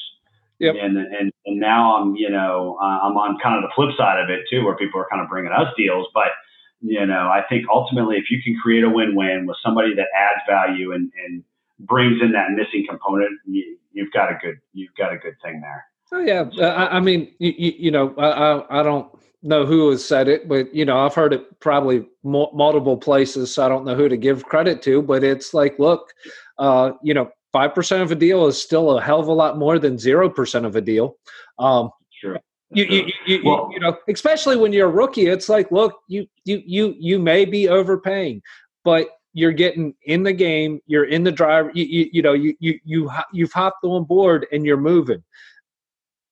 Yep. 0.61 0.75
And, 0.81 0.97
and 0.97 1.33
and 1.47 1.61
now 1.61 1.97
I'm 1.97 2.17
you 2.17 2.31
know 2.31 2.79
uh, 2.81 3.05
I'm 3.05 3.17
on 3.17 3.39
kind 3.43 3.57
of 3.57 3.69
the 3.69 3.73
flip 3.77 3.91
side 3.97 4.19
of 4.19 4.31
it 4.31 4.41
too, 4.51 4.65
where 4.65 4.77
people 4.77 4.99
are 5.01 5.09
kind 5.11 5.23
of 5.23 5.29
bringing 5.29 5.53
us 5.53 5.69
deals. 5.77 6.07
But 6.15 6.33
you 6.81 7.05
know 7.05 7.29
I 7.29 7.43
think 7.49 7.67
ultimately 7.73 8.17
if 8.17 8.31
you 8.31 8.43
can 8.43 8.57
create 8.63 8.85
a 8.85 8.89
win-win 8.89 9.45
with 9.47 9.57
somebody 9.63 9.95
that 9.95 10.09
adds 10.17 10.41
value 10.49 10.93
and, 10.93 11.13
and 11.27 11.45
brings 11.79 12.21
in 12.23 12.33
that 12.33 12.53
missing 12.53 12.87
component, 12.89 13.41
you, 13.47 13.77
have 13.99 14.13
got 14.13 14.33
a 14.33 14.39
good 14.41 14.57
you've 14.73 14.95
got 14.97 15.13
a 15.13 15.19
good 15.19 15.37
thing 15.43 15.61
there. 15.61 15.85
Oh 16.13 16.21
yeah, 16.21 16.49
I, 16.61 16.97
I 16.97 17.01
mean 17.01 17.33
you, 17.39 17.53
you 17.57 17.91
know 17.91 18.15
I, 18.17 18.81
I 18.81 18.83
don't 18.83 19.11
know 19.43 19.65
who 19.65 19.91
has 19.91 20.05
said 20.05 20.29
it, 20.29 20.49
but 20.49 20.75
you 20.75 20.85
know 20.85 20.99
I've 20.99 21.15
heard 21.15 21.33
it 21.33 21.61
probably 21.61 22.07
multiple 22.25 22.97
places, 22.97 23.55
so 23.55 23.65
I 23.65 23.69
don't 23.69 23.85
know 23.85 23.95
who 23.95 24.09
to 24.09 24.17
give 24.17 24.45
credit 24.45 24.83
to. 24.83 25.03
But 25.03 25.25
it's 25.25 25.55
like, 25.55 25.79
look, 25.79 26.13
uh, 26.59 26.93
you 27.03 27.15
know, 27.15 27.31
five 27.53 27.75
percent 27.75 28.03
of 28.03 28.11
a 28.13 28.17
deal 28.17 28.47
is 28.47 28.61
still 28.61 28.99
a 28.99 29.03
hell 29.03 29.21
of 29.21 29.29
a 29.29 29.33
lot 29.33 29.59
more 29.59 29.79
than 29.79 29.99
zero 29.99 30.29
percent 30.29 30.67
of 30.67 30.77
a 30.77 30.81
deal. 30.81 31.17
Um, 31.59 31.91
sure. 32.11 32.41
You, 32.73 32.85
you, 32.85 33.13
you, 33.27 33.41
well, 33.45 33.69
you, 33.73 33.81
know, 33.81 33.97
especially 34.09 34.57
when 34.57 34.73
you're 34.73 34.87
a 34.87 34.93
rookie, 34.93 35.27
it's 35.27 35.49
like, 35.49 35.73
look, 35.73 35.99
you, 36.07 36.29
you, 36.45 36.63
you, 36.65 36.95
you 37.01 37.19
may 37.19 37.45
be 37.45 37.69
overpaying, 37.69 38.43
but 38.85 39.09
you're 39.33 39.51
getting 39.51 39.93
in 40.05 40.23
the 40.23 40.33
game. 40.33 40.81
You're 40.87 41.07
in 41.07 41.25
the 41.25 41.33
driver. 41.33 41.73
You, 41.75 41.85
you, 41.85 42.11
you 42.13 42.23
know, 42.23 42.33
you, 42.33 42.55
you, 42.61 42.79
you, 42.85 43.11
you've 43.33 43.53
hopped 43.53 43.83
on 43.83 44.05
board 44.05 44.47
and 44.53 44.65
you're 44.65 44.77
moving. 44.77 45.21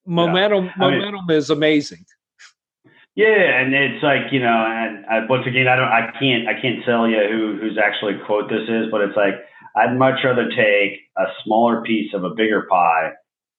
Momentum, 0.08 0.64
yeah. 0.64 0.72
momentum 0.78 1.26
mean, 1.28 1.36
is 1.36 1.50
amazing. 1.50 2.04
Yeah, 3.14 3.60
and 3.60 3.74
it's 3.74 4.02
like 4.02 4.32
you 4.32 4.40
know, 4.40 4.64
and 4.66 5.04
I, 5.06 5.26
once 5.28 5.46
again, 5.46 5.68
I 5.68 5.76
don't, 5.76 5.88
I 5.88 6.10
can't, 6.18 6.48
I 6.48 6.54
can't 6.58 6.84
tell 6.84 7.06
you 7.06 7.18
who 7.28 7.58
who's 7.60 7.76
actually 7.76 8.14
quote 8.24 8.48
this 8.48 8.64
is, 8.68 8.90
but 8.90 9.02
it's 9.02 9.16
like 9.16 9.34
I'd 9.76 9.98
much 9.98 10.24
rather 10.24 10.48
take 10.48 11.00
a 11.18 11.24
smaller 11.44 11.82
piece 11.82 12.14
of 12.14 12.24
a 12.24 12.30
bigger 12.30 12.66
pie 12.70 13.10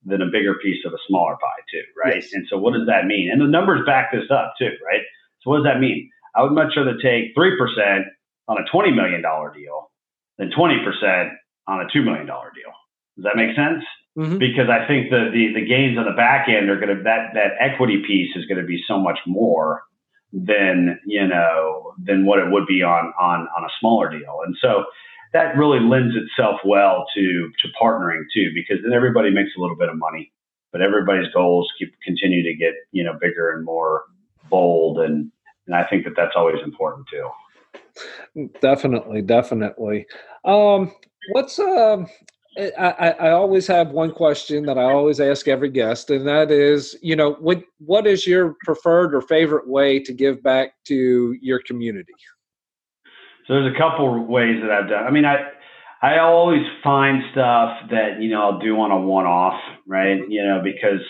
than 0.05 0.21
a 0.21 0.31
bigger 0.31 0.55
piece 0.63 0.83
of 0.85 0.93
a 0.93 0.97
smaller 1.07 1.35
pie 1.35 1.61
too, 1.69 1.83
right? 2.03 2.23
Yes. 2.23 2.33
And 2.33 2.47
so 2.49 2.57
what 2.57 2.73
does 2.73 2.87
that 2.87 3.05
mean? 3.05 3.29
And 3.31 3.41
the 3.41 3.47
numbers 3.47 3.85
back 3.85 4.11
this 4.11 4.31
up 4.31 4.53
too, 4.57 4.71
right? 4.83 5.01
So 5.41 5.51
what 5.51 5.57
does 5.57 5.65
that 5.65 5.79
mean? 5.79 6.09
I 6.35 6.41
would 6.41 6.53
much 6.53 6.73
rather 6.75 6.97
take 6.97 7.35
three 7.35 7.57
percent 7.57 8.05
on 8.47 8.57
a 8.57 8.65
twenty 8.71 8.91
million 8.91 9.21
dollar 9.21 9.53
deal 9.53 9.91
than 10.39 10.49
twenty 10.49 10.79
percent 10.83 11.29
on 11.67 11.81
a 11.81 11.87
two 11.93 12.01
million 12.01 12.25
dollar 12.25 12.51
deal. 12.55 12.73
Does 13.17 13.25
that 13.25 13.35
make 13.35 13.55
sense? 13.55 13.83
Mm-hmm. 14.17 14.37
Because 14.37 14.69
I 14.69 14.87
think 14.87 15.11
the, 15.11 15.29
the 15.31 15.61
the 15.61 15.65
gains 15.65 15.97
on 15.97 16.05
the 16.05 16.17
back 16.17 16.49
end 16.49 16.69
are 16.69 16.79
going 16.79 16.95
to 16.95 17.03
that 17.03 17.33
that 17.35 17.53
equity 17.59 18.01
piece 18.05 18.35
is 18.35 18.45
going 18.45 18.59
to 18.59 18.65
be 18.65 18.83
so 18.87 18.99
much 18.99 19.19
more 19.25 19.83
than 20.33 20.99
you 21.05 21.27
know 21.27 21.93
than 22.03 22.25
what 22.25 22.39
it 22.39 22.51
would 22.51 22.65
be 22.67 22.81
on 22.81 23.13
on 23.19 23.47
on 23.55 23.63
a 23.63 23.69
smaller 23.79 24.09
deal, 24.09 24.39
and 24.45 24.55
so 24.59 24.85
that 25.33 25.55
really 25.55 25.79
lends 25.79 26.15
itself 26.15 26.59
well 26.65 27.05
to 27.13 27.51
to 27.61 27.67
partnering 27.81 28.23
too, 28.33 28.49
because 28.53 28.77
then 28.83 28.93
everybody 28.93 29.29
makes 29.29 29.51
a 29.57 29.61
little 29.61 29.77
bit 29.77 29.89
of 29.89 29.95
money, 29.95 30.31
but 30.71 30.81
everybody's 30.81 31.31
goals 31.33 31.71
keep 31.77 31.93
continue 32.03 32.43
to 32.43 32.53
get 32.55 32.73
you 32.91 33.03
know 33.03 33.13
bigger 33.21 33.51
and 33.51 33.63
more 33.63 34.03
bold, 34.49 34.99
and 34.99 35.31
and 35.67 35.75
I 35.75 35.85
think 35.87 36.03
that 36.05 36.13
that's 36.17 36.33
always 36.35 36.57
important 36.63 37.07
too. 37.07 37.29
Definitely, 38.61 39.21
definitely. 39.21 40.07
Um, 40.43 40.91
what's 41.31 41.59
um, 41.59 42.07
I, 42.59 43.15
I 43.19 43.29
always 43.29 43.67
have 43.67 43.91
one 43.91 44.11
question 44.11 44.65
that 44.65 44.77
I 44.77 44.83
always 44.83 45.19
ask 45.19 45.47
every 45.47 45.69
guest, 45.69 46.09
and 46.09 46.27
that 46.27 46.51
is, 46.51 46.97
you 47.01 47.15
know, 47.15 47.33
what 47.33 47.63
what 47.79 48.05
is 48.05 48.27
your 48.27 48.55
preferred 48.65 49.15
or 49.15 49.21
favorite 49.21 49.67
way 49.67 49.99
to 49.99 50.13
give 50.13 50.43
back 50.43 50.73
to 50.85 51.35
your 51.41 51.59
community? 51.65 52.13
So 53.47 53.53
there's 53.53 53.73
a 53.73 53.77
couple 53.77 54.25
ways 54.25 54.61
that 54.61 54.71
I've 54.71 54.89
done. 54.89 55.05
I 55.05 55.11
mean, 55.11 55.25
I 55.25 55.37
I 56.01 56.19
always 56.19 56.61
find 56.83 57.23
stuff 57.31 57.77
that 57.91 58.21
you 58.21 58.29
know 58.29 58.41
I'll 58.41 58.59
do 58.59 58.79
on 58.79 58.91
a 58.91 58.99
one-off, 58.99 59.59
right? 59.87 60.19
You 60.27 60.43
know, 60.43 60.61
because 60.63 61.01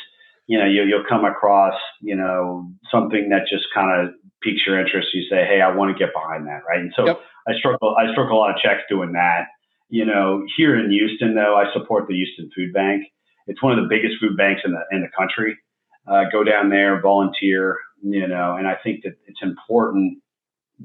you 0.48 0.58
know 0.60 0.66
you, 0.66 0.84
you'll 0.84 1.06
come 1.08 1.26
across 1.26 1.76
you 2.02 2.16
know 2.16 2.72
something 2.92 3.30
that 3.30 3.48
just 3.50 3.66
kind 3.74 4.08
of 4.08 4.14
piques 4.44 4.62
your 4.68 4.80
interest. 4.80 5.10
You 5.14 5.24
say, 5.30 5.46
hey, 5.46 5.62
I 5.62 5.76
want 5.76 5.96
to 5.96 5.98
get 5.98 6.14
behind 6.14 6.46
that, 6.48 6.62
right? 6.68 6.80
And 6.80 6.94
so 6.96 7.06
yep. 7.08 7.22
I 7.48 7.54
struggle 7.58 7.96
I 7.98 8.12
struck 8.12 8.30
a 8.30 8.36
lot 8.36 8.52
of 8.52 8.58
checks 8.58 8.84
doing 8.90 9.14
that. 9.14 9.48
You 9.90 10.06
know, 10.06 10.46
here 10.56 10.78
in 10.78 10.92
Houston, 10.92 11.36
though, 11.36 11.56
I 11.56 11.72
support 11.74 12.08
the 12.08 12.14
Houston 12.14 12.50
Food 12.56 12.74
Bank. 12.74 13.04
It's 13.48 13.62
one 13.64 13.78
of 13.78 13.84
the 13.84 13.90
biggest 13.90 14.20
food 14.22 14.38
banks 14.38 14.62
in 14.64 14.72
the 14.72 14.82
in 14.92 15.02
the 15.02 15.10
country. 15.18 15.58
Uh, 16.08 16.26
go 16.32 16.44
down 16.44 16.70
there, 16.70 17.02
volunteer, 17.02 17.78
you 18.02 18.28
know, 18.28 18.56
and 18.56 18.68
I 18.68 18.76
think 18.84 19.04
that 19.04 19.14
it's 19.28 19.42
important 19.42 20.20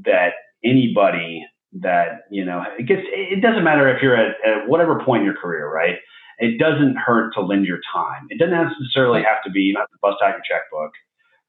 that 0.04 0.32
anybody 0.64 1.46
that 1.80 2.22
you 2.30 2.44
know 2.44 2.62
it 2.78 2.86
gets 2.86 3.02
it 3.04 3.42
doesn't 3.42 3.64
matter 3.64 3.94
if 3.94 4.02
you're 4.02 4.16
at, 4.16 4.36
at 4.46 4.68
whatever 4.68 5.02
point 5.04 5.20
in 5.20 5.26
your 5.26 5.36
career 5.36 5.68
right? 5.68 5.96
It 6.38 6.58
doesn't 6.58 6.96
hurt 6.96 7.32
to 7.34 7.42
lend 7.42 7.66
your 7.66 7.80
time. 7.92 8.26
It 8.28 8.38
doesn't 8.38 8.54
necessarily 8.54 9.22
have 9.22 9.42
to 9.44 9.50
be 9.50 9.60
you 9.60 9.74
to 9.74 9.86
bust 10.02 10.16
out 10.22 10.34
your 10.34 10.42
checkbook 10.48 10.92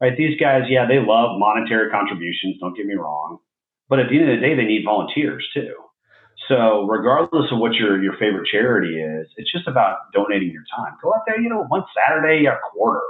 right? 0.02 0.18
These 0.18 0.40
guys 0.40 0.64
yeah 0.68 0.86
they 0.88 1.00
love 1.00 1.40
monetary 1.40 1.90
contributions 1.92 2.58
don't 2.60 2.76
get 2.76 2.86
me 2.86 2.96
wrong. 2.96 3.40
But 3.88 4.00
at 4.00 4.10
the 4.10 4.20
end 4.20 4.30
of 4.30 4.36
the 4.36 4.42
day 4.42 4.56
they 4.56 4.66
need 4.66 4.84
volunteers 4.84 5.48
too 5.54 5.76
so 6.48 6.86
regardless 6.88 7.52
of 7.52 7.60
what 7.60 7.74
your 7.74 8.02
your 8.02 8.14
favorite 8.14 8.48
charity 8.52 9.00
is 9.02 9.28
it's 9.38 9.52
just 9.52 9.68
about 9.68 9.98
donating 10.14 10.52
your 10.52 10.66
time. 10.76 10.94
Go 11.02 11.14
out 11.14 11.22
there 11.28 11.40
you 11.40 11.50
know 11.50 11.64
one 11.68 11.84
saturday 11.96 12.46
a 12.46 12.58
quarter. 12.72 13.02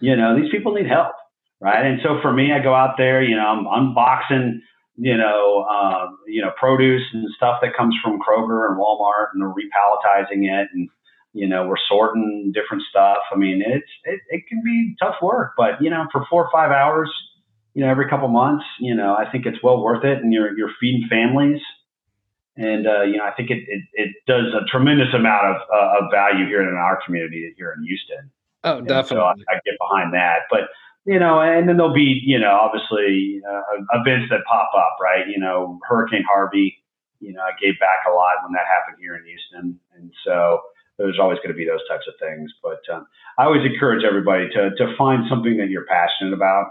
You 0.00 0.16
know 0.16 0.40
these 0.40 0.50
people 0.50 0.72
need 0.74 0.86
help 0.86 1.14
right? 1.60 1.86
And 1.86 2.00
so 2.02 2.18
for 2.20 2.32
me 2.32 2.52
i 2.52 2.62
go 2.62 2.74
out 2.74 2.94
there 2.98 3.22
you 3.22 3.36
know 3.36 3.46
i'm 3.46 3.64
unboxing 3.66 4.60
you 4.96 5.16
know, 5.16 5.64
um, 5.64 6.18
you 6.26 6.42
know, 6.42 6.50
produce 6.58 7.02
and 7.12 7.28
stuff 7.36 7.58
that 7.62 7.76
comes 7.76 7.94
from 8.02 8.20
Kroger 8.20 8.68
and 8.68 8.78
Walmart, 8.78 9.28
and 9.32 9.42
we're 9.42 9.54
repalletizing 9.54 10.44
it, 10.44 10.68
and 10.74 10.88
you 11.32 11.48
know, 11.48 11.66
we're 11.66 11.80
sorting 11.88 12.52
different 12.54 12.82
stuff. 12.90 13.18
I 13.32 13.36
mean, 13.36 13.62
it's 13.64 13.88
it, 14.04 14.20
it 14.28 14.42
can 14.48 14.62
be 14.62 14.94
tough 15.00 15.16
work, 15.22 15.52
but 15.56 15.80
you 15.80 15.88
know, 15.88 16.06
for 16.12 16.26
four 16.28 16.44
or 16.44 16.50
five 16.52 16.70
hours, 16.70 17.10
you 17.74 17.82
know, 17.82 17.90
every 17.90 18.08
couple 18.08 18.28
months, 18.28 18.64
you 18.80 18.94
know, 18.94 19.14
I 19.14 19.30
think 19.30 19.46
it's 19.46 19.62
well 19.62 19.82
worth 19.82 20.04
it, 20.04 20.18
and 20.18 20.32
you're 20.32 20.56
you're 20.56 20.72
feeding 20.78 21.08
families, 21.08 21.60
and 22.56 22.86
uh, 22.86 23.02
you 23.02 23.16
know, 23.16 23.24
I 23.24 23.32
think 23.32 23.50
it, 23.50 23.64
it, 23.66 23.82
it 23.94 24.10
does 24.26 24.52
a 24.54 24.64
tremendous 24.70 25.12
amount 25.14 25.46
of 25.46 25.56
uh, 25.72 25.98
of 26.00 26.10
value 26.10 26.46
here 26.46 26.62
in 26.62 26.74
our 26.74 27.00
community 27.04 27.52
here 27.56 27.74
in 27.76 27.84
Houston. 27.84 28.30
Oh, 28.64 28.80
definitely. 28.80 29.16
So 29.16 29.22
I, 29.22 29.32
I 29.32 29.60
get 29.64 29.74
behind 29.80 30.14
that, 30.14 30.46
but 30.50 30.68
you 31.04 31.18
know, 31.18 31.40
and 31.40 31.68
then 31.68 31.76
there'll 31.76 31.92
be, 31.92 32.22
you 32.24 32.38
know, 32.38 32.54
obviously 32.62 33.40
uh, 33.42 33.98
events 33.98 34.30
that 34.30 34.40
pop 34.48 34.70
up, 34.76 34.96
right? 35.02 35.26
You 35.26 35.38
know, 35.38 35.80
Hurricane 35.82 36.22
Harvey, 36.28 36.78
you 37.18 37.32
know, 37.32 37.42
I 37.42 37.50
gave 37.60 37.78
back 37.80 38.06
a 38.08 38.14
lot 38.14 38.34
when 38.44 38.52
that 38.52 38.66
happened 38.70 38.98
here 39.00 39.16
in 39.16 39.24
Houston. 39.24 39.80
And 39.96 40.12
so 40.24 40.60
there's 40.98 41.18
always 41.18 41.38
going 41.38 41.50
to 41.50 41.54
be 41.54 41.66
those 41.66 41.82
types 41.88 42.06
of 42.06 42.14
things. 42.20 42.52
But 42.62 42.82
um, 42.92 43.06
I 43.38 43.44
always 43.44 43.66
encourage 43.66 44.04
everybody 44.04 44.48
to, 44.50 44.70
to 44.76 44.94
find 44.96 45.24
something 45.28 45.56
that 45.56 45.70
you're 45.70 45.86
passionate 45.86 46.34
about 46.34 46.70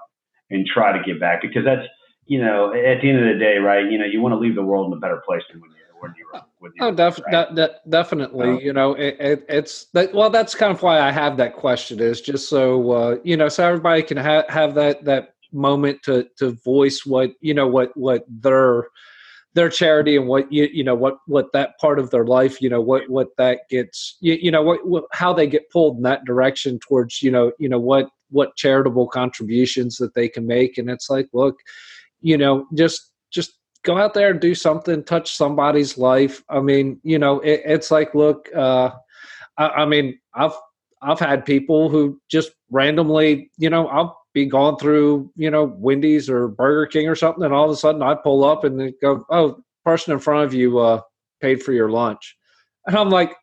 and 0.49 0.65
try 0.65 0.95
to 0.95 1.03
give 1.03 1.19
back 1.19 1.41
because 1.41 1.65
that's, 1.65 1.88
you 2.32 2.39
know, 2.39 2.71
at 2.71 3.01
the 3.01 3.09
end 3.09 3.19
of 3.19 3.25
the 3.25 3.38
day, 3.38 3.57
right? 3.57 3.91
You 3.91 3.97
know, 3.97 4.05
you 4.05 4.21
want 4.21 4.32
to 4.32 4.39
leave 4.39 4.55
the 4.55 4.63
world 4.63 4.88
in 4.88 4.97
a 4.97 5.01
better 5.01 5.21
place 5.25 5.43
than 5.51 5.59
when 5.59 5.69
you 5.71 5.82
when 5.99 6.13
you 6.17 6.25
were 6.32 6.41
when 6.59 6.71
you 6.75 6.86
oh 6.86 6.91
def- 6.91 7.19
right? 7.32 7.69
definitely 7.89 8.47
oh. 8.47 8.59
you 8.59 8.71
know 8.73 8.93
it, 8.93 9.17
it, 9.19 9.45
it's 9.49 9.86
that 9.93 10.13
well 10.13 10.29
that's 10.29 10.55
kind 10.55 10.71
of 10.71 10.82
why 10.82 10.99
i 10.99 11.11
have 11.11 11.38
that 11.38 11.55
question 11.55 11.99
is 11.99 12.21
just 12.21 12.49
so 12.49 12.91
uh, 12.91 13.17
you 13.23 13.38
know 13.38 13.47
so 13.47 13.63
everybody 13.67 14.01
can 14.01 14.17
ha- 14.17 14.45
have 14.49 14.73
that 14.73 15.03
that 15.05 15.36
moment 15.51 16.01
to 16.01 16.27
to 16.38 16.51
voice 16.63 17.05
what 17.05 17.32
you 17.41 17.53
know 17.53 17.67
what 17.67 17.95
what 17.95 18.25
their 18.27 18.88
their 19.53 19.69
charity 19.69 20.15
and 20.15 20.27
what 20.27 20.51
you 20.51 20.67
you 20.73 20.84
know 20.84 20.95
what 20.95 21.17
what 21.27 21.51
that 21.53 21.77
part 21.79 21.99
of 21.99 22.09
their 22.09 22.25
life 22.25 22.61
you 22.61 22.69
know 22.69 22.82
what 22.82 23.07
what 23.09 23.27
that 23.38 23.59
gets 23.69 24.17
you, 24.21 24.34
you 24.41 24.49
know 24.49 24.63
what, 24.63 24.88
what 24.88 25.03
how 25.11 25.32
they 25.32 25.45
get 25.45 25.69
pulled 25.69 25.97
in 25.97 26.03
that 26.03 26.25
direction 26.25 26.79
towards 26.79 27.21
you 27.21 27.29
know 27.29 27.51
you 27.59 27.69
know 27.69 27.79
what 27.79 28.07
what 28.29 28.55
charitable 28.55 29.07
contributions 29.07 29.97
that 29.97 30.15
they 30.15 30.27
can 30.27 30.47
make 30.47 30.79
and 30.79 30.89
it's 30.89 31.09
like 31.09 31.27
look 31.34 31.59
you 32.22 32.38
know 32.38 32.67
just 32.74 33.11
just 33.32 33.53
go 33.84 33.97
out 33.97 34.13
there 34.13 34.32
and 34.32 34.39
do 34.39 34.53
something, 34.53 35.03
touch 35.03 35.36
somebody's 35.36 35.97
life. 35.97 36.43
I 36.49 36.59
mean, 36.59 36.99
you 37.03 37.17
know, 37.17 37.39
it, 37.39 37.61
it's 37.65 37.91
like, 37.91 38.13
look, 38.13 38.47
uh, 38.55 38.91
I, 39.57 39.67
I, 39.67 39.86
mean, 39.86 40.19
I've 40.34 40.53
I've 41.01 41.19
had 41.19 41.45
people 41.45 41.89
who 41.89 42.19
just 42.30 42.51
randomly, 42.69 43.49
you 43.57 43.69
know, 43.69 43.88
I'll 43.88 44.19
be 44.34 44.45
going 44.45 44.78
through, 44.78 45.32
you 45.36 45.49
know, 45.49 45.65
Wendy's 45.78 46.30
or 46.30 46.47
Burger 46.47 46.86
King 46.86 47.07
or 47.07 47.15
something, 47.15 47.43
and 47.43 47.53
all 47.53 47.65
of 47.65 47.72
a 47.72 47.76
sudden 47.76 48.01
I 48.01 48.15
pull 48.15 48.43
up 48.43 48.63
and 48.63 48.80
they 48.80 48.93
go, 49.01 49.26
"Oh, 49.30 49.61
person 49.84 50.13
in 50.13 50.19
front 50.19 50.45
of 50.45 50.53
you 50.53 50.80
uh, 50.80 51.01
paid 51.41 51.63
for 51.63 51.74
your 51.74 51.89
lunch," 51.89 52.38
and 52.86 52.95
I'm 52.95 53.09
like, 53.09 53.36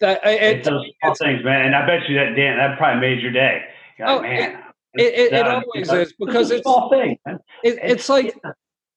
"That 0.00 0.20
it, 0.26 0.58
it's 0.58 0.68
those 0.68 0.84
it's, 1.02 1.18
things, 1.20 1.44
man." 1.44 1.66
And 1.66 1.76
I 1.76 1.86
bet 1.86 2.08
you 2.08 2.16
that 2.16 2.34
Dan, 2.36 2.58
that 2.58 2.76
probably 2.76 3.00
made 3.00 3.22
your 3.22 3.32
day. 3.32 3.62
God, 3.98 4.18
oh, 4.18 4.22
man. 4.22 4.52
It, 4.52 4.65
it, 4.98 5.32
it, 5.32 5.46
always 5.46 5.92
is 5.92 6.14
because 6.18 6.50
it's, 6.50 6.62
small 6.62 6.88
thing. 6.90 7.18
It, 7.62 7.78
it's 7.82 8.08
like 8.08 8.34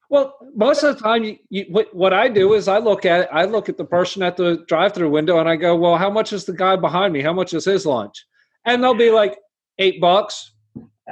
well, 0.09 0.35
most 0.55 0.81
of 0.81 0.97
the 0.97 1.03
time, 1.03 1.23
you, 1.23 1.37
you, 1.51 1.65
what, 1.69 1.93
what 1.95 2.13
I 2.13 2.29
do 2.29 2.55
is 2.55 2.67
I 2.67 2.79
look 2.79 3.05
at 3.05 3.31
I 3.33 3.45
look 3.45 3.69
at 3.69 3.77
the 3.77 3.85
person 3.85 4.23
at 4.23 4.37
the 4.37 4.65
drive-through 4.67 5.09
window 5.09 5.39
and 5.39 5.47
I 5.47 5.55
go, 5.55 5.75
"Well, 5.75 5.97
how 5.97 6.09
much 6.09 6.33
is 6.33 6.45
the 6.45 6.53
guy 6.53 6.75
behind 6.75 7.13
me? 7.13 7.21
How 7.21 7.33
much 7.33 7.53
is 7.53 7.65
his 7.65 7.85
lunch?" 7.85 8.25
And 8.65 8.83
they'll 8.83 8.93
be 8.93 9.11
like, 9.11 9.37
eight 9.79 9.99
bucks. 9.99 10.51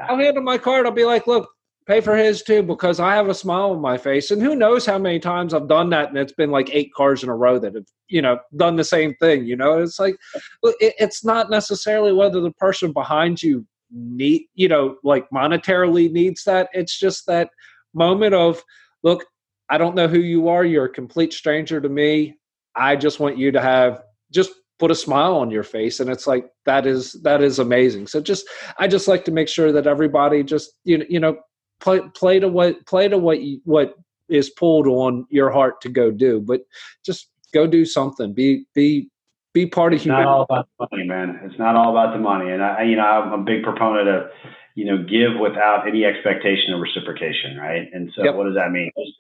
I'll 0.07 0.17
hand 0.17 0.37
him 0.37 0.43
my 0.43 0.59
card. 0.59 0.85
I'll 0.85 0.91
be 0.91 1.05
like, 1.05 1.25
look, 1.25 1.49
pay 1.87 2.01
for 2.01 2.15
his 2.15 2.43
too 2.43 2.61
because 2.61 2.99
I 2.99 3.15
have 3.15 3.29
a 3.29 3.33
smile 3.33 3.71
on 3.71 3.81
my 3.81 3.97
face. 3.97 4.29
And 4.29 4.41
who 4.41 4.55
knows 4.55 4.85
how 4.85 4.99
many 4.99 5.19
times 5.19 5.53
I've 5.53 5.67
done 5.67 5.89
that 5.89 6.09
and 6.09 6.17
it's 6.17 6.33
been 6.33 6.51
like 6.51 6.69
eight 6.71 6.93
cars 6.93 7.23
in 7.23 7.29
a 7.29 7.35
row 7.35 7.57
that 7.57 7.73
have, 7.73 7.85
you 8.09 8.21
know, 8.21 8.37
done 8.57 8.75
the 8.75 8.83
same 8.83 9.15
thing. 9.15 9.45
You 9.45 9.55
know, 9.55 9.79
it's 9.79 9.99
like, 9.99 10.17
it's 10.63 11.25
not 11.25 11.49
necessarily 11.49 12.13
whether 12.13 12.41
the 12.41 12.51
person 12.51 12.91
behind 12.91 13.41
you 13.41 13.65
need, 13.91 14.43
you 14.55 14.67
know, 14.67 14.97
like 15.03 15.27
monetarily 15.33 16.11
needs 16.11 16.43
that. 16.43 16.69
It's 16.73 16.97
just 16.97 17.25
that 17.27 17.49
moment 17.93 18.33
of, 18.33 18.61
look, 19.03 19.25
I 19.69 19.77
don't 19.77 19.95
know 19.95 20.07
who 20.07 20.19
you 20.19 20.47
are. 20.47 20.63
You're 20.63 20.85
a 20.85 20.89
complete 20.89 21.33
stranger 21.33 21.81
to 21.81 21.89
me. 21.89 22.37
I 22.75 22.95
just 22.95 23.19
want 23.19 23.37
you 23.37 23.51
to 23.51 23.61
have 23.61 24.01
just 24.31 24.51
put 24.79 24.91
a 24.91 24.95
smile 24.95 25.35
on 25.35 25.49
your 25.49 25.63
face 25.63 25.99
and 25.99 26.09
it's 26.09 26.27
like 26.27 26.49
that 26.65 26.85
is 26.85 27.13
that 27.23 27.41
is 27.41 27.57
amazing 27.59 28.05
so 28.05 28.21
just 28.21 28.47
i 28.77 28.87
just 28.87 29.07
like 29.07 29.25
to 29.25 29.31
make 29.31 29.47
sure 29.47 29.71
that 29.71 29.87
everybody 29.87 30.43
just 30.43 30.71
you 30.83 30.97
know, 30.97 31.05
you 31.09 31.19
know 31.19 31.37
play 31.79 31.99
play 32.13 32.39
to 32.39 32.47
what 32.47 32.85
play 32.85 33.07
to 33.07 33.17
what 33.17 33.41
you, 33.41 33.59
what 33.63 33.95
is 34.29 34.49
pulled 34.51 34.87
on 34.87 35.25
your 35.29 35.49
heart 35.49 35.81
to 35.81 35.89
go 35.89 36.11
do 36.11 36.39
but 36.39 36.61
just 37.05 37.29
go 37.53 37.65
do 37.65 37.85
something 37.85 38.33
be 38.33 38.65
be 38.75 39.09
be 39.57 39.67
part 39.67 39.93
of 39.93 40.01
humanity. 40.01 40.23
It's 40.23 40.27
not 40.27 40.35
all 40.35 40.43
about 40.43 40.67
the 40.77 40.87
money, 40.97 41.07
man. 41.07 41.39
It's 41.43 41.59
not 41.59 41.75
all 41.75 41.91
about 41.91 42.13
the 42.13 42.19
money. 42.19 42.51
And 42.51 42.63
I, 42.63 42.83
you 42.83 42.95
know, 42.95 43.03
I'm 43.03 43.41
a 43.41 43.43
big 43.43 43.63
proponent 43.63 44.07
of, 44.07 44.29
you 44.75 44.85
know, 44.85 44.97
give 44.97 45.39
without 45.39 45.87
any 45.87 46.05
expectation 46.05 46.73
of 46.73 46.79
reciprocation, 46.79 47.57
right? 47.57 47.87
And 47.91 48.11
so, 48.15 48.23
yep. 48.23 48.35
what 48.35 48.45
does 48.45 48.55
that 48.55 48.71
mean? 48.71 48.91
Just 48.97 49.17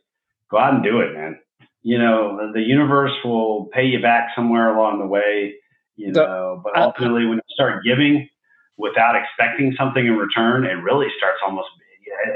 go 0.51 0.57
out 0.57 0.73
and 0.73 0.83
do 0.83 0.99
it, 0.99 1.13
man. 1.13 1.39
You 1.81 1.97
know, 1.97 2.51
the 2.53 2.61
universe 2.61 3.13
will 3.23 3.69
pay 3.73 3.85
you 3.85 4.01
back 4.01 4.29
somewhere 4.35 4.75
along 4.75 4.99
the 4.99 5.07
way. 5.07 5.55
You 5.95 6.11
know, 6.11 6.61
but 6.63 6.77
ultimately, 6.77 7.25
when 7.25 7.37
you 7.37 7.53
start 7.55 7.83
giving 7.83 8.29
without 8.77 9.15
expecting 9.15 9.73
something 9.79 10.05
in 10.05 10.15
return, 10.15 10.63
it 10.63 10.75
really 10.83 11.07
starts 11.17 11.39
almost 11.43 11.69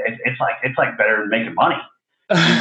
it, 0.06 0.18
it's 0.24 0.40
like 0.40 0.54
it's 0.62 0.76
like 0.78 0.98
better 0.98 1.20
than 1.20 1.28
making 1.28 1.54
money. 1.54 1.76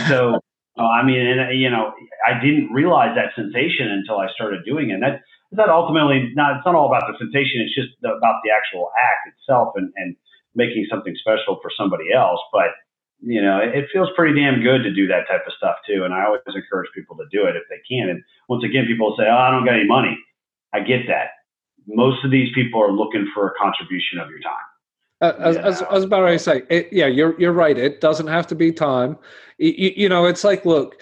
so 0.08 0.40
uh, 0.80 0.84
I 0.88 1.04
mean, 1.06 1.22
and, 1.22 1.60
you 1.60 1.70
know, 1.70 1.94
I 2.26 2.40
didn't 2.42 2.74
realize 2.74 3.16
that 3.16 3.36
sensation 3.36 3.92
until 3.92 4.18
I 4.20 4.28
started 4.34 4.66
doing 4.66 4.90
it. 4.92 4.96
And 4.96 5.04
that 5.04 5.22
that 5.54 5.70
ultimately 5.70 6.32
not 6.36 6.58
it's 6.58 6.66
not 6.66 6.76
all 6.76 6.88
about 6.90 7.06
the 7.08 7.18
sensation. 7.20 7.62
It's 7.62 7.76
just 7.76 7.94
about 8.02 8.42
the 8.44 8.52
actual 8.52 8.90
act 8.98 9.30
itself 9.38 9.74
and 9.76 9.94
and 9.98 10.16
making 10.56 10.88
something 10.90 11.14
special 11.22 11.60
for 11.62 11.72
somebody 11.78 12.14
else. 12.14 12.42
But 12.54 12.74
you 13.22 13.42
know, 13.42 13.60
it, 13.62 13.76
it 13.78 13.86
feels 13.94 14.10
pretty 14.18 14.34
damn 14.40 14.64
good 14.64 14.84
to 14.84 14.94
do 14.94 15.08
that 15.08 15.28
type 15.30 15.46
of 15.48 15.54
stuff 15.58 15.78
too. 15.88 16.04
And 16.06 16.14
I 16.14 16.26
always 16.26 16.42
encourage 16.48 16.90
people 16.96 17.18
to 17.18 17.28
do 17.32 17.46
it 17.48 17.56
if 17.56 17.64
they 17.70 17.82
can. 17.88 18.10
And 18.10 18.24
once 18.50 18.64
again, 18.66 18.88
people 18.88 19.16
say, 19.18 19.26
"Oh, 19.30 19.38
I 19.38 19.52
don't 19.52 19.66
got 19.66 19.76
any 19.76 19.88
money." 19.88 20.18
I 20.74 20.82
get 20.82 21.08
that. 21.08 21.38
Most 21.88 22.26
of 22.26 22.32
these 22.32 22.50
people 22.56 22.82
are 22.84 22.92
looking 22.92 23.30
for 23.36 23.48
a 23.48 23.54
contribution 23.60 24.20
of 24.20 24.30
your 24.30 24.40
time. 24.42 24.71
Uh, 25.22 25.34
as, 25.38 25.56
yeah. 25.56 25.62
as, 25.62 25.82
as 25.84 26.12
I 26.12 26.38
say, 26.38 26.64
it, 26.70 26.90
yeah, 26.92 27.06
you're 27.06 27.40
you're 27.40 27.54
right. 27.54 27.78
It 27.78 28.02
doesn't 28.02 28.28
have 28.28 28.48
to 28.48 28.56
be 28.56 28.72
time. 28.72 29.18
You, 29.60 29.94
you, 29.96 30.10
know, 30.10 30.26
it's 30.26 30.44
like, 30.44 30.66
look, 30.66 30.96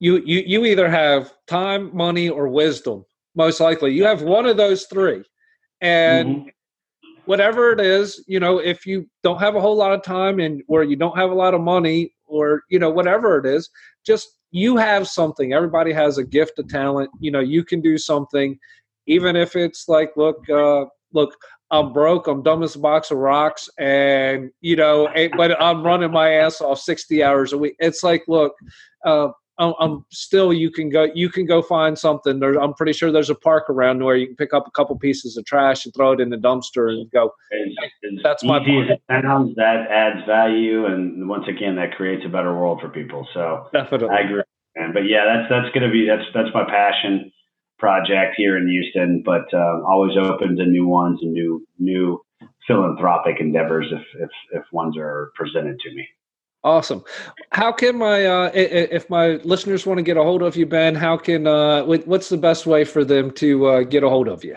you 0.00 0.22
you 0.24 0.42
you 0.46 0.66
either 0.66 0.88
have 0.88 1.32
time, 1.46 1.94
money, 1.96 2.28
or 2.28 2.48
wisdom. 2.48 3.06
Most 3.34 3.60
likely, 3.60 3.92
you 3.92 4.04
have 4.04 4.22
one 4.22 4.44
of 4.44 4.58
those 4.58 4.84
three, 4.84 5.24
and 5.80 6.28
mm-hmm. 6.28 6.48
whatever 7.24 7.72
it 7.72 7.80
is, 7.80 8.22
you 8.26 8.38
know, 8.38 8.58
if 8.58 8.84
you 8.84 9.08
don't 9.22 9.40
have 9.40 9.56
a 9.56 9.60
whole 9.60 9.76
lot 9.76 9.92
of 9.92 10.02
time 10.02 10.40
and 10.40 10.62
or 10.68 10.84
you 10.84 10.96
don't 10.96 11.16
have 11.16 11.30
a 11.30 11.34
lot 11.34 11.54
of 11.54 11.62
money, 11.62 12.14
or 12.26 12.64
you 12.68 12.78
know, 12.78 12.90
whatever 12.90 13.38
it 13.38 13.46
is, 13.46 13.70
just 14.04 14.28
you 14.50 14.76
have 14.76 15.08
something. 15.08 15.54
Everybody 15.54 15.92
has 15.92 16.18
a 16.18 16.24
gift, 16.24 16.58
a 16.58 16.62
talent. 16.62 17.10
You 17.18 17.30
know, 17.30 17.40
you 17.40 17.64
can 17.64 17.80
do 17.80 17.96
something, 17.96 18.58
even 19.06 19.36
if 19.36 19.56
it's 19.56 19.88
like, 19.88 20.12
look, 20.16 20.48
uh, 20.50 20.84
look, 21.12 21.34
I'm 21.70 21.92
broke. 21.92 22.26
I'm 22.26 22.42
dumb 22.42 22.62
as 22.62 22.76
a 22.76 22.78
box 22.78 23.10
of 23.10 23.18
rocks, 23.18 23.68
and 23.78 24.50
you 24.60 24.76
know, 24.76 25.08
but 25.36 25.60
I'm 25.60 25.82
running 25.82 26.12
my 26.12 26.30
ass 26.30 26.60
off 26.60 26.78
60 26.78 27.22
hours 27.22 27.52
a 27.52 27.58
week. 27.58 27.74
It's 27.78 28.02
like, 28.02 28.22
look, 28.28 28.54
uh, 29.04 29.28
I'm, 29.58 30.04
still. 30.10 30.52
You 30.52 30.70
can 30.70 30.90
go. 30.90 31.08
You 31.14 31.28
can 31.28 31.46
go 31.46 31.62
find 31.62 31.98
something. 31.98 32.40
There, 32.40 32.60
I'm 32.60 32.74
pretty 32.74 32.92
sure 32.92 33.12
there's 33.12 33.30
a 33.30 33.34
park 33.34 33.70
around 33.70 34.02
where 34.02 34.16
you 34.16 34.26
can 34.26 34.36
pick 34.36 34.52
up 34.52 34.66
a 34.66 34.70
couple 34.72 34.98
pieces 34.98 35.36
of 35.36 35.44
trash 35.44 35.84
and 35.84 35.94
throw 35.94 36.12
it 36.12 36.20
in 36.20 36.30
the 36.30 36.36
dumpster 36.36 36.90
and 36.90 37.10
go. 37.10 37.32
That's 38.22 38.42
my 38.42 38.58
point. 38.58 38.90
Sounds 39.08 39.54
that 39.56 39.86
adds 39.90 40.26
value, 40.26 40.86
and 40.86 41.28
once 41.28 41.44
again, 41.48 41.76
that 41.76 41.94
creates 41.94 42.24
a 42.26 42.28
better 42.28 42.54
world 42.54 42.80
for 42.80 42.88
people. 42.88 43.26
So 43.32 43.68
definitely, 43.72 44.08
I 44.10 44.20
agree. 44.20 44.42
But 44.92 45.06
yeah, 45.06 45.24
that's 45.24 45.48
that's 45.48 45.74
going 45.74 45.86
to 45.86 45.92
be 45.92 46.06
that's 46.06 46.28
that's 46.34 46.52
my 46.52 46.64
passion 46.64 47.30
project 47.84 48.32
here 48.34 48.56
in 48.56 48.66
Houston, 48.66 49.22
but 49.22 49.52
uh, 49.52 49.82
always 49.86 50.16
open 50.16 50.56
to 50.56 50.64
new 50.64 50.86
ones 50.86 51.18
and 51.20 51.34
new 51.34 51.62
new 51.78 52.24
philanthropic 52.66 53.40
endeavors 53.40 53.92
if 53.92 54.00
if 54.22 54.30
if 54.52 54.62
ones 54.72 54.96
are 54.96 55.32
presented 55.34 55.78
to 55.80 55.94
me. 55.94 56.08
Awesome. 56.62 57.04
How 57.50 57.72
can 57.72 57.98
my 57.98 58.24
uh, 58.24 58.50
if 58.54 59.10
my 59.10 59.32
listeners 59.52 59.84
want 59.84 59.98
to 59.98 60.02
get 60.02 60.16
a 60.16 60.22
hold 60.22 60.42
of 60.42 60.56
you, 60.56 60.64
Ben? 60.64 60.94
How 60.94 61.18
can 61.18 61.46
uh, 61.46 61.84
what's 61.84 62.30
the 62.30 62.38
best 62.38 62.64
way 62.64 62.84
for 62.84 63.04
them 63.04 63.30
to 63.32 63.66
uh, 63.66 63.82
get 63.82 64.02
a 64.02 64.08
hold 64.08 64.28
of 64.28 64.44
you? 64.44 64.56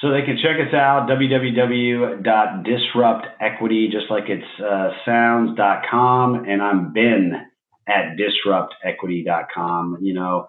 So 0.00 0.10
they 0.10 0.22
can 0.22 0.36
check 0.36 0.56
us 0.66 0.74
out 0.74 1.08
www.disruptequity, 1.08 3.92
just 3.92 4.10
like 4.10 4.28
it's 4.28 4.60
uh, 4.60 4.90
sounds.com, 5.04 6.44
and 6.48 6.60
I'm 6.60 6.92
Ben 6.92 7.46
at 7.86 8.16
disruptequity.com. 8.18 9.98
You 10.02 10.14
know, 10.14 10.48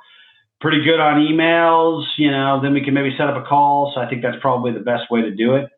pretty 0.59 0.83
good 0.83 0.99
on 0.99 1.21
emails, 1.21 2.05
you 2.17 2.31
know, 2.31 2.59
then 2.61 2.73
we 2.73 2.83
can 2.83 2.93
maybe 2.93 3.15
set 3.17 3.29
up 3.29 3.41
a 3.41 3.47
call. 3.47 3.91
So 3.93 4.01
I 4.01 4.09
think 4.09 4.21
that's 4.21 4.37
probably 4.41 4.71
the 4.71 4.79
best 4.79 5.09
way 5.11 5.21
to 5.21 5.31
do 5.31 5.55
it. 5.55 5.69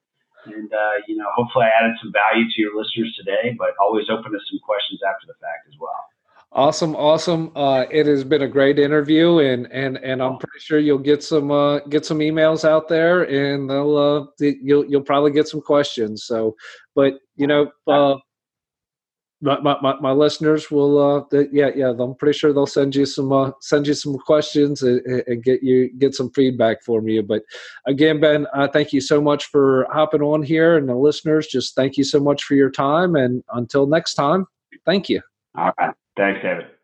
And, 0.46 0.74
uh, 0.74 0.92
you 1.08 1.18
know, 1.18 1.26
hopefully 1.36 1.66
I 1.66 1.84
added 1.84 1.98
some 2.02 2.12
value 2.14 2.50
to 2.50 2.62
your 2.62 2.76
listeners 2.78 3.14
today, 3.18 3.56
but 3.58 3.72
always 3.82 4.06
open 4.10 4.32
to 4.32 4.40
some 4.50 4.60
questions 4.66 5.02
after 5.08 5.28
the 5.28 5.34
fact 5.34 5.68
as 5.68 5.76
well. 5.80 6.06
Awesome, 6.52 6.96
awesome. 6.96 7.52
Uh, 7.56 7.86
it 7.92 8.08
has 8.08 8.24
been 8.24 8.42
a 8.42 8.48
great 8.48 8.80
interview, 8.80 9.38
and 9.38 9.72
and 9.72 9.98
and 9.98 10.20
I'm 10.20 10.40
pretty 10.40 10.58
sure 10.58 10.80
you'll 10.80 10.98
get 10.98 11.24
some 11.24 11.52
uh, 11.52 11.78
get 11.82 12.08
some 12.08 12.20
emails 12.20 12.68
out 12.68 12.88
there, 12.88 13.22
and 13.22 13.70
they'll 13.70 13.96
uh, 13.96 14.26
you'll 14.40 14.84
you'll 14.86 15.04
probably 15.04 15.30
get 15.30 15.48
some 15.48 15.62
questions. 15.62 16.24
So, 16.24 16.56
but 16.96 17.20
you 17.36 17.46
know, 17.46 17.70
uh, 19.48 19.58
my, 19.62 19.78
my, 19.82 19.96
my 20.00 20.12
listeners 20.12 20.70
will 20.70 20.98
uh 20.98 21.24
they, 21.32 21.48
yeah 21.52 21.70
yeah 21.76 21.94
i'm 21.98 22.16
pretty 22.16 22.38
sure 22.38 22.52
they'll 22.52 22.66
send 22.66 22.96
you 22.96 23.06
some 23.06 23.32
uh, 23.32 23.52
send 23.62 23.88
you 23.88 23.94
some 23.94 24.18
questions 24.18 24.82
and, 24.84 25.02
and, 25.28 25.44
get 25.44 25.64
you 25.64 25.90
get 25.98 26.14
some 26.14 26.30
feedback 26.32 26.84
from 26.84 27.08
you 27.08 27.24
but 27.24 27.44
again 27.86 28.20
ben 28.20 28.48
uh, 28.54 28.68
thank 28.68 28.92
you 28.92 29.02
so 29.02 29.22
much 29.22 29.46
for 29.46 29.88
hopping 29.92 30.22
on 30.22 30.44
here. 30.44 30.78
And 30.78 30.90
the 30.90 30.96
listeners 30.96 31.48
just 31.48 31.76
thank 31.76 31.98
you 31.98 32.04
so 32.04 32.20
much 32.20 32.44
for 32.44 32.56
your 32.56 32.72
time. 32.72 33.16
And 33.16 33.44
until 33.54 33.88
next 33.88 34.16
time 34.16 34.46
thank 34.86 35.10
you. 35.10 35.22
All 35.56 35.72
right. 35.80 35.96
Thanks 36.18 36.42
david 36.42 36.79